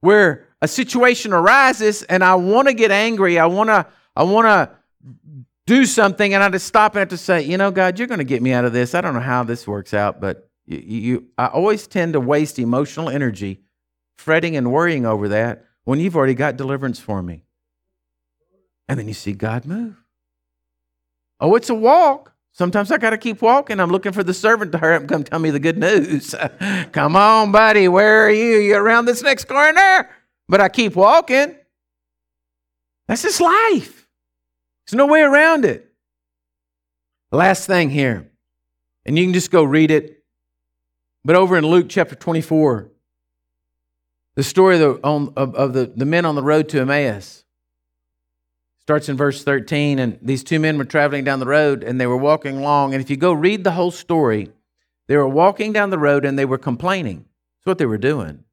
where 0.00 0.48
a 0.60 0.66
situation 0.66 1.32
arises 1.32 2.02
and 2.02 2.24
I 2.24 2.34
want 2.34 2.66
to 2.66 2.74
get 2.74 2.90
angry. 2.90 3.38
I 3.38 3.46
want 3.46 3.68
to 3.70 3.86
I 4.16 4.24
want 4.24 4.46
to 4.46 4.75
do 5.66 5.84
something 5.84 6.32
and 6.32 6.42
I 6.42 6.48
just 6.48 6.66
stop 6.66 6.94
and 6.94 7.00
have 7.00 7.08
to 7.08 7.16
say, 7.16 7.42
you 7.42 7.58
know, 7.58 7.70
God, 7.70 7.98
you're 7.98 8.08
going 8.08 8.18
to 8.18 8.24
get 8.24 8.42
me 8.42 8.52
out 8.52 8.64
of 8.64 8.72
this. 8.72 8.94
I 8.94 9.00
don't 9.00 9.14
know 9.14 9.20
how 9.20 9.42
this 9.42 9.66
works 9.66 9.92
out, 9.92 10.20
but 10.20 10.48
you, 10.64 10.78
you, 10.78 11.26
I 11.36 11.46
always 11.46 11.86
tend 11.86 12.12
to 12.12 12.20
waste 12.20 12.58
emotional 12.58 13.08
energy 13.08 13.60
fretting 14.16 14.56
and 14.56 14.72
worrying 14.72 15.04
over 15.04 15.28
that 15.28 15.64
when 15.84 16.00
you've 16.00 16.16
already 16.16 16.34
got 16.34 16.56
deliverance 16.56 16.98
for 16.98 17.22
me. 17.22 17.42
And 18.88 18.98
then 18.98 19.08
you 19.08 19.14
see 19.14 19.32
God 19.32 19.66
move. 19.66 19.96
Oh, 21.40 21.54
it's 21.56 21.70
a 21.70 21.74
walk. 21.74 22.32
Sometimes 22.52 22.90
I 22.90 22.96
got 22.96 23.10
to 23.10 23.18
keep 23.18 23.42
walking. 23.42 23.80
I'm 23.80 23.90
looking 23.90 24.12
for 24.12 24.24
the 24.24 24.32
servant 24.32 24.72
to 24.72 24.78
hurry 24.78 24.94
up 24.94 25.02
and 25.02 25.08
come 25.10 25.24
tell 25.24 25.38
me 25.38 25.50
the 25.50 25.60
good 25.60 25.76
news. 25.76 26.34
come 26.92 27.14
on, 27.14 27.52
buddy. 27.52 27.88
Where 27.88 28.26
are 28.26 28.30
you? 28.30 28.56
You 28.58 28.76
around 28.76 29.04
this 29.04 29.22
next 29.22 29.46
corner? 29.46 30.08
But 30.48 30.60
I 30.60 30.68
keep 30.68 30.96
walking. 30.96 31.56
That's 33.08 33.22
just 33.22 33.40
life. 33.40 34.05
There's 34.86 34.98
no 34.98 35.06
way 35.06 35.22
around 35.22 35.64
it. 35.64 35.92
Last 37.32 37.66
thing 37.66 37.90
here, 37.90 38.30
and 39.04 39.18
you 39.18 39.24
can 39.24 39.34
just 39.34 39.50
go 39.50 39.64
read 39.64 39.90
it. 39.90 40.22
But 41.24 41.34
over 41.34 41.56
in 41.56 41.66
Luke 41.66 41.86
chapter 41.88 42.14
24, 42.14 42.88
the 44.36 44.44
story 44.44 44.80
of 44.80 44.80
the, 44.80 45.06
on, 45.06 45.32
of, 45.36 45.54
of 45.56 45.72
the, 45.72 45.92
the 45.94 46.04
men 46.04 46.24
on 46.24 46.36
the 46.36 46.42
road 46.42 46.68
to 46.68 46.80
Emmaus 46.80 47.44
starts 48.86 49.08
in 49.08 49.16
verse 49.16 49.42
13. 49.42 49.98
And 49.98 50.18
these 50.22 50.44
two 50.44 50.60
men 50.60 50.78
were 50.78 50.84
traveling 50.84 51.24
down 51.24 51.40
the 51.40 51.46
road 51.46 51.82
and 51.82 52.00
they 52.00 52.06
were 52.06 52.16
walking 52.16 52.58
along. 52.58 52.94
And 52.94 53.02
if 53.02 53.10
you 53.10 53.16
go 53.16 53.32
read 53.32 53.64
the 53.64 53.72
whole 53.72 53.90
story, 53.90 54.52
they 55.08 55.16
were 55.16 55.26
walking 55.26 55.72
down 55.72 55.90
the 55.90 55.98
road 55.98 56.24
and 56.24 56.38
they 56.38 56.44
were 56.44 56.58
complaining. 56.58 57.24
That's 57.58 57.66
what 57.66 57.78
they 57.78 57.86
were 57.86 57.98
doing. 57.98 58.44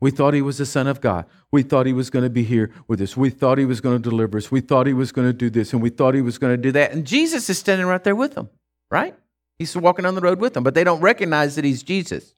We 0.00 0.12
thought 0.12 0.32
he 0.32 0.42
was 0.42 0.58
the 0.58 0.66
Son 0.66 0.86
of 0.86 1.00
God. 1.00 1.26
We 1.50 1.62
thought 1.62 1.86
he 1.86 1.92
was 1.92 2.08
going 2.08 2.22
to 2.22 2.30
be 2.30 2.44
here 2.44 2.70
with 2.86 3.00
us. 3.00 3.16
We 3.16 3.30
thought 3.30 3.58
he 3.58 3.64
was 3.64 3.80
going 3.80 4.00
to 4.00 4.10
deliver 4.10 4.38
us. 4.38 4.50
We 4.50 4.60
thought 4.60 4.86
he 4.86 4.92
was 4.92 5.10
going 5.10 5.26
to 5.26 5.32
do 5.32 5.50
this 5.50 5.72
and 5.72 5.82
we 5.82 5.90
thought 5.90 6.14
he 6.14 6.20
was 6.20 6.38
going 6.38 6.52
to 6.52 6.62
do 6.62 6.70
that. 6.72 6.92
And 6.92 7.04
Jesus 7.04 7.50
is 7.50 7.58
standing 7.58 7.86
right 7.86 8.02
there 8.02 8.14
with 8.14 8.34
them, 8.34 8.48
right? 8.90 9.14
He's 9.58 9.76
walking 9.76 10.06
on 10.06 10.14
the 10.14 10.20
road 10.20 10.38
with 10.38 10.54
them, 10.54 10.62
but 10.62 10.74
they 10.74 10.84
don't 10.84 11.00
recognize 11.00 11.56
that 11.56 11.64
he's 11.64 11.82
Jesus. 11.82 12.34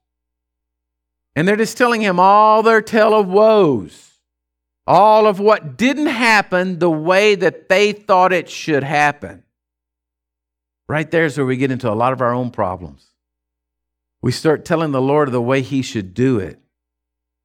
And 1.37 1.47
they're 1.47 1.57
just 1.57 1.77
telling 1.77 2.01
him 2.01 2.19
all 2.19 2.63
their 2.63 2.81
tale 2.81 3.15
of 3.15 3.29
woes, 3.29 4.13
all 4.87 5.27
of 5.27 5.39
what 5.39 5.77
didn't 5.77 6.07
happen 6.07 6.79
the 6.79 6.91
way 6.91 7.35
that 7.35 7.69
they 7.69 7.93
thought 7.93 8.33
it 8.33 8.49
should 8.49 8.83
happen. 8.83 9.43
Right 10.89 11.11
there 11.11 11.27
is 11.27 11.37
where 11.37 11.47
we 11.47 11.59
get 11.59 11.71
into 11.71 11.91
a 11.91 11.95
lot 11.95 12.15
of 12.15 12.23
our 12.23 12.33
own 12.33 12.51
problems. 12.51 13.07
We 14.23 14.33
start 14.33 14.65
telling 14.65 14.93
the 14.93 15.01
Lord 15.01 15.31
the 15.31 15.43
way 15.43 15.61
he 15.61 15.83
should 15.83 16.15
do 16.15 16.39
it 16.39 16.59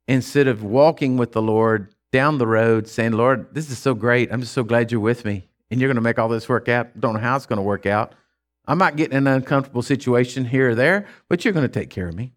instead 0.07 0.47
of 0.47 0.63
walking 0.63 1.17
with 1.17 1.31
the 1.31 1.41
Lord 1.41 1.93
down 2.11 2.37
the 2.37 2.47
road 2.47 2.87
saying, 2.87 3.13
Lord, 3.13 3.53
this 3.53 3.69
is 3.69 3.77
so 3.77 3.93
great. 3.93 4.31
I'm 4.31 4.41
just 4.41 4.53
so 4.53 4.63
glad 4.63 4.91
you're 4.91 5.01
with 5.01 5.25
me 5.25 5.47
and 5.69 5.79
you're 5.79 5.89
going 5.89 5.95
to 5.95 6.01
make 6.01 6.19
all 6.19 6.29
this 6.29 6.47
work 6.47 6.69
out. 6.69 6.99
Don't 6.99 7.13
know 7.13 7.19
how 7.19 7.35
it's 7.35 7.45
going 7.45 7.57
to 7.57 7.63
work 7.63 7.85
out. 7.85 8.13
I 8.67 8.73
might 8.73 8.95
get 8.95 9.11
in 9.11 9.27
an 9.27 9.27
uncomfortable 9.27 9.81
situation 9.81 10.45
here 10.45 10.71
or 10.71 10.75
there, 10.75 11.07
but 11.29 11.43
you're 11.43 11.53
going 11.53 11.67
to 11.67 11.79
take 11.79 11.89
care 11.89 12.07
of 12.07 12.15
me. 12.15 12.33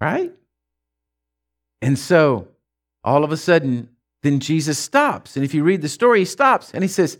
Right? 0.00 0.32
And 1.80 1.98
so 1.98 2.48
all 3.02 3.24
of 3.24 3.32
a 3.32 3.36
sudden, 3.36 3.88
then 4.22 4.38
Jesus 4.38 4.78
stops. 4.78 5.36
And 5.36 5.44
if 5.44 5.54
you 5.54 5.64
read 5.64 5.82
the 5.82 5.88
story, 5.88 6.20
he 6.20 6.24
stops 6.24 6.72
and 6.72 6.84
he 6.84 6.88
says, 6.88 7.18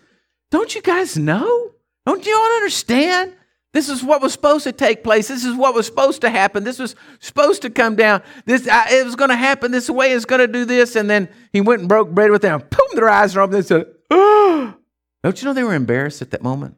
Don't 0.51 0.75
you 0.75 0.83
guys 0.83 1.17
know? 1.17 1.73
Don't 2.07 2.25
you 2.25 2.37
all 2.37 2.57
understand 2.57 3.35
This 3.73 3.89
is 3.89 4.05
what 4.05 4.21
was 4.21 4.33
supposed 4.33 4.65
to 4.65 4.73
take 4.73 5.03
place. 5.03 5.29
This 5.29 5.45
is 5.45 5.57
what 5.57 5.75
was 5.75 5.87
supposed 5.87 6.21
to 6.21 6.31
happen. 6.31 6.63
This 6.63 6.79
was 6.79 6.95
supposed 7.21 7.63
to 7.63 7.71
come 7.71 7.97
down. 7.97 8.23
This 8.45 8.69
I, 8.69 8.99
it 8.99 9.05
was 9.05 9.17
going 9.17 9.31
to 9.31 9.37
happen 9.37 9.73
this 9.73 9.89
way. 9.89 10.13
It's 10.13 10.27
going 10.27 10.41
to 10.41 10.47
do 10.47 10.65
this. 10.67 10.95
And 10.95 11.09
then 11.09 11.29
he 11.53 11.63
went 11.63 11.81
and 11.81 11.89
broke 11.89 12.11
bread 12.11 12.31
with 12.31 12.43
them. 12.43 12.61
Boom! 12.61 12.89
Their 12.95 13.09
eyes 13.09 13.35
are 13.35 13.41
open. 13.41 13.55
They 13.55 13.63
said, 13.63 13.87
"Oh!" 14.11 14.75
Don't 15.23 15.41
you 15.41 15.47
know 15.47 15.55
they 15.55 15.65
were 15.65 15.75
embarrassed 15.75 16.21
at 16.21 16.33
that 16.33 16.43
moment? 16.43 16.77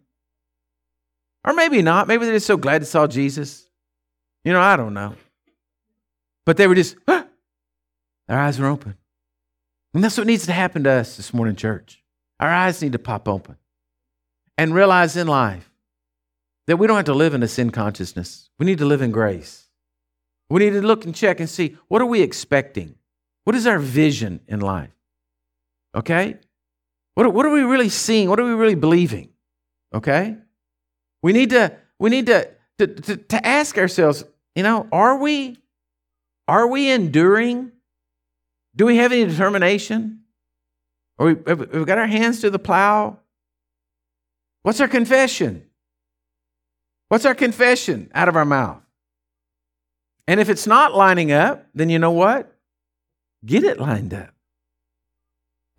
Or 1.44 1.52
maybe 1.52 1.82
not. 1.82 2.08
Maybe 2.08 2.24
they're 2.24 2.34
just 2.34 2.46
so 2.46 2.56
glad 2.56 2.82
they 2.82 2.86
saw 2.86 3.06
Jesus. 3.06 3.66
You 4.44 4.52
know, 4.52 4.60
I 4.60 4.76
don't 4.76 4.94
know. 4.94 5.14
But 6.46 6.56
they 6.56 6.66
were 6.66 6.74
just, 6.74 6.96
ah! 7.08 7.26
their 8.28 8.38
eyes 8.38 8.58
were 8.58 8.66
open. 8.66 8.96
And 9.94 10.04
that's 10.04 10.18
what 10.18 10.26
needs 10.26 10.46
to 10.46 10.52
happen 10.52 10.84
to 10.84 10.90
us 10.90 11.16
this 11.16 11.32
morning, 11.32 11.56
church. 11.56 12.02
Our 12.40 12.48
eyes 12.48 12.82
need 12.82 12.92
to 12.92 12.98
pop 12.98 13.28
open 13.28 13.56
and 14.58 14.74
realize 14.74 15.16
in 15.16 15.26
life 15.26 15.70
that 16.66 16.76
we 16.76 16.86
don't 16.86 16.96
have 16.96 17.04
to 17.06 17.14
live 17.14 17.34
in 17.34 17.42
a 17.42 17.48
sin 17.48 17.70
consciousness. 17.70 18.50
We 18.58 18.66
need 18.66 18.78
to 18.78 18.84
live 18.84 19.02
in 19.02 19.10
grace. 19.10 19.68
We 20.48 20.60
need 20.60 20.70
to 20.70 20.82
look 20.82 21.04
and 21.04 21.14
check 21.14 21.40
and 21.40 21.48
see 21.48 21.76
what 21.88 22.02
are 22.02 22.06
we 22.06 22.22
expecting? 22.22 22.96
What 23.44 23.56
is 23.56 23.66
our 23.66 23.78
vision 23.78 24.40
in 24.46 24.60
life? 24.60 24.90
Okay? 25.94 26.38
What, 27.14 27.32
what 27.32 27.46
are 27.46 27.50
we 27.50 27.62
really 27.62 27.88
seeing? 27.88 28.28
What 28.28 28.40
are 28.40 28.44
we 28.44 28.52
really 28.52 28.74
believing? 28.74 29.30
Okay? 29.94 30.36
We 31.22 31.32
need 31.32 31.50
to, 31.50 31.76
we 31.98 32.10
need 32.10 32.26
to, 32.26 32.50
to, 32.78 32.86
to, 32.86 33.16
to 33.16 33.46
ask 33.46 33.78
ourselves, 33.78 34.24
you 34.54 34.62
know, 34.62 34.88
are 34.92 35.16
we 35.16 35.58
are 36.46 36.66
we 36.66 36.90
enduring? 36.90 37.72
Do 38.76 38.86
we 38.86 38.96
have 38.96 39.12
any 39.12 39.24
determination? 39.24 40.20
Are 41.18 41.26
we, 41.26 41.36
have 41.46 41.72
we 41.72 41.84
got 41.84 41.98
our 41.98 42.06
hands 42.06 42.40
to 42.40 42.50
the 42.50 42.58
plow? 42.58 43.18
What's 44.62 44.80
our 44.80 44.88
confession? 44.88 45.66
What's 47.14 47.26
our 47.26 47.34
confession 47.36 48.10
out 48.12 48.28
of 48.28 48.34
our 48.34 48.44
mouth? 48.44 48.82
And 50.26 50.40
if 50.40 50.48
it's 50.48 50.66
not 50.66 50.96
lining 50.96 51.30
up, 51.30 51.64
then 51.72 51.88
you 51.88 52.00
know 52.00 52.10
what? 52.10 52.52
Get 53.46 53.62
it 53.62 53.78
lined 53.78 54.12
up. 54.12 54.34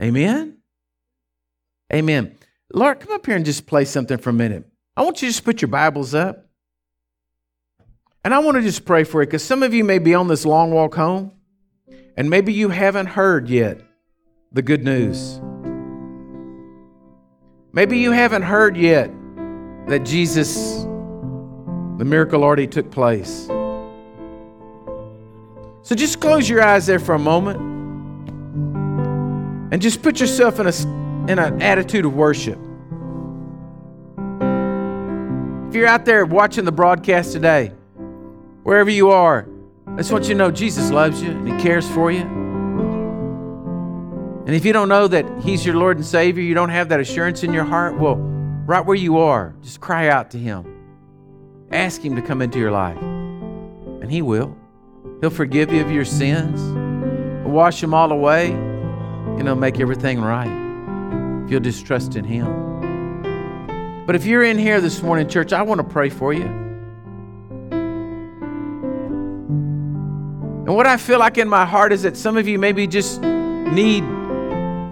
Amen? 0.02 0.60
Amen. 1.92 2.38
Lord, 2.74 3.02
come 3.02 3.12
up 3.12 3.26
here 3.26 3.36
and 3.36 3.44
just 3.44 3.66
play 3.66 3.84
something 3.84 4.18
for 4.18 4.30
a 4.30 4.34
minute. 4.34 4.66
I 4.96 5.02
want 5.02 5.22
you 5.22 5.28
to 5.28 5.34
just 5.34 5.44
put 5.44 5.62
your 5.62 5.68
Bibles 5.68 6.16
up. 6.16 6.48
And 8.24 8.34
I 8.34 8.40
want 8.40 8.56
to 8.56 8.62
just 8.62 8.86
pray 8.86 9.04
for 9.04 9.22
you 9.22 9.28
because 9.28 9.44
some 9.44 9.62
of 9.62 9.74
you 9.74 9.84
may 9.84 10.00
be 10.00 10.16
on 10.16 10.30
this 10.30 10.46
long 10.46 10.72
walk 10.72 10.96
home 10.96 11.34
and 12.16 12.30
maybe 12.30 12.54
you 12.54 12.70
haven't 12.70 13.08
heard 13.08 13.50
yet 13.50 13.82
the 14.54 14.62
good 14.62 14.86
news. 14.86 15.42
Maybe 17.74 18.00
you 18.00 18.12
haven't 18.12 18.44
heard 18.44 18.78
yet 18.78 19.12
that 19.90 20.06
Jesus, 20.06 20.88
the 21.98 22.06
miracle 22.06 22.43
already 22.43 22.68
took 22.68 22.91
place. 22.91 23.48
So 25.86 25.96
just 25.96 26.20
close 26.20 26.50
your 26.50 26.64
eyes 26.64 26.86
there 26.88 27.00
for 27.00 27.16
a 27.16 27.20
moment 27.20 27.60
and 29.72 29.82
just 29.82 30.02
put 30.02 30.20
yourself 30.20 30.60
in, 30.60 30.68
a, 30.68 30.74
in 31.32 31.39
an 31.39 31.62
attitude 31.62 32.06
of 32.06 32.16
worship. 32.16 32.60
If 35.70 35.76
you're 35.76 35.88
out 35.88 36.06
there 36.06 36.26
watching 36.26 36.66
the 36.66 36.72
broadcast 36.72 37.34
today, 37.34 37.72
wherever 38.64 38.89
you 38.89 39.12
are, 39.12 39.48
I 39.88 39.98
just 39.98 40.12
want 40.12 40.26
you 40.26 40.34
to 40.34 40.38
know 40.38 40.52
Jesus 40.52 40.91
loves 40.91 41.22
you 41.22 41.32
and 41.32 41.48
He 41.48 41.56
cares 41.62 41.88
for 41.89 42.12
you. 42.12 42.22
And 44.46 44.56
if 44.56 44.66
you 44.66 44.74
don't 44.74 44.89
know 44.89 45.08
that 45.08 45.26
He's 45.43 45.66
your 45.66 45.76
Lord 45.76 45.98
and 45.98 46.06
Savior, 46.06 46.43
you 46.43 46.54
don't 46.56 46.70
have 46.70 46.89
that 46.89 47.00
assurance 47.00 47.43
in 47.43 47.54
your 47.54 47.64
heart, 47.64 47.98
well, 47.98 48.16
right 48.16 48.86
where 48.86 48.98
you 48.98 49.18
are, 49.20 49.56
just 49.62 49.82
cry 49.82 50.08
out 50.10 50.32
to 50.32 50.38
Him. 50.38 50.75
Ask 51.72 52.01
Him 52.01 52.16
to 52.16 52.22
come 52.22 52.41
into 52.41 52.59
your 52.59 52.72
life. 52.72 53.01
And 53.01 54.11
He 54.11 54.22
will. 54.22 54.55
He'll 55.22 55.30
forgive 55.30 55.72
you 55.72 55.82
of 55.82 55.91
your 55.91 56.05
sins, 56.05 56.61
wash 57.47 57.82
them 57.82 57.93
all 57.93 58.11
away, 58.11 58.51
and 58.51 59.43
He'll 59.43 59.55
make 59.55 59.80
everything 59.80 60.22
right 60.22 61.43
if 61.43 61.51
you'll 61.51 61.59
just 61.59 61.86
trust 61.86 62.16
in 62.16 62.26
Him. 62.26 64.05
But 64.05 64.16
if 64.16 64.26
you're 64.26 64.43
in 64.43 64.57
here 64.57 64.82
this 64.82 65.01
morning, 65.01 65.28
church, 65.28 65.53
I 65.53 65.61
want 65.63 65.80
to 65.80 65.84
pray 65.84 66.09
for 66.09 66.34
you. 66.34 66.45
And 70.66 70.76
what 70.76 70.88
I 70.88 70.97
feel 70.97 71.20
like 71.20 71.38
in 71.38 71.47
my 71.47 71.66
heart 71.66 71.93
is 71.93 72.03
that 72.03 72.18
some 72.18 72.38
of 72.38 72.47
you 72.47 72.57
maybe 72.57 72.88
just 72.88 73.22
need 73.22 74.03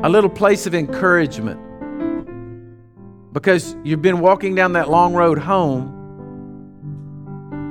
a 0.04 0.10
little 0.10 0.30
place 0.30 0.66
of 0.66 0.76
encouragement 0.76 1.60
because 3.34 3.76
you've 3.84 4.02
been 4.02 4.20
walking 4.20 4.54
down 4.54 4.74
that 4.74 4.90
long 4.90 5.14
road 5.14 5.40
home 5.40 6.03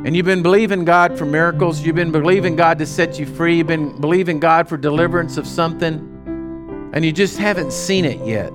and 0.04 0.16
you've 0.16 0.26
been 0.26 0.42
believing 0.42 0.84
God 0.84 1.16
for 1.16 1.24
miracles, 1.24 1.80
you've 1.80 1.94
been 1.94 2.10
believing 2.10 2.56
God 2.56 2.78
to 2.80 2.86
set 2.86 3.20
you 3.20 3.26
free, 3.26 3.58
you've 3.58 3.68
been 3.68 4.00
believing 4.00 4.40
God 4.40 4.68
for 4.68 4.76
deliverance 4.76 5.36
of 5.36 5.46
something, 5.46 6.90
and 6.92 7.04
you 7.04 7.12
just 7.12 7.38
haven't 7.38 7.72
seen 7.72 8.04
it 8.04 8.26
yet. 8.26 8.52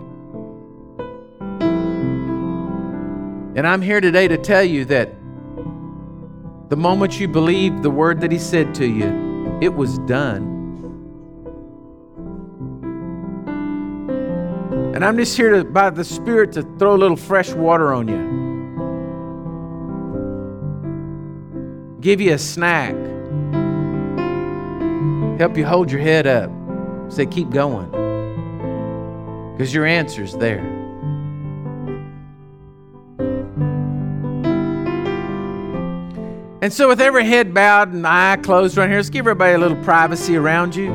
And 3.58 3.66
I'm 3.66 3.82
here 3.82 4.02
today 4.02 4.28
to 4.28 4.38
tell 4.38 4.64
you 4.64 4.84
that 4.86 5.10
the 6.70 6.76
moment 6.76 7.18
you 7.18 7.30
believed 7.30 7.82
the 7.82 7.90
word 7.90 8.20
that 8.22 8.32
He 8.32 8.40
said 8.40 8.76
to 8.76 8.86
you, 8.86 9.58
it 9.62 9.74
was 9.74 9.98
done. 10.00 10.56
And 14.94 15.06
I'm 15.06 15.16
just 15.18 15.38
here 15.38 15.52
to, 15.52 15.64
by 15.64 15.92
the 15.92 16.04
Spirit 16.04 16.52
to 16.54 16.64
throw 16.78 16.96
a 16.96 16.98
little 16.98 17.16
fresh 17.16 17.52
water 17.54 17.94
on 17.94 18.08
you. 18.08 18.47
Give 22.00 22.22
you 22.22 22.34
a 22.34 22.38
snack. 22.38 22.96
Help 25.40 25.58
you 25.58 25.66
hold 25.66 25.92
your 25.92 26.02
head 26.02 26.28
up. 26.28 26.52
Say, 27.10 27.26
keep 27.26 27.50
going. 27.50 27.90
Because 29.54 29.74
your 29.74 29.86
answer's 29.86 30.36
there. 30.36 30.60
And 36.62 36.74
so, 36.74 36.88
with 36.88 37.00
every 37.02 37.26
head 37.26 37.54
bowed 37.54 37.94
and 37.94 38.06
eye 38.06 38.38
closed 38.42 38.78
right 38.78 38.90
here, 38.90 38.98
let's 38.98 39.10
give 39.10 39.22
everybody 39.22 39.54
a 39.54 39.58
little 39.58 39.82
privacy 39.84 40.36
around 40.36 40.76
you. 40.76 40.92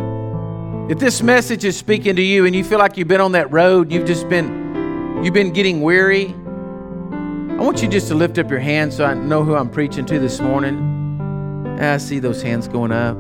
If 0.91 0.99
this 0.99 1.23
message 1.23 1.65
is 1.65 1.77
speaking 1.77 2.17
to 2.17 2.23
you 2.23 2.45
and 2.47 2.55
you 2.55 2.63
feel 2.63 2.79
like 2.79 2.97
you've 2.97 3.09
been 3.09 3.21
on 3.21 3.33
that 3.33 3.51
road, 3.51 3.91
you've 3.91 4.07
just 4.07 4.29
been 4.29 5.23
you've 5.25 5.35
been 5.35 5.53
getting 5.53 5.81
weary, 5.81 6.35
I 7.59 7.65
want 7.65 7.83
you 7.83 7.89
just 7.89 8.09
to 8.09 8.15
lift 8.15 8.39
up 8.39 8.51
your 8.51 8.59
hands 8.59 8.97
so 8.97 9.05
I 9.05 9.15
know 9.15 9.45
who 9.45 9.55
I'm 9.55 9.71
preaching 9.71 10.05
to 10.07 10.19
this 10.19 10.41
morning. 10.41 11.79
Ah, 11.81 11.95
I 11.95 11.97
see 11.99 12.19
those 12.19 12.43
hands 12.43 12.67
going 12.67 12.93
up. 12.93 13.17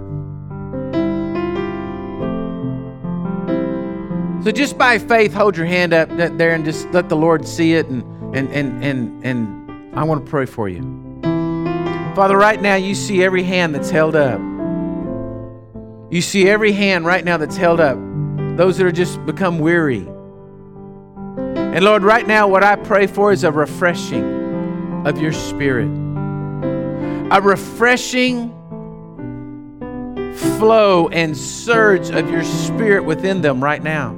So 4.44 4.50
just 4.50 4.76
by 4.76 4.98
faith, 4.98 5.32
hold 5.32 5.56
your 5.56 5.66
hand 5.66 5.92
up 5.92 6.08
there 6.16 6.52
and 6.52 6.64
just 6.64 6.90
let 6.90 7.08
the 7.08 7.16
Lord 7.16 7.46
see 7.46 7.74
it 7.74 7.86
and 7.86 8.02
and 8.34 8.50
and 8.50 8.82
and 8.82 9.24
and 9.24 9.98
I 9.98 10.02
want 10.02 10.24
to 10.24 10.30
pray 10.30 10.46
for 10.46 10.68
you. 10.68 10.82
Father, 12.16 12.36
right 12.36 12.60
now 12.60 12.74
you 12.74 12.94
see 12.94 13.22
every 13.22 13.44
hand 13.44 13.74
that's 13.74 13.90
held 13.90 14.16
up. 14.16 14.40
You 16.10 16.20
see 16.20 16.48
every 16.48 16.72
hand 16.72 17.06
right 17.06 17.24
now 17.24 17.36
that's 17.36 17.56
held 17.56 17.80
up, 17.80 17.96
those 18.56 18.76
that 18.78 18.86
are 18.86 18.92
just 18.92 19.24
become 19.24 19.60
weary. 19.60 20.06
And 21.72 21.84
Lord, 21.84 22.02
right 22.02 22.26
now, 22.26 22.48
what 22.48 22.62
I 22.62 22.76
pray 22.76 23.06
for 23.06 23.32
is 23.32 23.44
a 23.44 23.50
refreshing 23.50 25.06
of 25.06 25.18
your 25.18 25.32
spirit, 25.32 25.88
a 27.30 27.40
refreshing 27.40 28.50
flow 30.58 31.08
and 31.08 31.34
surge 31.34 32.10
of 32.10 32.30
your 32.30 32.44
spirit 32.44 33.04
within 33.04 33.40
them 33.40 33.62
right 33.62 33.82
now. 33.82 34.12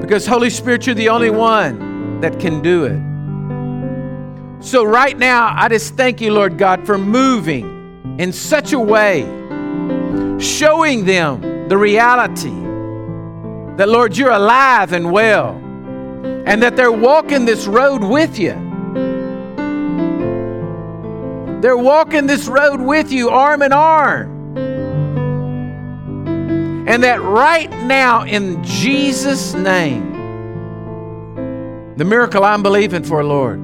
Because, 0.00 0.26
Holy 0.26 0.50
Spirit, 0.50 0.86
you're 0.86 0.94
the 0.94 1.08
only 1.08 1.30
one 1.30 2.20
that 2.20 2.38
can 2.38 2.60
do 2.60 2.84
it. 2.84 4.62
So, 4.62 4.84
right 4.84 5.16
now, 5.16 5.54
I 5.56 5.68
just 5.68 5.94
thank 5.94 6.20
you, 6.20 6.34
Lord 6.34 6.58
God, 6.58 6.84
for 6.84 6.98
moving 6.98 8.16
in 8.18 8.30
such 8.32 8.74
a 8.74 8.78
way 8.78 9.22
showing 10.38 11.06
them 11.06 11.68
the 11.68 11.78
reality 11.78 12.50
that, 13.76 13.88
Lord, 13.88 14.16
you're 14.16 14.32
alive 14.32 14.92
and 14.92 15.10
well, 15.10 15.60
and 16.24 16.62
that 16.62 16.76
they're 16.76 16.92
walking 16.92 17.44
this 17.44 17.66
road 17.66 18.02
with 18.02 18.38
you. 18.38 18.52
They're 21.60 21.76
walking 21.76 22.26
this 22.26 22.48
road 22.48 22.80
with 22.80 23.12
you, 23.12 23.28
arm 23.30 23.62
in 23.62 23.72
arm. 23.72 24.56
And 26.88 27.04
that 27.04 27.20
right 27.22 27.70
now, 27.84 28.24
in 28.24 28.64
Jesus' 28.64 29.54
name, 29.54 30.10
the 31.96 32.04
miracle 32.04 32.44
I'm 32.44 32.62
believing 32.62 33.04
for, 33.04 33.22
Lord, 33.22 33.60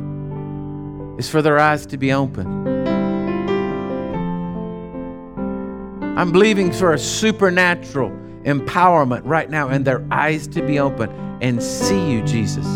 is 1.19 1.29
for 1.29 1.41
their 1.41 1.59
eyes 1.59 1.87
to 1.87 1.97
be 1.97 2.13
open. 2.13 2.47
I'm 6.17 6.33
believing 6.33 6.71
for 6.73 6.93
a 6.93 6.99
supernatural 6.99 8.11
empowerment 8.47 9.23
right 9.25 9.51
now 9.51 9.69
and 9.69 9.85
their 9.85 10.07
eyes 10.11 10.47
to 10.49 10.63
be 10.63 10.79
open 10.79 11.11
and 11.43 11.63
see 11.63 12.11
you, 12.11 12.23
Jesus. 12.23 12.67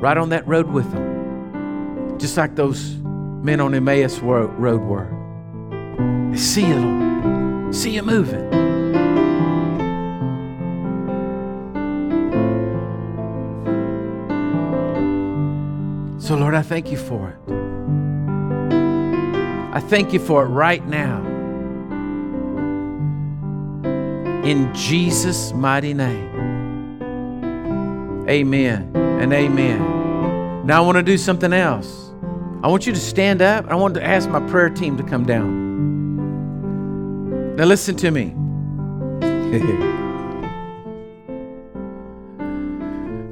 Right 0.00 0.16
on 0.16 0.30
that 0.30 0.46
road 0.46 0.68
with 0.68 0.90
them. 0.92 2.18
just 2.18 2.36
like 2.36 2.56
those 2.56 2.96
men 3.42 3.60
on 3.60 3.74
Emmaus 3.74 4.18
road 4.20 4.80
were. 4.82 5.08
They 6.30 6.38
see 6.38 6.66
you, 6.66 6.76
Lord. 6.76 7.74
See 7.74 7.90
you 7.90 8.02
moving. 8.02 8.44
So, 16.18 16.34
Lord, 16.36 16.54
I 16.54 16.62
thank 16.62 16.90
you 16.90 16.96
for 16.96 17.30
it. 17.30 17.38
I 19.72 19.80
thank 19.80 20.12
you 20.12 20.18
for 20.18 20.44
it 20.44 20.48
right 20.48 20.84
now. 20.86 21.22
In 24.46 24.72
Jesus' 24.72 25.52
mighty 25.52 25.92
name. 25.92 27.02
Amen 28.28 28.92
and 28.94 29.32
amen. 29.32 30.64
Now, 30.64 30.82
I 30.82 30.86
want 30.86 30.96
to 30.96 31.02
do 31.02 31.18
something 31.18 31.52
else. 31.52 32.10
I 32.62 32.68
want 32.68 32.86
you 32.86 32.92
to 32.92 33.00
stand 33.00 33.42
up. 33.42 33.66
I 33.66 33.74
want 33.74 33.94
to 33.94 34.04
ask 34.04 34.28
my 34.28 34.38
prayer 34.48 34.70
team 34.70 34.96
to 34.98 35.02
come 35.02 35.26
down. 35.26 35.66
Now, 37.56 37.64
listen 37.64 37.96
to 37.96 38.12
me. 38.12 38.34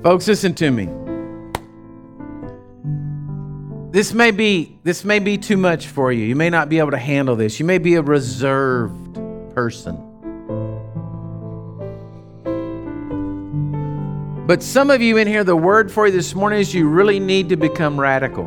Folks, 0.03 0.27
listen 0.27 0.55
to 0.55 0.71
me 0.71 0.89
this 3.95 4.13
may 4.13 4.33
be 4.33 4.77
this 4.83 5.05
may 5.05 5.21
be 5.21 5.39
too 5.39 5.57
much 5.57 5.87
for 5.87 6.11
you. 6.11 6.25
You 6.25 6.35
may 6.35 6.51
not 6.51 6.69
be 6.69 6.81
able 6.81 6.91
to 6.91 6.99
handle 6.99 7.37
this. 7.37 7.61
You 7.61 7.65
may 7.65 7.79
be 7.79 7.95
a 7.95 8.03
reserved 8.03 9.15
person. 9.55 10.04
But 14.47 14.63
some 14.63 14.91
of 14.91 15.01
you 15.01 15.17
in 15.17 15.27
here, 15.27 15.43
the 15.43 15.57
word 15.57 15.91
for 15.91 16.07
you 16.07 16.13
this 16.13 16.35
morning 16.35 16.61
is 16.61 16.75
you 16.75 16.89
really 16.89 17.19
need 17.19 17.49
to 17.49 17.57
become 17.57 17.99
radical. 17.99 18.45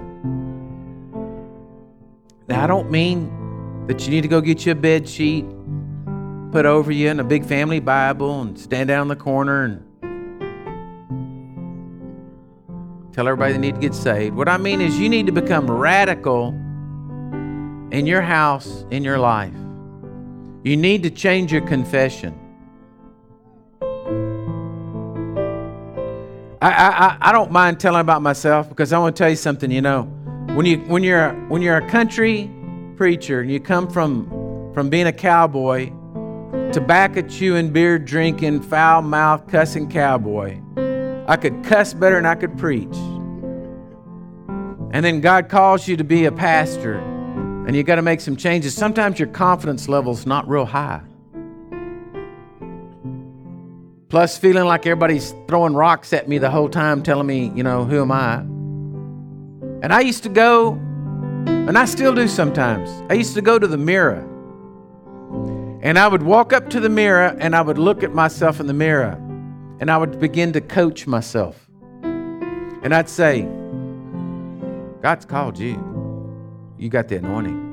Now, 2.48 2.64
I 2.64 2.68
don't 2.68 2.92
mean 2.92 3.86
that 3.88 4.06
you 4.06 4.12
need 4.12 4.22
to 4.22 4.28
go 4.28 4.40
get 4.40 4.66
you 4.66 4.74
a 4.74 4.76
bed 4.76 5.10
sheet, 5.10 5.46
put 6.52 6.66
over 6.66 6.92
you 6.92 7.10
in 7.10 7.20
a 7.20 7.24
big 7.24 7.46
family 7.46 7.80
Bible, 7.80 8.42
and 8.42 8.60
stand 8.60 8.88
down 8.90 9.04
in 9.04 9.08
the 9.08 9.16
corner 9.16 9.64
and 9.64 9.84
Tell 13.18 13.28
everybody 13.28 13.54
they 13.54 13.58
need 13.58 13.74
to 13.74 13.82
get 13.82 13.96
saved. 13.96 14.36
What 14.36 14.48
I 14.48 14.58
mean 14.58 14.80
is, 14.80 15.00
you 15.00 15.10
need 15.10 15.26
to 15.26 15.32
become 15.32 15.66
radical 15.72 16.50
in 17.90 18.06
your 18.06 18.22
house, 18.22 18.86
in 18.92 19.04
your 19.04 19.18
life. 19.18 19.56
You 20.64 20.78
need 20.78 21.02
to 21.02 21.10
change 21.10 21.52
your 21.52 21.66
confession. 21.66 22.40
I, 26.62 26.70
I, 26.70 27.18
I 27.30 27.32
don't 27.32 27.52
mind 27.52 27.80
telling 27.80 28.02
about 28.02 28.22
myself 28.22 28.68
because 28.68 28.92
I 28.92 28.98
want 29.00 29.16
to 29.16 29.22
tell 29.22 29.30
you 29.30 29.36
something. 29.36 29.70
You 29.70 29.82
know, 29.82 30.04
when 30.54 30.66
you 30.66 30.80
when 30.80 31.04
you're 31.04 31.34
when 31.50 31.62
you're 31.62 31.78
a 31.78 31.90
country 31.90 32.50
preacher 32.96 33.42
and 33.42 33.52
you 33.52 33.60
come 33.60 33.88
from 33.88 34.72
from 34.74 34.90
being 34.90 35.08
a 35.08 35.14
cowboy 35.14 35.92
to 36.72 36.82
back 36.82 37.16
at 37.16 37.40
you 37.40 37.62
beer 37.64 38.00
drinking, 38.00 38.62
foul 38.62 39.02
mouth, 39.02 39.48
cussing 39.48 39.90
cowboy, 39.90 40.60
I 41.28 41.38
could 41.38 41.64
cuss 41.64 41.94
better 41.94 42.16
than 42.16 42.26
I 42.26 42.36
could 42.36 42.58
preach. 42.58 42.96
And 44.92 45.06
then 45.06 45.22
God 45.22 45.50
calls 45.50 45.88
you 45.88 45.98
to 45.98 46.04
be 46.04 46.26
a 46.26 46.32
pastor 46.32 46.98
and 47.68 47.76
you 47.76 47.84
got 47.84 47.96
to 47.96 48.02
make 48.02 48.22
some 48.22 48.36
changes. 48.36 48.74
Sometimes 48.74 49.20
your 49.20 49.28
confidence 49.28 49.90
level's 49.90 50.26
not 50.26 50.48
real 50.48 50.66
high. 50.66 51.02
Plus, 54.10 54.38
feeling 54.38 54.66
like 54.66 54.86
everybody's 54.86 55.34
throwing 55.48 55.74
rocks 55.74 56.14
at 56.14 56.30
me 56.30 56.38
the 56.38 56.50
whole 56.50 56.70
time, 56.70 57.04
telling 57.04 57.28
me, 57.28 57.52
you 57.54 57.64
know, 57.64 57.84
who 57.84 58.02
am 58.02 58.12
I? 58.12 58.36
And 59.84 59.94
I 59.94 60.00
used 60.00 60.24
to 60.24 60.30
go, 60.30 60.74
and 60.74 61.78
I 61.78 61.86
still 61.86 62.16
do 62.16 62.28
sometimes, 62.28 62.90
I 63.10 63.16
used 63.16 63.34
to 63.34 63.42
go 63.42 63.60
to 63.60 63.68
the 63.68 63.78
mirror. 63.78 64.26
And 65.82 66.00
I 66.00 66.08
would 66.08 66.24
walk 66.24 66.54
up 66.54 66.70
to 66.72 66.80
the 66.80 66.90
mirror 66.90 67.36
and 67.40 67.56
I 67.56 67.62
would 67.62 67.78
look 67.78 68.02
at 68.02 68.14
myself 68.14 68.60
in 68.60 68.68
the 68.68 68.74
mirror 68.74 69.12
and 69.80 69.92
I 69.92 69.98
would 69.98 70.20
begin 70.20 70.52
to 70.54 70.62
coach 70.62 71.06
myself. 71.06 71.68
And 72.02 72.96
I'd 72.96 73.10
say, 73.10 73.44
God's 75.02 75.26
called 75.26 75.60
you. 75.60 75.76
You 76.78 76.90
got 76.90 77.08
the 77.10 77.18
anointing. 77.18 77.66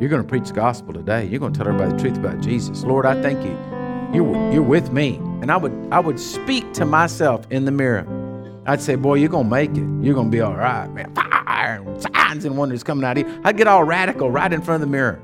You're 0.00 0.10
going 0.10 0.22
to 0.22 0.28
preach 0.28 0.48
the 0.48 0.54
gospel 0.54 0.92
today. 0.92 1.26
You're 1.26 1.40
going 1.40 1.52
to 1.52 1.58
tell 1.58 1.68
everybody 1.68 1.92
the 1.92 1.98
truth 1.98 2.18
about 2.18 2.40
Jesus. 2.40 2.82
Lord, 2.82 3.06
I 3.06 3.20
thank 3.22 3.44
you. 3.44 3.75
You're, 4.16 4.52
you're 4.52 4.62
with 4.62 4.92
me. 4.92 5.16
And 5.42 5.52
I 5.52 5.58
would, 5.58 5.88
I 5.92 6.00
would 6.00 6.18
speak 6.18 6.72
to 6.72 6.86
myself 6.86 7.46
in 7.50 7.66
the 7.66 7.70
mirror. 7.70 8.06
I'd 8.64 8.80
say, 8.80 8.94
Boy, 8.94 9.16
you're 9.16 9.28
going 9.28 9.44
to 9.44 9.50
make 9.50 9.70
it. 9.72 9.86
You're 10.02 10.14
going 10.14 10.30
to 10.30 10.36
be 10.36 10.40
all 10.40 10.56
right, 10.56 10.88
man. 10.88 11.14
Fire 11.14 11.82
and 11.86 12.02
signs 12.02 12.46
and 12.46 12.56
wonders 12.56 12.82
coming 12.82 13.04
out 13.04 13.18
of 13.18 13.28
you. 13.28 13.40
I'd 13.44 13.58
get 13.58 13.66
all 13.66 13.84
radical 13.84 14.30
right 14.30 14.50
in 14.50 14.62
front 14.62 14.82
of 14.82 14.88
the 14.88 14.90
mirror. 14.90 15.20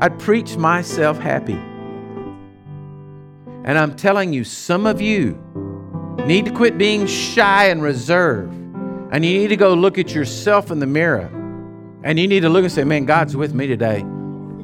I'd 0.00 0.18
preach 0.18 0.56
myself 0.58 1.18
happy. 1.18 1.58
And 3.64 3.78
I'm 3.78 3.96
telling 3.96 4.34
you, 4.34 4.44
some 4.44 4.84
of 4.84 5.00
you 5.00 5.42
need 6.26 6.44
to 6.44 6.52
quit 6.52 6.76
being 6.76 7.06
shy 7.06 7.68
and 7.68 7.82
reserved. 7.82 8.52
And 9.12 9.24
you 9.24 9.38
need 9.38 9.48
to 9.48 9.56
go 9.56 9.72
look 9.72 9.96
at 9.96 10.14
yourself 10.14 10.70
in 10.70 10.78
the 10.78 10.86
mirror. 10.86 11.30
And 12.04 12.18
you 12.18 12.28
need 12.28 12.40
to 12.40 12.50
look 12.50 12.64
and 12.64 12.72
say, 12.72 12.84
Man, 12.84 13.06
God's 13.06 13.34
with 13.34 13.54
me 13.54 13.66
today. 13.66 14.04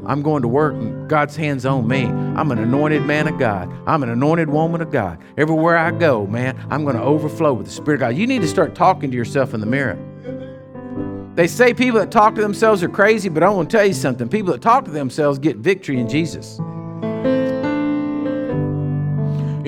I'm 0.09 0.23
going 0.23 0.41
to 0.41 0.49
work 0.49 0.75
and 0.75 1.09
God's 1.09 1.37
hands 1.37 1.67
on 1.67 1.87
me. 1.87 2.07
I'm 2.07 2.51
an 2.51 2.59
anointed 2.59 3.03
man 3.03 3.29
of 3.29 3.39
God. 3.39 3.71
I'm 3.87 4.03
an 4.03 4.09
anointed 4.09 4.49
woman 4.49 4.81
of 4.81 4.91
God. 4.91 5.19
Everywhere 5.37 5.77
I 5.77 5.91
go, 5.91 6.27
man, 6.27 6.59
I'm 6.71 6.85
going 6.85 6.97
to 6.97 7.03
overflow 7.03 7.53
with 7.53 7.67
the 7.67 7.73
Spirit 7.73 7.97
of 7.97 8.09
God. 8.09 8.17
You 8.17 8.27
need 8.27 8.41
to 8.41 8.49
start 8.49 8.75
talking 8.75 9.11
to 9.11 9.17
yourself 9.17 9.53
in 9.53 9.61
the 9.61 9.67
mirror. 9.67 9.99
They 11.35 11.47
say 11.47 11.75
people 11.75 12.01
that 12.01 12.11
talk 12.11 12.35
to 12.37 12.41
themselves 12.41 12.83
are 12.83 12.89
crazy, 12.89 13.29
but 13.29 13.43
I 13.43 13.51
want 13.51 13.71
to 13.71 13.77
tell 13.77 13.87
you 13.87 13.93
something. 13.93 14.29
People 14.29 14.53
that 14.53 14.63
talk 14.63 14.87
to 14.87 14.91
themselves 14.91 15.39
get 15.39 15.59
victory 15.59 16.01
in 16.01 16.09
Jesus. 16.09 16.59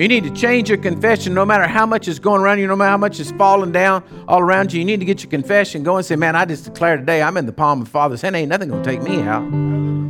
You 0.01 0.07
need 0.07 0.23
to 0.23 0.31
change 0.31 0.67
your 0.67 0.79
confession 0.79 1.35
no 1.35 1.45
matter 1.45 1.67
how 1.67 1.85
much 1.85 2.07
is 2.07 2.17
going 2.17 2.41
around 2.41 2.57
you, 2.57 2.65
no 2.65 2.75
matter 2.75 2.89
how 2.89 2.97
much 2.97 3.19
is 3.19 3.31
falling 3.33 3.71
down 3.71 4.03
all 4.27 4.41
around 4.41 4.73
you. 4.73 4.79
You 4.79 4.85
need 4.85 4.99
to 4.99 5.05
get 5.05 5.21
your 5.21 5.29
confession 5.29 5.83
going 5.83 5.99
and 5.99 6.05
say, 6.05 6.15
Man, 6.15 6.35
I 6.35 6.45
just 6.45 6.65
declare 6.65 6.97
today 6.97 7.21
I'm 7.21 7.37
in 7.37 7.45
the 7.45 7.53
palm 7.53 7.81
of 7.81 7.85
the 7.85 7.91
Father's 7.91 8.23
hand. 8.23 8.35
Ain't 8.35 8.49
nothing 8.49 8.69
going 8.69 8.81
to 8.81 8.89
take 8.89 9.03
me 9.03 9.21
out. 9.21 10.00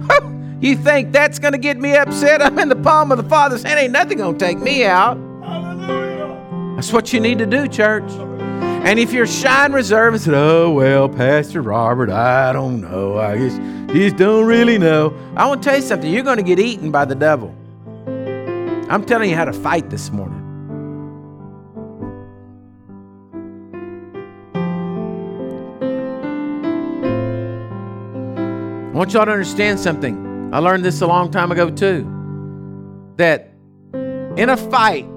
You 0.62 0.76
think 0.78 1.12
that's 1.12 1.40
going 1.40 1.54
to 1.54 1.58
get 1.58 1.78
me 1.78 1.96
upset? 1.96 2.42
I'm 2.42 2.58
in 2.60 2.70
the 2.70 2.76
palm 2.76 3.12
of 3.12 3.18
the 3.18 3.28
Father's 3.28 3.64
hand. 3.64 3.80
Ain't 3.80 3.92
nothing 3.92 4.20
going 4.20 4.38
to 4.38 4.46
take 4.46 4.60
me 4.60 4.86
out. 4.86 5.18
Hallelujah. 5.44 6.76
That's 6.76 6.94
what 6.94 7.12
you 7.12 7.20
need 7.20 7.40
to 7.40 7.48
do, 7.48 7.68
church. 7.68 8.10
And 8.84 9.00
if 9.00 9.12
you're 9.12 9.28
shy 9.28 9.66
and 9.66 9.74
reserved 9.74 10.16
and 10.16 10.24
said, 10.24 10.34
Oh, 10.36 10.72
well, 10.72 11.10
Pastor 11.10 11.62
Robert, 11.62 12.10
I 12.12 12.54
don't 12.54 12.80
know. 12.80 13.18
I 13.18 13.38
just, 13.38 13.60
just 13.92 14.18
don't 14.18 14.46
really 14.46 14.78
know. 14.78 15.14
I 15.36 15.48
want 15.48 15.64
to 15.64 15.70
tell 15.70 15.78
you 15.78 15.84
something. 15.84 16.12
You're 16.12 16.24
going 16.24 16.38
to 16.38 16.44
get 16.44 16.60
eaten 16.60 16.92
by 16.92 17.06
the 17.06 17.16
devil. 17.16 17.56
I'm 18.90 19.04
telling 19.06 19.30
you 19.30 19.36
how 19.36 19.46
to 19.46 19.54
fight 19.54 19.90
this 19.90 20.12
morning. 20.12 20.38
I 28.94 28.98
want 28.98 29.14
y'all 29.14 29.26
to 29.26 29.32
understand 29.32 29.80
something. 29.80 30.31
I 30.52 30.60
learned 30.60 30.84
this 30.84 31.02
a 31.02 31.08
long 31.08 31.32
time 31.32 31.52
ago, 31.52 31.70
too. 31.70 32.06
That 33.18 33.54
in 33.94 34.50
a 34.50 34.58
fight, 34.58 35.08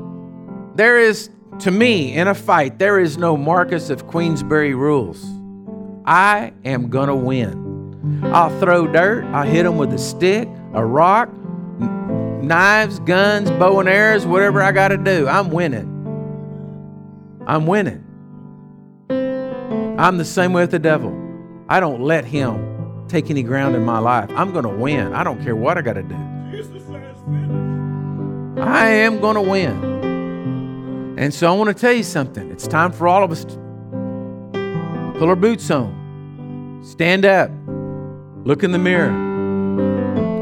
there 0.76 0.98
is, 0.98 1.30
to 1.60 1.70
me, 1.70 2.14
in 2.14 2.28
a 2.28 2.34
fight, 2.34 2.78
there 2.78 2.98
is 3.00 3.18
no 3.18 3.36
Marquess 3.36 3.90
of 3.90 4.06
Queensberry 4.06 4.74
rules. 4.74 5.24
I 6.04 6.52
am 6.64 6.88
going 6.88 7.08
to 7.08 7.14
win. 7.14 8.20
I'll 8.24 8.58
throw 8.60 8.86
dirt, 8.86 9.24
I'll 9.26 9.46
hit 9.46 9.62
them 9.62 9.76
with 9.78 9.92
a 9.92 9.98
stick, 9.98 10.48
a 10.74 10.84
rock, 10.84 11.30
knives, 12.42 12.98
guns, 13.00 13.50
bow 13.52 13.80
and 13.80 13.88
arrows, 13.88 14.26
whatever 14.26 14.62
I 14.62 14.72
got 14.72 14.88
to 14.88 14.98
do. 14.98 15.26
I'm 15.26 15.50
winning. 15.50 15.90
I'm 17.46 17.66
winning. 17.66 18.04
I'm 19.98 20.18
the 20.18 20.24
same 20.24 20.52
way 20.52 20.62
with 20.62 20.70
the 20.70 20.78
devil. 20.78 21.18
I 21.68 21.80
don't 21.80 22.02
let 22.02 22.24
him 22.24 22.73
take 23.08 23.30
any 23.30 23.42
ground 23.42 23.76
in 23.76 23.84
my 23.84 23.98
life. 23.98 24.30
I'm 24.30 24.52
going 24.52 24.64
to 24.64 24.70
win. 24.70 25.12
I 25.12 25.24
don't 25.24 25.42
care 25.42 25.56
what 25.56 25.78
I 25.78 25.82
got 25.82 25.94
to 25.94 26.02
do. 26.02 26.16
I 28.60 28.86
am 28.86 29.20
going 29.20 29.34
to 29.34 29.42
win. 29.42 31.16
And 31.18 31.32
so 31.32 31.52
I 31.52 31.56
want 31.56 31.68
to 31.68 31.80
tell 31.80 31.92
you 31.92 32.02
something. 32.02 32.50
It's 32.50 32.66
time 32.66 32.92
for 32.92 33.06
all 33.06 33.22
of 33.22 33.30
us 33.30 33.44
to 33.44 33.54
pull 35.18 35.28
our 35.28 35.36
boots 35.36 35.70
on, 35.70 36.80
stand 36.84 37.24
up, 37.24 37.50
look 38.44 38.62
in 38.64 38.72
the 38.72 38.78
mirror, 38.78 39.12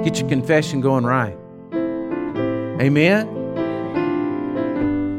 get 0.03 0.19
your 0.19 0.29
confession 0.29 0.81
going 0.81 1.05
right. 1.05 1.37
Amen? 2.81 3.29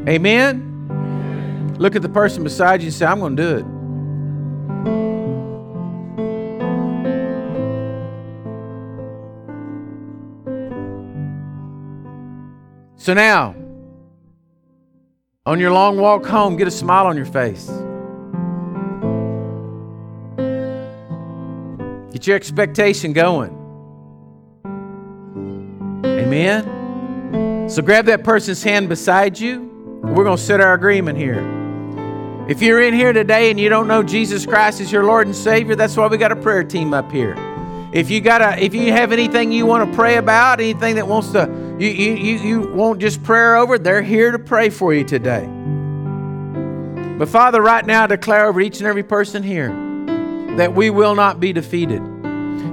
Amen? 0.08 1.76
Look 1.78 1.96
at 1.96 2.02
the 2.02 2.08
person 2.08 2.42
beside 2.44 2.82
you 2.82 2.86
and 2.86 2.94
say, 2.94 3.06
I'm 3.06 3.20
going 3.20 3.36
to 3.36 3.42
do 3.42 3.56
it. 3.58 3.73
So 13.04 13.12
now, 13.12 13.54
on 15.44 15.60
your 15.60 15.72
long 15.72 15.98
walk 15.98 16.24
home, 16.24 16.56
get 16.56 16.66
a 16.66 16.70
smile 16.70 17.06
on 17.06 17.18
your 17.18 17.26
face. 17.26 17.66
Get 22.12 22.26
your 22.26 22.34
expectation 22.34 23.12
going. 23.12 23.50
Amen. 26.02 27.68
So 27.68 27.82
grab 27.82 28.06
that 28.06 28.24
person's 28.24 28.62
hand 28.62 28.88
beside 28.88 29.38
you. 29.38 30.00
We're 30.02 30.24
going 30.24 30.38
to 30.38 30.42
set 30.42 30.62
our 30.62 30.72
agreement 30.72 31.18
here. 31.18 31.44
If 32.48 32.62
you're 32.62 32.80
in 32.80 32.94
here 32.94 33.12
today 33.12 33.50
and 33.50 33.60
you 33.60 33.68
don't 33.68 33.86
know 33.86 34.02
Jesus 34.02 34.46
Christ 34.46 34.80
is 34.80 34.90
your 34.90 35.04
Lord 35.04 35.26
and 35.26 35.36
Savior, 35.36 35.76
that's 35.76 35.94
why 35.94 36.06
we 36.06 36.16
got 36.16 36.32
a 36.32 36.36
prayer 36.36 36.64
team 36.64 36.94
up 36.94 37.12
here. 37.12 37.36
If 37.94 38.10
you 38.10 38.20
got 38.20 38.42
a, 38.42 38.60
if 38.60 38.74
you 38.74 38.90
have 38.90 39.12
anything 39.12 39.52
you 39.52 39.66
want 39.66 39.88
to 39.88 39.96
pray 39.96 40.16
about, 40.16 40.58
anything 40.58 40.96
that 40.96 41.06
wants 41.06 41.30
to, 41.30 41.76
you 41.78 41.88
you 41.88 42.14
you, 42.14 42.38
you 42.38 42.60
won't 42.72 43.00
just 43.00 43.22
prayer 43.22 43.54
over, 43.54 43.78
they're 43.78 44.02
here 44.02 44.32
to 44.32 44.38
pray 44.38 44.68
for 44.68 44.92
you 44.92 45.04
today. 45.04 45.48
But 47.16 47.28
Father, 47.28 47.62
right 47.62 47.86
now, 47.86 48.02
I 48.02 48.06
declare 48.08 48.46
over 48.46 48.60
each 48.60 48.78
and 48.78 48.88
every 48.88 49.04
person 49.04 49.44
here 49.44 49.68
that 50.56 50.74
we 50.74 50.90
will 50.90 51.14
not 51.14 51.38
be 51.38 51.52
defeated. 51.52 52.02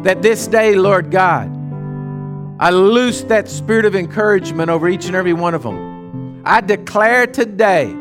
That 0.03 0.23
this 0.23 0.47
day, 0.47 0.73
Lord 0.73 1.11
God, 1.11 1.49
I 2.59 2.71
loose 2.71 3.21
that 3.23 3.47
spirit 3.47 3.85
of 3.85 3.95
encouragement 3.95 4.71
over 4.71 4.89
each 4.89 5.05
and 5.05 5.15
every 5.15 5.33
one 5.33 5.53
of 5.53 5.61
them. 5.61 6.41
I 6.45 6.61
declare 6.61 7.27
today 7.27 7.93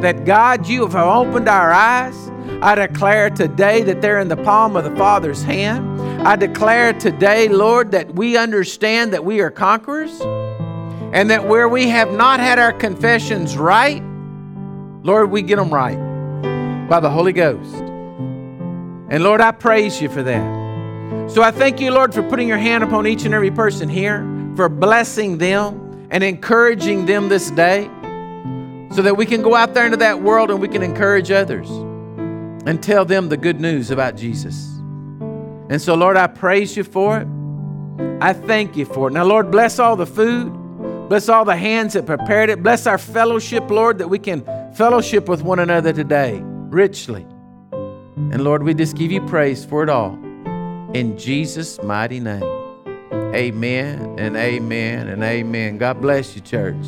that 0.00 0.24
God, 0.24 0.66
you 0.66 0.86
have 0.86 0.94
opened 0.94 1.50
our 1.50 1.70
eyes. 1.70 2.16
I 2.62 2.74
declare 2.74 3.28
today 3.28 3.82
that 3.82 4.00
they're 4.00 4.20
in 4.20 4.28
the 4.28 4.36
palm 4.38 4.74
of 4.76 4.84
the 4.84 4.96
Father's 4.96 5.42
hand. 5.42 5.92
I 6.24 6.36
declare 6.36 6.92
today, 6.92 7.48
Lord, 7.48 7.90
that 7.90 8.14
we 8.14 8.36
understand 8.36 9.12
that 9.12 9.24
we 9.24 9.40
are 9.40 9.50
conquerors 9.50 10.20
and 11.12 11.28
that 11.30 11.48
where 11.48 11.68
we 11.68 11.88
have 11.88 12.12
not 12.12 12.38
had 12.38 12.60
our 12.60 12.72
confessions 12.72 13.56
right, 13.56 14.00
Lord, 15.02 15.32
we 15.32 15.42
get 15.42 15.56
them 15.56 15.74
right 15.74 15.98
by 16.88 17.00
the 17.00 17.10
Holy 17.10 17.32
Ghost. 17.32 17.74
And 17.74 19.24
Lord, 19.24 19.40
I 19.40 19.50
praise 19.50 20.00
you 20.00 20.08
for 20.08 20.22
that. 20.22 21.28
So 21.28 21.42
I 21.42 21.50
thank 21.50 21.80
you, 21.80 21.90
Lord, 21.90 22.14
for 22.14 22.22
putting 22.22 22.46
your 22.46 22.58
hand 22.58 22.84
upon 22.84 23.04
each 23.08 23.24
and 23.24 23.34
every 23.34 23.50
person 23.50 23.88
here, 23.88 24.20
for 24.54 24.68
blessing 24.68 25.38
them 25.38 26.06
and 26.12 26.22
encouraging 26.22 27.04
them 27.04 27.30
this 27.30 27.50
day 27.50 27.90
so 28.92 29.02
that 29.02 29.16
we 29.16 29.26
can 29.26 29.42
go 29.42 29.56
out 29.56 29.74
there 29.74 29.86
into 29.86 29.96
that 29.96 30.22
world 30.22 30.52
and 30.52 30.60
we 30.60 30.68
can 30.68 30.84
encourage 30.84 31.32
others 31.32 31.68
and 32.64 32.80
tell 32.80 33.04
them 33.04 33.28
the 33.28 33.36
good 33.36 33.60
news 33.60 33.90
about 33.90 34.14
Jesus. 34.14 34.71
And 35.72 35.80
so, 35.80 35.94
Lord, 35.94 36.18
I 36.18 36.26
praise 36.26 36.76
you 36.76 36.84
for 36.84 37.16
it. 37.16 37.26
I 38.20 38.34
thank 38.34 38.76
you 38.76 38.84
for 38.84 39.08
it. 39.08 39.12
Now, 39.12 39.24
Lord, 39.24 39.50
bless 39.50 39.78
all 39.78 39.96
the 39.96 40.04
food. 40.04 40.52
Bless 41.08 41.30
all 41.30 41.46
the 41.46 41.56
hands 41.56 41.94
that 41.94 42.04
prepared 42.04 42.50
it. 42.50 42.62
Bless 42.62 42.86
our 42.86 42.98
fellowship, 42.98 43.70
Lord, 43.70 43.96
that 43.96 44.08
we 44.08 44.18
can 44.18 44.44
fellowship 44.74 45.30
with 45.30 45.42
one 45.42 45.58
another 45.58 45.94
today 45.94 46.42
richly. 46.42 47.26
And 47.72 48.44
Lord, 48.44 48.64
we 48.64 48.74
just 48.74 48.96
give 48.96 49.10
you 49.10 49.22
praise 49.22 49.64
for 49.64 49.82
it 49.82 49.88
all. 49.88 50.12
In 50.92 51.16
Jesus' 51.16 51.82
mighty 51.82 52.20
name. 52.20 52.42
Amen 53.34 54.16
and 54.18 54.36
amen 54.36 55.08
and 55.08 55.22
amen. 55.22 55.78
God 55.78 56.02
bless 56.02 56.36
you, 56.36 56.42
church. 56.42 56.84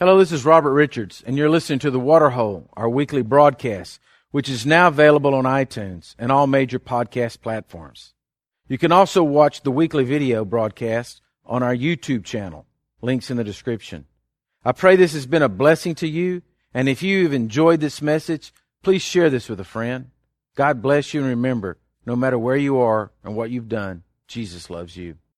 Hello, 0.00 0.18
this 0.18 0.32
is 0.32 0.44
Robert 0.44 0.72
Richarz, 0.72 1.22
and 1.24 1.38
you're 1.38 1.48
listening 1.48 1.78
to 1.78 1.90
The 1.92 2.00
Waterhole, 2.00 2.68
our 2.72 2.88
weekly 2.88 3.22
broadcast, 3.22 4.00
which 4.32 4.48
is 4.48 4.66
now 4.66 4.88
available 4.88 5.34
on 5.34 5.44
iTunes 5.44 6.16
and 6.18 6.32
all 6.32 6.48
major 6.48 6.80
podcast 6.80 7.40
platforms. 7.40 8.14
You 8.66 8.78
can 8.78 8.90
also 8.90 9.22
watch 9.22 9.62
the 9.62 9.70
weekly 9.70 10.04
video 10.04 10.44
broadcast 10.44 11.20
on 11.44 11.62
our 11.62 11.76
YouTube 11.76 12.24
channel. 12.24 12.66
Links 13.02 13.30
in 13.30 13.36
the 13.36 13.44
description. 13.44 14.06
I 14.64 14.72
pray 14.72 14.96
this 14.96 15.12
has 15.12 15.26
been 15.26 15.42
a 15.42 15.48
blessing 15.48 15.94
to 15.96 16.08
you, 16.08 16.42
and 16.72 16.88
if 16.88 17.02
you've 17.02 17.32
enjoyed 17.32 17.80
this 17.80 18.00
message, 18.00 18.52
please 18.82 19.02
share 19.02 19.28
this 19.28 19.48
with 19.48 19.60
a 19.60 19.64
friend. 19.64 20.10
God 20.56 20.80
bless 20.80 21.12
you, 21.12 21.20
and 21.20 21.28
remember, 21.28 21.78
no 22.06 22.16
matter 22.16 22.38
where 22.38 22.56
you 22.56 22.78
are 22.78 23.12
and 23.24 23.36
what 23.36 23.50
you've 23.50 23.68
done, 23.68 24.04
Jesus 24.28 24.70
loves 24.70 24.96
you. 24.96 25.16